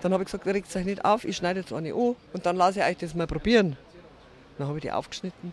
Dann 0.00 0.14
habe 0.14 0.22
ich 0.22 0.28
gesagt, 0.28 0.46
regt 0.46 0.74
euch 0.74 0.84
nicht 0.86 1.04
auf, 1.04 1.26
ich 1.26 1.36
schneide 1.36 1.60
jetzt 1.60 1.74
eine 1.74 1.92
an 1.92 2.16
und 2.32 2.46
dann 2.46 2.56
lasse 2.56 2.80
ich 2.80 2.86
euch 2.86 2.96
das 2.96 3.14
mal 3.14 3.26
probieren. 3.26 3.76
Dann 4.56 4.66
habe 4.66 4.78
ich 4.78 4.82
die 4.82 4.92
aufgeschnitten. 4.92 5.52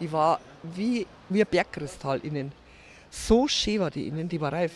Die 0.00 0.10
war 0.10 0.40
wie, 0.62 1.06
wie 1.28 1.42
ein 1.42 1.46
Bergkristall 1.50 2.20
innen. 2.20 2.52
So 3.10 3.48
schön 3.48 3.80
war 3.80 3.90
die 3.90 4.06
innen, 4.08 4.30
die 4.30 4.40
war 4.40 4.54
reif. 4.54 4.72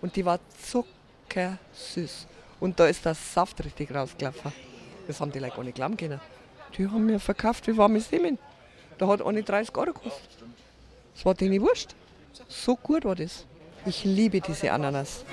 Und 0.00 0.16
die 0.16 0.24
war 0.24 0.40
zuckersüß. 0.60 2.26
Und 2.58 2.80
da 2.80 2.88
ist 2.88 3.04
der 3.04 3.14
Saft 3.14 3.64
richtig 3.64 3.94
rausgelaufen. 3.94 4.52
Das 5.06 5.20
haben 5.20 5.30
die 5.30 5.38
Leute 5.38 5.54
gar 5.54 5.62
nicht 5.62 5.76
glauben 5.76 5.96
können. 5.96 6.20
Die 6.76 6.86
haben 6.86 7.06
mir 7.06 7.18
verkauft 7.18 7.66
wie 7.66 7.76
warme 7.76 8.00
Semmeln. 8.00 8.38
Da 8.98 9.06
hat 9.06 9.22
eine 9.22 9.42
30 9.42 9.76
Euro 9.76 9.92
gekostet. 9.92 10.30
Das 11.14 11.24
war 11.24 11.34
denen 11.34 11.60
wurscht. 11.60 11.94
So 12.48 12.76
gut 12.76 13.04
war 13.04 13.14
das. 13.14 13.46
Ich 13.86 14.04
liebe 14.04 14.40
diese 14.40 14.72
Ananas. 14.72 15.24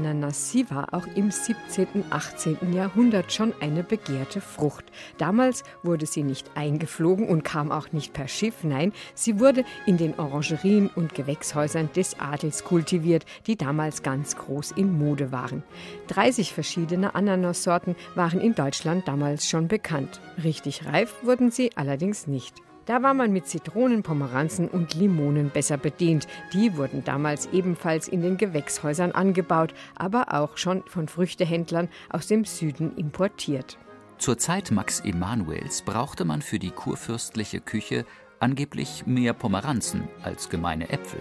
Die 0.00 0.06
Ananas, 0.06 0.50
sie 0.50 0.70
war 0.70 0.94
auch 0.94 1.06
im 1.14 1.30
17. 1.30 1.86
und 1.94 2.10
18. 2.10 2.72
Jahrhundert 2.72 3.32
schon 3.32 3.52
eine 3.60 3.82
begehrte 3.82 4.40
Frucht. 4.40 4.84
Damals 5.18 5.62
wurde 5.82 6.06
sie 6.06 6.22
nicht 6.22 6.50
eingeflogen 6.54 7.28
und 7.28 7.44
kam 7.44 7.70
auch 7.70 7.92
nicht 7.92 8.14
per 8.14 8.26
Schiff, 8.26 8.64
nein, 8.64 8.92
sie 9.14 9.38
wurde 9.38 9.64
in 9.84 9.98
den 9.98 10.18
Orangerien 10.18 10.88
und 10.88 11.14
Gewächshäusern 11.14 11.90
des 11.94 12.18
Adels 12.18 12.64
kultiviert, 12.64 13.26
die 13.46 13.56
damals 13.56 14.02
ganz 14.02 14.36
groß 14.36 14.72
in 14.72 14.98
Mode 14.98 15.32
waren. 15.32 15.62
30 16.08 16.54
verschiedene 16.54 17.14
Ananassorten 17.14 17.94
waren 18.14 18.40
in 18.40 18.54
Deutschland 18.54 19.06
damals 19.06 19.48
schon 19.48 19.68
bekannt. 19.68 20.20
Richtig 20.42 20.86
reif 20.86 21.14
wurden 21.22 21.50
sie 21.50 21.76
allerdings 21.76 22.26
nicht. 22.26 22.54
Da 22.86 23.02
war 23.02 23.14
man 23.14 23.32
mit 23.32 23.46
Zitronen, 23.46 24.02
Pomeranzen 24.02 24.68
und 24.68 24.94
Limonen 24.94 25.50
besser 25.50 25.76
bedient. 25.76 26.26
Die 26.52 26.76
wurden 26.76 27.04
damals 27.04 27.46
ebenfalls 27.52 28.08
in 28.08 28.22
den 28.22 28.36
Gewächshäusern 28.36 29.12
angebaut, 29.12 29.74
aber 29.94 30.34
auch 30.34 30.56
schon 30.56 30.82
von 30.86 31.08
Früchtehändlern 31.08 31.88
aus 32.08 32.26
dem 32.26 32.44
Süden 32.44 32.96
importiert. 32.96 33.78
Zur 34.18 34.38
Zeit 34.38 34.70
Max 34.70 35.00
Emanuels 35.00 35.82
brauchte 35.82 36.24
man 36.24 36.42
für 36.42 36.58
die 36.58 36.70
kurfürstliche 36.70 37.60
Küche 37.60 38.04
angeblich 38.38 39.06
mehr 39.06 39.32
Pomeranzen 39.32 40.08
als 40.22 40.48
gemeine 40.48 40.90
Äpfel 40.90 41.20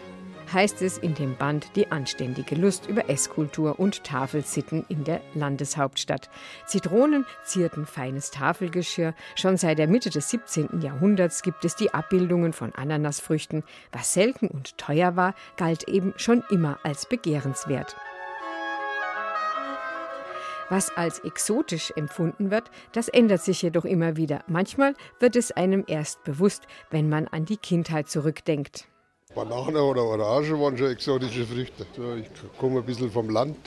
heißt 0.54 0.82
es 0.82 0.98
in 0.98 1.14
dem 1.14 1.36
Band 1.36 1.76
Die 1.76 1.92
anständige 1.92 2.56
Lust 2.56 2.88
über 2.88 3.10
Esskultur 3.10 3.80
und 3.80 4.04
Tafelsitten 4.04 4.86
in 4.90 5.04
der 5.04 5.22
Landeshauptstadt. 5.34 6.30
Zitronen 6.66 7.26
zierten 7.46 7.86
feines 7.86 8.32
Tafelgeschirr. 8.32 9.14
Schon 9.36 9.58
seit 9.58 9.80
der 9.80 9.88
Mitte 9.88 10.10
des 10.10 10.30
17. 10.30 10.82
Jahrhunderts 10.82 11.42
gibt 11.42 11.66
es 11.66 11.76
die 11.76 11.94
Abbildungen 11.94 12.54
von 12.54 12.74
Ananasfrüchten. 12.74 13.64
Was 13.92 14.14
selten 14.14 14.48
und 14.48 14.78
teuer 14.78 15.16
war, 15.16 15.36
galt 15.58 15.88
eben 15.88 16.14
schon 16.18 16.44
immer 16.50 16.80
als 16.84 17.06
begehrenswert. 17.06 17.96
Was 20.70 20.96
als 20.96 21.20
exotisch 21.20 21.92
empfunden 21.96 22.52
wird, 22.52 22.70
das 22.92 23.08
ändert 23.08 23.42
sich 23.42 23.62
jedoch 23.64 23.86
immer 23.86 24.18
wieder. 24.18 24.44
Manchmal 24.48 24.94
wird 25.20 25.36
es 25.36 25.52
einem 25.52 25.84
erst 25.88 26.24
bewusst, 26.24 26.68
wenn 26.92 27.10
man 27.10 27.28
an 27.28 27.46
die 27.46 27.58
Kindheit 27.58 28.08
zurückdenkt. 28.08 28.88
Banane 29.36 29.82
oder 29.82 30.04
Orange 30.04 30.60
waren 30.60 30.76
schon 30.76 30.92
exotische 30.92 31.46
Früchte. 31.46 31.86
Ich 32.20 32.58
komme 32.58 32.80
ein 32.80 32.86
bisschen 32.86 33.12
vom 33.12 33.30
Land. 33.30 33.58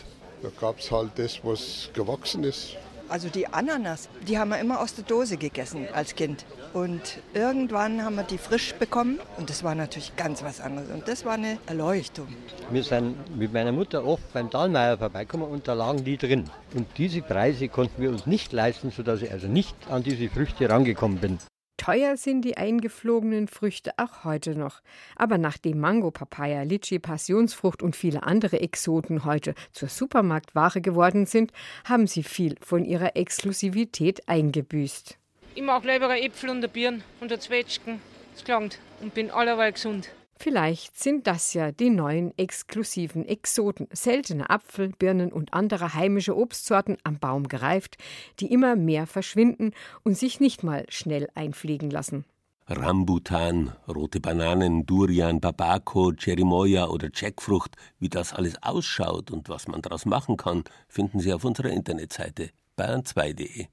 Da 0.43 0.49
gab 0.61 0.81
es 0.81 0.91
halt 0.91 1.13
das, 1.17 1.39
was 1.45 1.89
gewachsen 1.95 2.43
ist. 2.43 2.77
Also 3.09 3.29
die 3.29 3.47
Ananas, 3.47 4.09
die 4.27 4.39
haben 4.39 4.51
wir 4.51 4.59
immer 4.59 4.81
aus 4.81 4.95
der 4.95 5.05
Dose 5.05 5.37
gegessen 5.37 5.87
als 5.95 6.17
Kind. 6.17 6.45
Und 6.73 7.21
irgendwann 7.33 8.05
haben 8.05 8.17
wir 8.17 8.25
die 8.25 8.39
frisch 8.39 8.75
bekommen 8.75 9.21
und 9.39 9.51
das 9.51 9.63
war 9.63 9.75
natürlich 9.75 10.17
ganz 10.17 10.43
was 10.43 10.61
anderes. 10.61 10.91
Und 10.91 11.07
das 11.07 11.25
war 11.25 11.35
eine 11.35 11.59
Erleuchtung. 11.67 12.27
Wir 12.71 12.83
sind 12.83 13.15
mit 13.37 13.53
meiner 13.53 13.73
Mutter 13.73 14.05
oft 14.05 14.33
beim 14.33 14.51
Dahlmeier 14.51 14.99
vorbeikommen 14.99 15.45
und 15.45 15.69
da 15.69 15.75
lagen 15.75 16.03
die 16.05 16.17
drin. 16.17 16.51
Und 16.75 16.87
diese 16.99 17.23
Preise 17.23 17.69
konnten 17.69 18.03
wir 18.03 18.11
uns 18.11 18.27
nicht 18.27 18.53
leisten, 18.53 18.91
sodass 18.91 19.23
ich 19.23 19.31
also 19.31 19.47
nicht 19.47 19.77
an 19.89 20.03
diese 20.03 20.29
Früchte 20.29 20.69
rangekommen 20.69 21.19
bin. 21.19 21.39
Teuer 21.83 22.16
sind 22.16 22.43
die 22.43 22.57
eingeflogenen 22.57 23.49
Früchte 23.49 23.91
auch 23.97 24.22
heute 24.22 24.55
noch. 24.55 24.83
Aber 25.16 25.37
nachdem 25.37 25.80
Mango, 25.80 26.12
Papaya, 26.12 26.62
Litchi, 26.62 27.01
Passionsfrucht 27.01 27.83
und 27.83 27.97
viele 27.97 28.22
andere 28.22 28.61
Exoten 28.61 29.24
heute 29.24 29.57
zur 29.72 29.89
Supermarktware 29.89 30.80
geworden 30.80 31.26
sind, 31.26 31.51
haben 31.85 32.07
sie 32.07 32.22
viel 32.22 32.55
von 32.61 32.85
ihrer 32.85 33.16
Exklusivität 33.16 34.28
eingebüßt. 34.28 35.18
Ich 35.57 35.62
mag 35.62 35.83
lieber 35.83 36.16
Äpfel 36.16 36.51
und 36.51 36.72
Birnen 36.72 37.03
und 37.20 37.43
Zwetschgen. 37.43 38.01
Das 38.33 38.45
klangt 38.45 38.78
und 39.01 39.12
bin 39.12 39.33
allerweil 39.33 39.72
gesund. 39.72 40.09
Vielleicht 40.43 40.99
sind 40.99 41.28
das 41.28 41.55
ja 41.55 41.70
die 41.70 41.88
neuen 41.88 42.36
exklusiven 42.36 43.24
Exoten, 43.24 43.86
seltene 43.93 44.51
Apfel, 44.51 44.88
Birnen 44.88 45.32
und 45.32 45.55
andere 45.55 45.95
heimische 45.95 46.36
Obstsorten 46.36 46.97
am 47.05 47.20
Baum 47.20 47.47
gereift, 47.47 47.97
die 48.40 48.53
immer 48.53 48.74
mehr 48.74 49.07
verschwinden 49.07 49.70
und 50.03 50.18
sich 50.18 50.40
nicht 50.40 50.64
mal 50.64 50.84
schnell 50.88 51.28
einfliegen 51.36 51.90
lassen. 51.90 52.24
Rambutan, 52.66 53.70
rote 53.86 54.18
Bananen, 54.18 54.84
Durian, 54.84 55.38
Babako, 55.38 56.12
Cherimoya 56.12 56.88
oder 56.88 57.09
Jackfrucht, 57.14 57.76
wie 58.01 58.09
das 58.09 58.32
alles 58.32 58.61
ausschaut 58.64 59.30
und 59.30 59.49
was 59.49 59.68
man 59.68 59.80
daraus 59.80 60.07
machen 60.07 60.36
kann, 60.36 60.64
finden 60.88 61.20
Sie 61.20 61.32
auf 61.32 61.45
unserer 61.45 61.70
Internetseite 61.70 62.51
bayern2.de. 62.76 63.68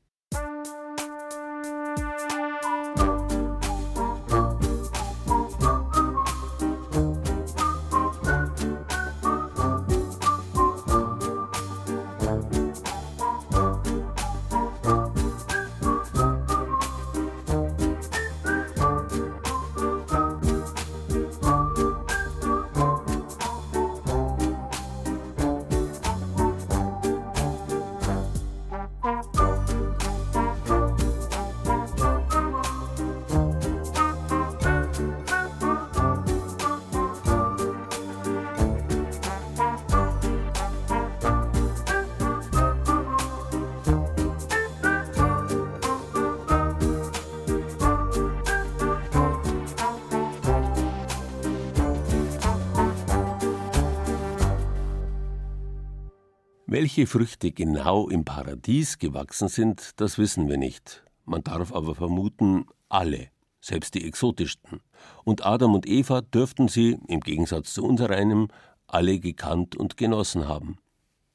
Welche 56.90 57.06
Früchte 57.06 57.52
genau 57.52 58.10
im 58.10 58.26
Paradies 58.26 58.98
gewachsen 58.98 59.48
sind, 59.48 59.92
das 59.98 60.18
wissen 60.18 60.50
wir 60.50 60.58
nicht. 60.58 61.04
Man 61.24 61.44
darf 61.44 61.72
aber 61.72 61.94
vermuten, 61.94 62.66
alle, 62.90 63.28
selbst 63.62 63.94
die 63.94 64.08
exotischsten. 64.08 64.80
Und 65.24 65.46
Adam 65.46 65.76
und 65.76 65.86
Eva 65.88 66.22
dürften 66.22 66.68
sie, 66.68 66.98
im 67.08 67.20
Gegensatz 67.20 67.76
zu 67.76 67.86
unsereinem, 67.86 68.48
alle 68.88 69.20
gekannt 69.20 69.76
und 69.76 69.98
genossen 69.98 70.48
haben. 70.48 70.80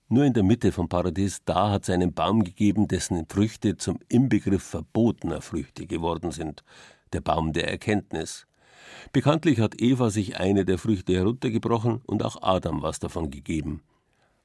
Nur 0.09 0.25
in 0.25 0.33
der 0.33 0.43
Mitte 0.43 0.73
vom 0.73 0.89
Paradies, 0.89 1.45
da 1.45 1.71
hat 1.71 1.85
es 1.85 1.91
einen 1.91 2.13
Baum 2.13 2.43
gegeben, 2.43 2.89
dessen 2.89 3.25
Früchte 3.29 3.77
zum 3.77 4.01
Inbegriff 4.09 4.65
verbotener 4.65 5.41
Früchte 5.41 5.87
geworden 5.87 6.33
sind, 6.33 6.65
der 7.13 7.21
Baum 7.21 7.53
der 7.53 7.71
Erkenntnis. 7.71 8.49
Bekanntlich 9.13 9.61
hat 9.61 9.81
Eva 9.81 10.11
sich 10.11 10.37
eine 10.37 10.65
der 10.65 10.79
Früchte 10.79 11.15
heruntergebrochen 11.15 12.01
und 12.07 12.25
auch 12.25 12.43
Adam 12.43 12.83
was 12.83 12.99
davon 12.99 13.31
gegeben. 13.31 13.83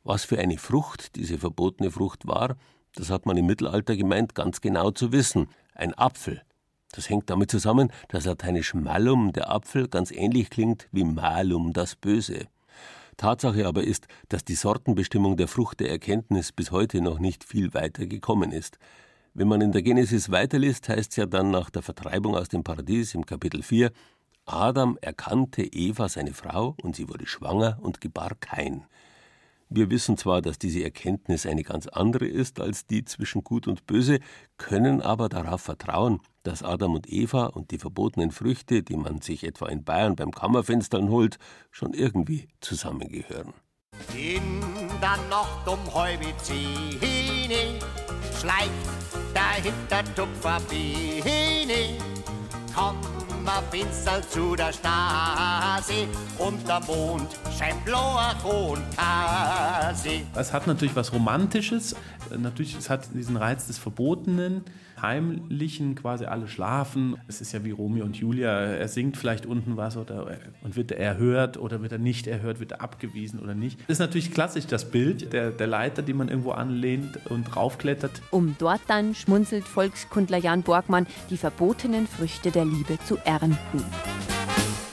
Was 0.04 0.26
für 0.26 0.40
eine 0.40 0.58
Frucht 0.58 1.16
diese 1.16 1.38
verbotene 1.38 1.92
Frucht 1.92 2.28
war, 2.28 2.56
das 2.96 3.10
hat 3.10 3.26
man 3.26 3.38
im 3.38 3.46
Mittelalter 3.46 3.96
gemeint, 3.96 4.36
ganz 4.36 4.62
genau 4.62 4.92
zu 4.92 5.12
wissen. 5.12 5.48
Ein 5.74 5.94
Apfel. 5.94 6.42
Das 6.92 7.10
hängt 7.10 7.30
damit 7.30 7.52
zusammen, 7.52 7.92
dass 8.08 8.26
lateinisch 8.26 8.74
malum, 8.74 9.32
der 9.32 9.52
Apfel, 9.52 9.88
ganz 9.88 10.12
ähnlich 10.12 10.50
klingt 10.50 10.88
wie 10.92 11.04
malum, 11.04 11.72
das 11.74 11.96
Böse. 11.96 12.48
Tatsache 13.18 13.68
aber 13.68 13.84
ist, 13.84 14.08
dass 14.30 14.46
die 14.46 14.56
Sortenbestimmung 14.56 15.38
der 15.38 15.48
Frucht 15.48 15.82
der 15.82 15.90
Erkenntnis 15.90 16.52
bis 16.52 16.72
heute 16.72 17.02
noch 17.02 17.20
nicht 17.20 17.44
viel 17.44 17.74
weiter 17.74 18.08
gekommen 18.08 18.52
ist. 18.52 18.80
Wenn 19.34 19.48
man 19.48 19.62
in 19.62 19.72
der 19.72 19.84
Genesis 19.84 20.32
weiterliest, 20.32 20.90
heißt 20.90 21.12
es 21.12 21.16
ja 21.18 21.26
dann 21.26 21.52
nach 21.52 21.70
der 21.70 21.82
Vertreibung 21.82 22.36
aus 22.36 22.48
dem 22.48 22.64
Paradies 22.64 23.14
im 23.14 23.26
Kapitel 23.26 23.62
4, 23.62 23.92
Adam 24.46 24.98
erkannte 25.02 25.64
Eva 25.64 26.10
seine 26.10 26.34
Frau 26.34 26.76
und 26.82 26.96
sie 26.96 27.08
wurde 27.08 27.28
schwanger 27.28 27.78
und 27.82 28.02
gebar 28.02 28.32
Kain. 28.40 28.86
Wir 29.72 29.92
wissen 29.92 30.18
zwar, 30.18 30.42
dass 30.42 30.58
diese 30.58 30.84
Erkenntnis 30.84 31.46
eine 31.46 31.62
ganz 31.62 31.86
andere 31.88 32.26
ist 32.26 32.60
als 32.60 32.88
die 32.88 33.06
zwischen 33.06 33.44
Gut 33.44 33.68
und 33.68 33.86
Böse, 33.86 34.20
können 34.58 35.00
aber 35.00 35.30
darauf 35.30 35.62
vertrauen, 35.62 36.22
dass 36.42 36.64
Adam 36.64 36.96
und 36.96 37.08
Eva 37.08 37.46
und 37.46 37.70
die 37.70 37.78
verbotenen 37.78 38.32
Früchte, 38.32 38.82
die 38.82 38.98
man 38.98 39.22
sich 39.22 39.44
etwa 39.44 39.70
in 39.70 39.84
Bayern 39.84 40.16
beim 40.16 40.32
Kammerfenstern 40.32 41.10
holt, 41.10 41.38
schon 41.70 41.94
irgendwie 41.94 42.48
zusammengehören. 42.62 43.54
In 44.16 44.42
der 45.00 45.18
Nacht 45.30 45.68
um 45.68 45.78
zehn 46.42 47.80
schleicht 48.40 48.72
der 49.36 49.72
Hintertupfer 49.72 50.60
Biene, 50.68 51.96
kommt 52.74 53.29
am 53.48 53.64
Fenster 53.72 54.22
zu 54.30 54.56
der 54.56 54.74
Straße 54.74 56.08
und 56.38 56.68
der 56.68 56.80
Mond 56.82 57.28
scheint 57.58 57.84
blauer 57.86 58.36
Kase. 58.96 60.22
Es 60.36 60.54
hat 60.54 60.68
natürlich 60.68 60.96
was 60.96 61.14
Romantisches, 61.14 61.96
natürlich 62.38 62.76
es 62.76 62.90
hat 62.90 63.08
diesen 63.14 63.38
Reiz 63.38 63.68
des 63.68 63.78
Verbotenen, 63.78 64.64
Heimlichen, 65.02 65.96
quasi 65.96 66.26
alle 66.26 66.48
schlafen. 66.48 67.16
Es 67.28 67.42
ist 67.42 67.52
ja 67.52 67.64
wie 67.64 67.72
Romeo 67.72 68.06
und 68.06 68.18
Julia. 68.18 68.52
Er 68.52 68.88
singt 68.88 69.18
vielleicht 69.18 69.46
unten 69.46 69.78
was 69.78 69.98
oder, 69.98 70.28
und 70.64 70.76
wird 70.76 70.92
er 70.92 71.00
erhört 71.00 71.58
oder 71.58 71.82
wird 71.82 71.92
er 71.92 71.98
nicht 71.98 72.28
erhört, 72.28 72.60
wird 72.60 72.74
er 72.74 72.82
abgewiesen 72.82 73.40
oder 73.40 73.56
nicht. 73.56 73.80
Das 73.82 73.96
ist 73.96 74.00
natürlich 74.00 74.32
klassisch, 74.32 74.66
das 74.68 74.90
Bild 74.90 75.34
der, 75.34 75.52
der 75.52 75.68
Leiter, 75.68 76.02
die 76.02 76.14
man 76.14 76.30
irgendwo 76.30 76.52
anlehnt 76.52 77.20
und 77.30 77.56
raufklettert. 77.56 78.22
Um 78.32 78.56
dort 78.60 78.82
dann, 78.88 79.16
schmunzelt 79.16 79.66
Volkskundler 79.66 80.38
Jan 80.38 80.64
Borgmann, 80.64 81.08
die 81.30 81.38
verbotenen 81.38 82.08
Früchte 82.08 82.52
der 82.52 82.66
Liebe 82.66 82.98
zu 83.06 83.18
ernten. 83.26 83.84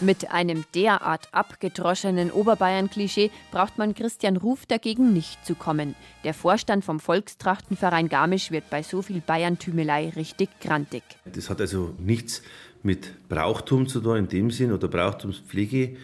Mit 0.03 0.31
einem 0.31 0.65
derart 0.75 1.33
abgedroschenen 1.33 2.31
Oberbayern-Klischee 2.31 3.31
braucht 3.51 3.79
man 3.79 3.95
Christian 3.95 4.37
Ruf 4.37 4.67
dagegen 4.67 5.15
nicht 5.15 5.43
zu 5.47 5.55
kommen. 5.55 5.95
Der 6.23 6.35
Vorstand 6.35 6.85
vom 6.85 7.01
Volkstrachtenverein 7.01 8.11
Garmisch 8.11 8.51
wird 8.51 8.69
bei 8.69 8.83
so 8.83 9.01
viel 9.01 9.23
Bayerntümelei 9.23 10.11
richtig 10.11 10.51
grantig. 10.61 11.03
Das 11.25 11.49
hat 11.49 11.63
also 11.63 11.95
nichts 11.99 12.43
mit 12.83 13.27
Brauchtum 13.31 13.89
zu 13.89 14.03
tun 14.03 14.19
in 14.19 14.29
dem 14.29 14.51
Sinn 14.51 14.71
oder 14.71 14.87
Brauchtumspflege, 14.87 15.97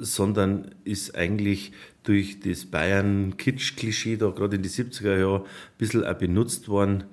sondern 0.00 0.74
ist 0.82 1.14
eigentlich 1.14 1.70
durch 2.02 2.40
das 2.40 2.66
Bayern-Kitsch-Klischee 2.66 4.16
da 4.16 4.30
gerade 4.30 4.56
in 4.56 4.62
die 4.62 4.68
70er 4.68 5.16
Jahre 5.16 5.40
ein 5.42 5.78
bisschen 5.78 6.04
auch 6.04 6.14
benutzt 6.14 6.68
worden 6.68 7.04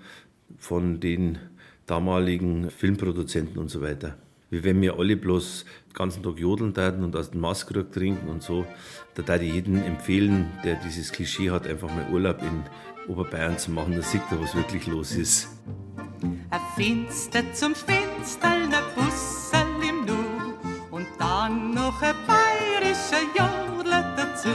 von 0.57 0.99
den 0.99 1.37
damaligen 1.85 2.71
Filmproduzenten 2.71 3.59
und 3.59 3.69
so 3.69 3.83
weiter 3.83 4.17
wie 4.55 4.63
wenn 4.63 4.81
wir 4.81 4.97
alle 4.97 5.17
bloß 5.17 5.65
den 5.89 5.93
ganzen 5.93 6.23
Tag 6.23 6.39
jodeln 6.39 6.73
taten 6.73 7.03
und 7.03 7.15
aus 7.15 7.31
dem 7.31 7.41
Maßkrug 7.41 7.91
trinken 7.91 8.29
und 8.29 8.41
so. 8.41 8.65
Da 9.15 9.27
würde 9.27 9.43
ich 9.43 9.53
jedem 9.53 9.83
empfehlen, 9.83 10.49
der 10.63 10.75
dieses 10.75 11.11
Klischee 11.11 11.51
hat, 11.51 11.67
einfach 11.67 11.89
mal 11.89 12.07
Urlaub 12.09 12.41
in 12.41 12.63
Oberbayern 13.11 13.57
zu 13.57 13.71
machen. 13.71 13.95
Da 13.95 14.01
sieht 14.01 14.21
er, 14.31 14.39
was 14.39 14.55
wirklich 14.55 14.87
los 14.87 15.11
ist. 15.11 15.49
Ein 16.51 16.61
Fenster 16.77 17.41
zum 17.51 17.75
Fenster, 17.75 18.47
ein 18.47 18.71
Bussel 18.95 19.89
im 19.89 20.05
Nu 20.05 20.15
und 20.91 21.07
dann 21.19 21.73
noch 21.73 22.01
ein 22.01 22.15
bayerischer 22.25 23.23
Jodler 23.37 24.15
dazu. 24.15 24.49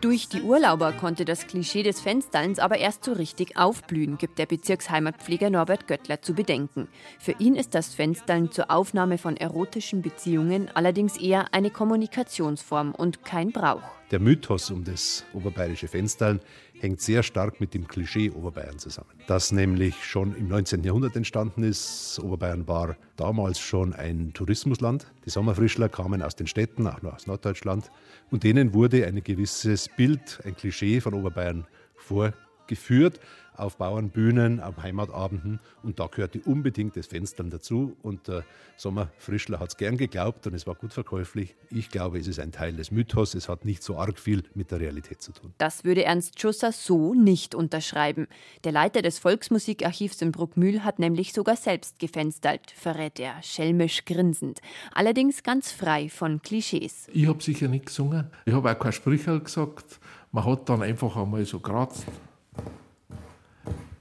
Durch 0.00 0.28
die 0.28 0.40
Urlauber 0.40 0.92
konnte 0.92 1.26
das 1.26 1.46
Klischee 1.46 1.82
des 1.82 2.00
Fensterns 2.00 2.58
aber 2.58 2.78
erst 2.78 3.04
so 3.04 3.12
richtig 3.12 3.58
aufblühen, 3.58 4.16
gibt 4.16 4.38
der 4.38 4.46
Bezirksheimatpfleger 4.46 5.50
Norbert 5.50 5.86
Göttler 5.88 6.22
zu 6.22 6.32
bedenken. 6.32 6.88
Für 7.18 7.32
ihn 7.32 7.54
ist 7.54 7.74
das 7.74 7.94
Fenstern 7.94 8.50
zur 8.50 8.70
Aufnahme 8.70 9.18
von 9.18 9.36
erotischen 9.36 10.00
Beziehungen 10.00 10.70
allerdings 10.72 11.18
eher 11.18 11.52
eine 11.52 11.68
Kommunikationsform 11.68 12.94
und 12.94 13.26
kein 13.26 13.52
Brauch. 13.52 13.82
Der 14.10 14.20
Mythos 14.20 14.70
um 14.70 14.84
das 14.84 15.26
oberbayerische 15.34 15.86
Fenstern 15.86 16.40
hängt 16.80 17.00
sehr 17.00 17.22
stark 17.22 17.60
mit 17.60 17.74
dem 17.74 17.86
Klischee 17.86 18.30
Oberbayern 18.30 18.78
zusammen. 18.78 19.10
Das 19.26 19.52
nämlich 19.52 20.04
schon 20.04 20.34
im 20.34 20.48
19. 20.48 20.82
Jahrhundert 20.82 21.14
entstanden 21.14 21.62
ist. 21.62 22.18
Oberbayern 22.22 22.66
war 22.66 22.96
damals 23.16 23.60
schon 23.60 23.92
ein 23.92 24.32
Tourismusland. 24.32 25.06
Die 25.26 25.30
Sommerfrischler 25.30 25.88
kamen 25.88 26.22
aus 26.22 26.34
den 26.34 26.46
Städten, 26.46 26.86
auch 26.86 27.02
noch 27.02 27.14
aus 27.14 27.26
Norddeutschland. 27.26 27.90
Und 28.30 28.44
denen 28.44 28.72
wurde 28.74 29.06
ein 29.06 29.22
gewisses 29.22 29.88
Bild, 29.96 30.40
ein 30.44 30.56
Klischee 30.56 31.00
von 31.00 31.14
Oberbayern 31.14 31.66
vorgeführt 31.96 33.20
auf 33.56 33.76
Bauernbühnen, 33.76 34.60
auf 34.60 34.82
Heimatabenden 34.82 35.60
und 35.82 36.00
da 36.00 36.06
gehörte 36.06 36.40
unbedingt 36.44 36.96
das 36.96 37.06
Fenstern 37.06 37.50
dazu 37.50 37.96
und 38.02 38.28
der 38.28 38.44
Sommerfrischler 38.76 39.60
hat 39.60 39.70
es 39.70 39.76
gern 39.76 39.96
geglaubt 39.96 40.46
und 40.46 40.54
es 40.54 40.66
war 40.66 40.74
gut 40.74 40.92
verkäuflich. 40.92 41.54
Ich 41.70 41.90
glaube, 41.90 42.18
es 42.18 42.26
ist 42.26 42.40
ein 42.40 42.52
Teil 42.52 42.72
des 42.74 42.90
Mythos, 42.90 43.34
es 43.34 43.48
hat 43.48 43.64
nicht 43.64 43.82
so 43.82 43.98
arg 43.98 44.18
viel 44.18 44.42
mit 44.54 44.70
der 44.70 44.80
Realität 44.80 45.20
zu 45.20 45.32
tun. 45.32 45.52
Das 45.58 45.84
würde 45.84 46.04
Ernst 46.04 46.40
Schusser 46.40 46.72
so 46.72 47.14
nicht 47.14 47.54
unterschreiben. 47.54 48.26
Der 48.64 48.72
Leiter 48.72 49.02
des 49.02 49.18
Volksmusikarchivs 49.18 50.22
in 50.22 50.32
Bruckmühl 50.32 50.82
hat 50.82 50.98
nämlich 50.98 51.32
sogar 51.32 51.56
selbst 51.56 51.98
gefenstert, 51.98 52.70
verrät 52.70 53.20
er, 53.20 53.42
schelmisch 53.42 54.04
grinsend. 54.04 54.60
Allerdings 54.92 55.42
ganz 55.42 55.70
frei 55.70 56.08
von 56.08 56.40
Klischees. 56.42 57.08
Ich 57.12 57.26
habe 57.26 57.42
sicher 57.42 57.68
nicht 57.68 57.86
gesungen, 57.86 58.30
ich 58.44 58.54
habe 58.54 58.70
auch 58.70 58.78
kein 58.78 58.92
Sprüchel 58.92 59.40
gesagt. 59.40 60.00
Man 60.32 60.44
hat 60.44 60.68
dann 60.68 60.82
einfach 60.82 61.16
einmal 61.16 61.44
so 61.44 61.58
geratzt. 61.58 62.04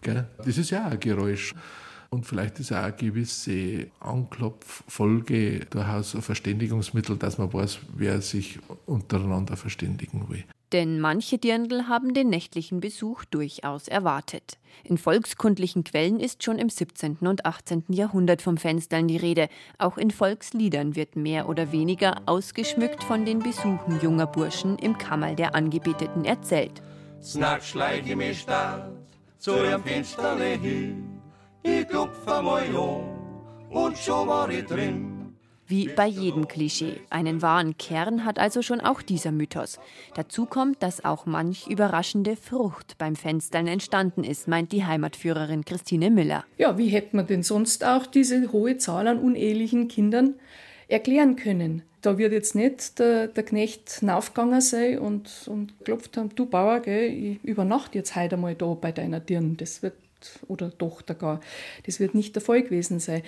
Gell? 0.02 0.28
Das 0.38 0.58
ist 0.58 0.70
ja 0.70 0.88
auch 0.88 0.92
ein 0.92 1.00
Geräusch. 1.00 1.54
Und 2.12 2.26
vielleicht 2.26 2.60
ist 2.60 2.72
auch 2.72 2.78
eine 2.78 2.94
gewisse 2.94 3.88
Anklopffolge 4.00 5.66
durchaus 5.70 6.16
ein 6.16 6.24
Verständigungsmittel, 6.24 7.18
dass 7.18 7.38
man 7.38 7.54
weiß, 7.54 7.80
wer 7.96 8.22
sich 8.22 8.60
untereinander 8.88 9.56
verständigen 9.56 10.28
will. 10.28 10.44
Denn 10.72 11.00
manche 11.00 11.38
Dirndl 11.38 11.88
haben 11.88 12.14
den 12.14 12.30
nächtlichen 12.30 12.80
Besuch 12.80 13.26
durchaus 13.26 13.88
erwartet. 13.88 14.58
In 14.84 14.98
volkskundlichen 14.98 15.84
Quellen 15.84 16.20
ist 16.20 16.44
schon 16.44 16.60
im 16.60 16.70
17. 16.70 17.18
und 17.22 17.46
18. 17.46 17.86
Jahrhundert 17.90 18.42
vom 18.42 18.58
Fenstern 18.58 19.08
die 19.08 19.18
Rede. 19.18 19.50
Auch 19.78 19.98
in 19.98 20.12
Volksliedern 20.12 20.96
wird 20.96 21.16
mehr 21.16 21.50
oder 21.50 21.72
weniger 21.72 22.22
ausgeschmückt 22.28 23.04
von 23.04 23.26
den 23.26 23.40
Besuchen 23.40 24.00
junger 24.02 24.28
Burschen 24.28 24.78
im 24.78 24.98
Kammerl 24.98 25.36
der 25.36 25.56
Angebeteten 25.56 26.24
erzählt. 26.24 26.82
Snart 27.22 27.64
schleich 27.64 28.08
ich 28.08 28.46
zu 29.40 29.52
ihrem 29.52 29.84
Fensterle 29.84 30.58
hin. 30.58 31.22
Ich 31.64 31.88
klopfe 31.88 32.42
mal 32.42 32.64
an 32.68 33.70
und 33.70 33.98
schon 33.98 34.28
war 34.28 34.50
ich 34.50 34.66
drin. 34.66 35.16
Wie 35.66 35.88
bei 35.88 36.08
jedem 36.08 36.48
Klischee. 36.48 37.00
Einen 37.12 37.44
wahren 37.44 37.78
Kern 37.78 38.26
hat 38.26 38.40
also 38.40 38.64
schon 38.64 38.82
auch 38.82 39.04
dieser 39.04 39.32
Mythos. 39.32 39.80
Dazu 40.16 40.48
kommt, 40.48 40.82
dass 40.82 41.06
auch 41.06 41.28
manch 41.28 41.68
überraschende 41.68 42.36
Frucht 42.36 42.98
beim 42.98 43.16
Fenstern 43.16 43.68
entstanden 43.68 44.24
ist, 44.24 44.48
meint 44.48 44.72
die 44.72 44.86
Heimatführerin 44.86 45.66
Christine 45.66 46.10
Müller. 46.10 46.44
Ja, 46.58 46.78
wie 46.80 46.88
hätte 46.88 47.16
man 47.16 47.28
denn 47.28 47.44
sonst 47.44 47.86
auch 47.86 48.08
diese 48.08 48.52
hohe 48.52 48.78
Zahl 48.78 49.08
an 49.08 49.20
unehelichen 49.20 49.88
Kindern 49.88 50.36
erklären 50.88 51.36
können? 51.36 51.84
Da 52.02 52.18
wird 52.18 52.32
jetzt 52.32 52.56
nicht 52.56 53.00
der, 53.00 53.28
der 53.28 53.44
Knecht 53.44 54.02
aufgegangen 54.08 54.62
sein 54.62 55.00
und, 55.00 55.48
und 55.48 55.74
klopft 55.84 56.18
haben, 56.18 56.34
du 56.36 56.46
Bauer, 56.46 56.80
gell, 56.80 57.12
ich 57.12 57.44
übernachte 57.44 57.98
jetzt 57.98 58.16
heute 58.16 58.38
mal 58.38 58.56
da 58.56 58.74
bei 58.74 58.92
deiner 58.92 59.20
Dirn. 59.20 59.58
Das 59.58 59.82
wird, 59.84 59.96
oder 60.48 60.78
Tochter 60.78 61.16
gar, 61.16 61.42
das 61.86 62.00
wird 62.00 62.16
nicht 62.16 62.36
der 62.36 62.42
Fall 62.42 62.64
gewesen 62.64 63.00
sein. 63.00 63.24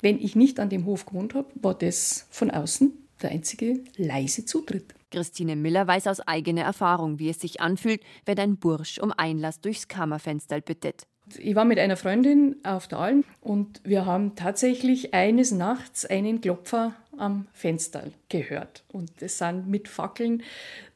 Wenn 0.00 0.20
ich 0.20 0.36
nicht 0.36 0.60
an 0.60 0.68
dem 0.68 0.86
Hof 0.86 1.06
gewohnt 1.06 1.34
habe, 1.34 1.48
war 1.54 1.74
das 1.74 2.26
von 2.30 2.50
außen 2.50 2.92
der 3.22 3.30
einzige 3.30 3.80
leise 3.96 4.44
Zutritt. 4.44 4.94
Christine 5.10 5.56
Miller 5.56 5.86
weiß 5.86 6.06
aus 6.06 6.20
eigener 6.20 6.62
Erfahrung, 6.62 7.18
wie 7.18 7.30
es 7.30 7.40
sich 7.40 7.60
anfühlt, 7.60 8.02
wenn 8.26 8.38
ein 8.38 8.56
Bursch 8.56 8.98
um 8.98 9.12
Einlass 9.16 9.60
durchs 9.60 9.88
Kammerfenster 9.88 10.60
bittet. 10.60 11.06
Ich 11.38 11.54
war 11.54 11.64
mit 11.64 11.78
einer 11.78 11.96
Freundin 11.96 12.56
auf 12.62 12.88
der 12.88 12.98
Alm 12.98 13.24
und 13.40 13.80
wir 13.84 14.06
haben 14.06 14.34
tatsächlich 14.34 15.12
eines 15.12 15.50
Nachts 15.50 16.06
einen 16.06 16.40
Klopfer 16.40 16.94
am 17.18 17.46
Fenster 17.52 18.04
gehört. 18.28 18.84
Und 18.92 19.10
es 19.20 19.38
sind 19.38 19.68
mit 19.68 19.88
Fackeln 19.88 20.42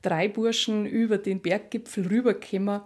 drei 0.03 0.29
Burschen 0.29 0.87
über 0.87 1.19
den 1.19 1.41
Berggipfel 1.41 2.07
rübergekommen. 2.07 2.81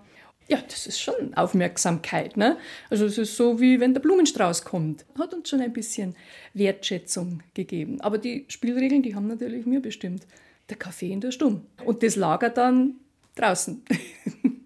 Ja, 0.48 0.58
das 0.68 0.86
ist 0.86 1.00
schon 1.00 1.34
Aufmerksamkeit. 1.34 2.36
Ne? 2.36 2.56
Also 2.88 3.06
es 3.06 3.18
ist 3.18 3.36
so, 3.36 3.60
wie 3.60 3.80
wenn 3.80 3.94
der 3.94 4.00
Blumenstrauß 4.00 4.64
kommt. 4.64 5.04
Hat 5.18 5.34
uns 5.34 5.48
schon 5.48 5.60
ein 5.60 5.72
bisschen 5.72 6.14
Wertschätzung 6.54 7.42
gegeben. 7.54 8.00
Aber 8.00 8.18
die 8.18 8.44
Spielregeln, 8.48 9.02
die 9.02 9.14
haben 9.14 9.26
natürlich 9.26 9.66
mir 9.66 9.80
bestimmt. 9.80 10.26
Der 10.68 10.76
Kaffee 10.76 11.12
in 11.12 11.20
der 11.20 11.32
Stumm. 11.32 11.66
Und 11.84 12.02
das 12.02 12.16
Lager 12.16 12.50
dann 12.50 12.94
draußen. 13.34 13.82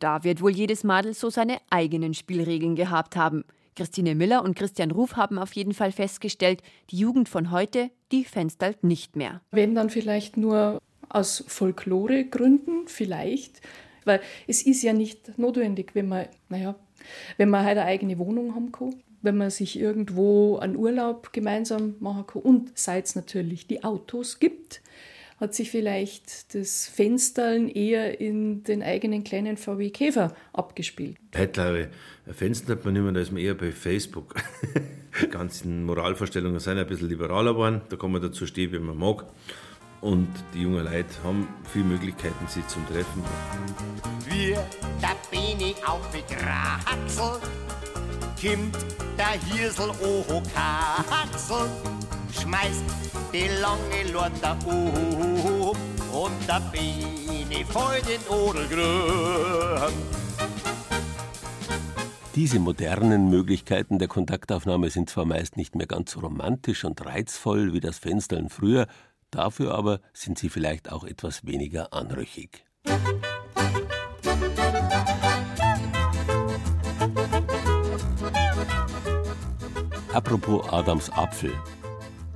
Da 0.01 0.25
wird 0.25 0.41
wohl 0.41 0.53
jedes 0.53 0.83
Madel 0.83 1.13
so 1.13 1.29
seine 1.29 1.59
eigenen 1.69 2.15
Spielregeln 2.15 2.75
gehabt 2.75 3.17
haben. 3.17 3.45
Christine 3.81 4.15
Miller 4.15 4.45
und 4.45 4.59
Christian 4.59 4.91
Ruf 4.91 5.17
haben 5.17 5.39
auf 5.39 5.55
jeden 5.55 5.73
Fall 5.73 5.91
festgestellt, 5.91 6.63
die 6.91 6.99
Jugend 6.99 7.31
von 7.31 7.51
heute, 7.51 7.89
die 8.13 8.25
fenstert 8.25 8.85
nicht 8.85 9.17
mehr. 9.17 9.41
Wenn 9.53 9.75
dann 9.75 9.89
vielleicht 9.89 10.37
nur 10.37 10.83
aus 11.09 11.43
Folkloregründen, 11.49 12.89
vielleicht. 12.89 13.63
Weil 14.05 14.21
es 14.47 14.61
ist 14.61 14.83
ja 14.83 14.93
nicht 14.93 15.39
notwendig, 15.39 15.95
wenn 15.95 16.09
man, 16.09 16.27
naja, 16.51 16.75
wenn 17.39 17.49
man 17.49 17.65
halt 17.65 17.79
eine 17.79 17.87
eigene 17.87 18.19
Wohnung 18.19 18.55
haben 18.55 18.71
kann, 18.71 18.97
wenn 19.23 19.39
man 19.39 19.49
sich 19.49 19.79
irgendwo 19.79 20.59
einen 20.59 20.77
Urlaub 20.77 21.33
gemeinsam 21.33 21.95
machen 22.01 22.27
kann 22.27 22.43
und 22.43 22.79
seit 22.79 23.07
es 23.07 23.15
natürlich 23.15 23.67
die 23.67 23.83
Autos 23.83 24.41
gibt, 24.41 24.83
hat 25.41 25.55
sich 25.55 25.71
vielleicht 25.71 26.55
das 26.55 26.87
Fenstern 26.87 27.69
eher 27.69 28.21
in 28.21 28.63
den 28.63 28.83
eigenen 28.83 29.25
kleinen 29.25 29.57
VW 29.57 29.91
Käfer 29.91 30.35
abgespielt. 30.53 31.17
Heute 31.35 31.53
glaube 31.53 31.89
ich, 32.27 32.37
Fenster 32.37 32.73
hat 32.73 32.85
man 32.85 32.93
nicht 32.93 33.03
mehr, 33.03 33.13
da 33.13 33.21
ist 33.21 33.33
man 33.33 33.41
eher 33.41 33.55
bei 33.55 33.73
Facebook. 33.73 34.35
Die 35.23 35.29
ganzen 35.29 35.85
Moralvorstellungen 35.85 36.61
sind 36.61 36.79
ein 36.79 36.87
bisschen 36.87 37.09
liberaler 37.09 37.55
geworden, 37.55 37.81
da 37.89 37.97
kann 37.97 38.13
man 38.13 38.23
dazu 38.23 38.47
stehen, 38.47 38.71
wie 38.73 38.79
man 38.79 38.97
mag. 38.97 39.25
Und 40.01 40.29
die 40.55 40.63
jungen 40.63 40.85
Leute 40.85 41.09
haben 41.23 41.47
viele 41.71 41.85
Möglichkeiten, 41.85 42.47
sich 42.47 42.67
zu 42.69 42.79
treffen. 42.91 43.23
Wir, 44.27 44.67
da 45.03 45.11
bin 45.31 45.61
ich 45.61 45.87
auf 45.87 46.09
die 46.11 46.23
Kraxel, 46.35 47.39
kommt 48.41 48.79
der 49.19 49.39
Hirsel 49.53 49.91
oho 49.91 50.43
Kaxel, 50.55 51.69
schmeißt 52.33 52.85
die 53.33 53.49
lange 53.61 54.13
Lotte 54.13 54.57
um 54.67 55.77
und 56.13 56.33
da 56.47 56.59
bin 56.59 57.51
ich 57.51 57.65
voll 57.67 58.01
den 58.03 58.21
Odelgrün. 58.29 59.93
Diese 62.35 62.61
modernen 62.61 63.29
Möglichkeiten 63.29 63.99
der 63.99 64.09
Kontaktaufnahme 64.09 64.89
sind 64.91 65.11
zwar 65.11 65.25
meist 65.25 65.57
nicht 65.57 65.75
mehr 65.75 65.87
ganz 65.87 66.13
so 66.13 66.21
romantisch 66.21 66.85
und 66.85 67.05
reizvoll 67.05 67.73
wie 67.73 67.81
das 67.81 67.99
Fenstern 67.99 68.49
früher, 68.49 68.87
dafür 69.31 69.75
aber 69.75 70.01
sind 70.13 70.39
sie 70.39 70.49
vielleicht 70.49 70.93
auch 70.93 71.05
etwas 71.05 71.45
weniger 71.45 71.93
anrüchig. 71.93 72.65
Apropos 80.13 80.69
Adams 80.73 81.11
Apfel. 81.11 81.53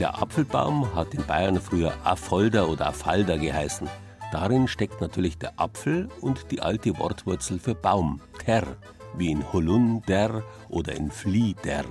Der 0.00 0.20
Apfelbaum 0.20 0.92
hat 0.96 1.14
in 1.14 1.24
Bayern 1.24 1.60
früher 1.60 1.94
Affolder 2.02 2.68
oder 2.68 2.88
Affalder 2.88 3.38
geheißen. 3.38 3.88
Darin 4.32 4.66
steckt 4.66 5.00
natürlich 5.00 5.38
der 5.38 5.52
Apfel 5.60 6.08
und 6.20 6.50
die 6.50 6.60
alte 6.60 6.98
Wortwurzel 6.98 7.60
für 7.60 7.76
Baum, 7.76 8.20
ter, 8.44 8.76
wie 9.16 9.30
in 9.30 9.52
Holunder 9.52 10.42
oder 10.68 10.96
in 10.96 11.12
Flieder. 11.12 11.84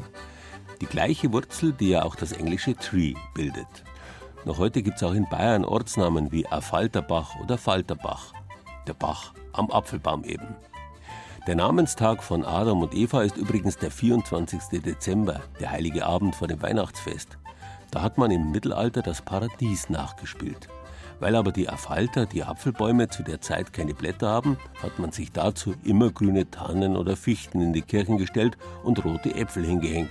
Die 0.81 0.85
gleiche 0.85 1.31
Wurzel, 1.31 1.71
die 1.71 1.91
ja 1.91 2.03
auch 2.03 2.15
das 2.17 2.33
englische 2.33 2.75
Tree 2.75 3.13
bildet. 3.33 3.85
Noch 4.43 4.57
heute 4.57 4.83
gibt 4.83 4.97
es 4.97 5.03
auch 5.03 5.13
in 5.13 5.29
Bayern 5.29 5.63
Ortsnamen 5.63 6.29
wie 6.33 6.45
Affalterbach 6.45 7.39
oder 7.41 7.57
Falterbach. 7.57 8.33
Der 8.85 8.95
Bach 8.95 9.33
am 9.53 9.71
Apfelbaum 9.71 10.25
eben. 10.25 10.57
Der 11.47 11.55
Namenstag 11.55 12.21
von 12.21 12.43
Adam 12.43 12.81
und 12.81 12.93
Eva 12.93 13.21
ist 13.21 13.37
übrigens 13.37 13.77
der 13.77 13.91
24. 13.91 14.81
Dezember, 14.81 15.39
der 15.61 15.71
heilige 15.71 16.05
Abend 16.05 16.35
vor 16.35 16.49
dem 16.49 16.61
Weihnachtsfest. 16.61 17.37
Da 17.93 18.01
hat 18.01 18.17
man 18.17 18.31
im 18.31 18.49
Mittelalter 18.49 19.03
das 19.03 19.21
Paradies 19.21 19.87
nachgespielt. 19.87 20.67
Weil 21.19 21.35
aber 21.35 21.51
die 21.51 21.69
Affalter, 21.69 22.25
die 22.25 22.43
Apfelbäume, 22.43 23.07
zu 23.07 23.21
der 23.21 23.39
Zeit 23.39 23.71
keine 23.71 23.93
Blätter 23.93 24.29
haben, 24.29 24.57
hat 24.81 24.97
man 24.97 25.11
sich 25.11 25.31
dazu 25.31 25.75
immer 25.83 26.09
grüne 26.09 26.49
Tannen 26.49 26.97
oder 26.97 27.15
Fichten 27.15 27.61
in 27.61 27.71
die 27.71 27.83
Kirchen 27.83 28.17
gestellt 28.17 28.57
und 28.83 29.05
rote 29.05 29.35
Äpfel 29.35 29.63
hingehängt. 29.63 30.09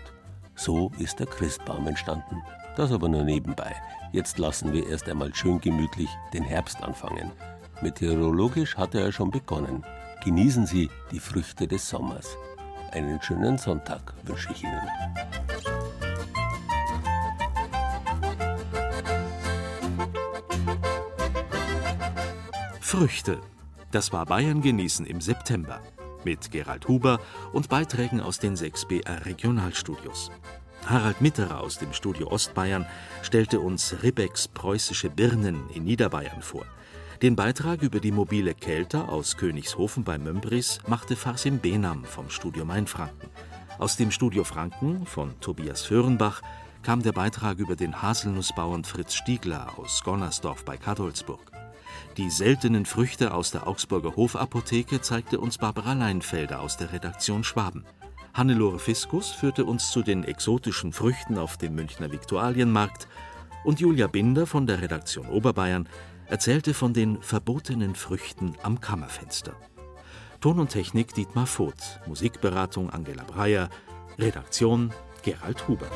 So 0.55 0.93
ist 1.01 1.19
der 1.19 1.27
Christbaum 1.27 1.89
entstanden. 1.89 2.41
Das 2.77 2.93
aber 2.93 3.09
nur 3.09 3.25
nebenbei. 3.25 3.75
Jetzt 4.13 4.39
lassen 4.39 4.73
wir 4.73 4.89
erst 4.89 5.09
einmal 5.09 5.35
schön 5.35 5.61
gemütlich 5.61 6.09
den 6.33 6.45
Herbst 6.45 6.85
anfangen. 6.85 7.33
Meteorologisch 7.81 8.77
hat 8.77 8.95
er 8.95 9.11
schon 9.11 9.33
begonnen. 9.33 9.85
Genießen 10.23 10.67
Sie 10.67 10.89
die 11.11 11.19
Früchte 11.19 11.67
des 11.67 11.89
Sommers. 11.89 12.37
Einen 12.93 13.21
schönen 13.21 13.59
Sonntag 13.59 14.15
wünsche 14.23 14.53
ich 14.53 14.63
Ihnen. 14.63 14.89
Früchte. 22.93 23.41
Das 23.91 24.13
war 24.13 24.27
Bayern 24.27 24.61
genießen 24.61 25.07
im 25.07 25.23
September. 25.23 25.81
Mit 26.25 26.51
Gerald 26.51 26.89
Huber 26.89 27.21
und 27.55 27.71
Beiträgen 27.71 28.21
aus 28.21 28.39
den 28.39 28.55
sechs 28.55 28.85
BR 28.85 29.25
Regionalstudios. 29.25 30.31
Harald 30.85 31.23
Mitterer 31.23 31.61
aus 31.61 31.79
dem 31.79 31.95
Studio 31.95 32.31
Ostbayern 32.31 32.85
stellte 33.23 33.61
uns 33.61 34.03
Ribbecks 34.03 34.47
preußische 34.47 35.09
Birnen 35.09 35.71
in 35.71 35.85
Niederbayern 35.85 36.43
vor. 36.43 36.67
Den 37.23 37.35
Beitrag 37.35 37.81
über 37.81 37.99
die 37.99 38.13
mobile 38.13 38.53
Kelter 38.53 39.09
aus 39.09 39.39
Königshofen 39.39 40.05
bei 40.05 40.19
Mömbris 40.19 40.81
machte 40.87 41.17
Farsim 41.17 41.61
Benam 41.61 42.05
vom 42.05 42.29
Studio 42.29 42.67
Mainfranken. 42.67 43.31
Aus 43.79 43.97
dem 43.97 44.11
Studio 44.11 44.45
Franken 44.45 45.07
von 45.07 45.41
Tobias 45.41 45.81
Föhrenbach 45.81 46.43
kam 46.83 47.03
der 47.03 47.13
Beitrag 47.13 47.57
über 47.57 47.75
den 47.75 48.03
Haselnussbauern 48.03 48.85
Fritz 48.85 49.15
Stiegler 49.15 49.79
aus 49.79 50.03
Gonnersdorf 50.05 50.67
bei 50.67 50.77
Kadolsburg. 50.77 51.52
Die 52.19 52.29
seltenen 52.29 52.85
Früchte 52.85 53.33
aus 53.33 53.53
der 53.53 53.67
Augsburger 53.67 54.17
Hofapotheke 54.17 55.01
zeigte 55.01 55.41
uns 55.41 55.57
Barbara 55.57 55.95
Leinfelder 55.95 56.61
aus 56.61 56.77
der 56.77 56.93
Redaktion 56.93 57.43
Schwaben. 57.43 57.87
Hannelore 58.35 58.79
Fiskus 58.79 59.31
führte 59.31 59.65
uns 59.65 59.91
zu 59.91 60.03
den 60.03 60.23
exotischen 60.25 60.93
Früchten 60.93 61.39
auf 61.39 61.57
dem 61.57 61.75
Münchner 61.75 62.13
Viktualienmarkt 62.13 63.09
und 63.65 63.81
Julia 63.81 64.09
Binder 64.09 64.47
von 64.47 64.67
der 64.67 64.83
Redaktion 64.83 65.27
Oberbayern 65.27 65.89
erzählte 66.27 66.75
von 66.75 66.93
den 66.93 67.23
verbotenen 67.23 67.95
Früchten 67.95 68.57
am 68.63 68.79
Kammerfenster. 68.79 69.55
Ton 70.43 70.61
und 70.61 70.69
Technik 70.69 71.15
Dietmar 71.15 71.47
Voth, 71.47 72.01
Musikberatung 72.07 72.91
Angela 72.91 73.25
Breyer, 73.25 73.71
Redaktion 74.19 74.93
Gerald 75.23 75.67
Huber. 75.67 75.89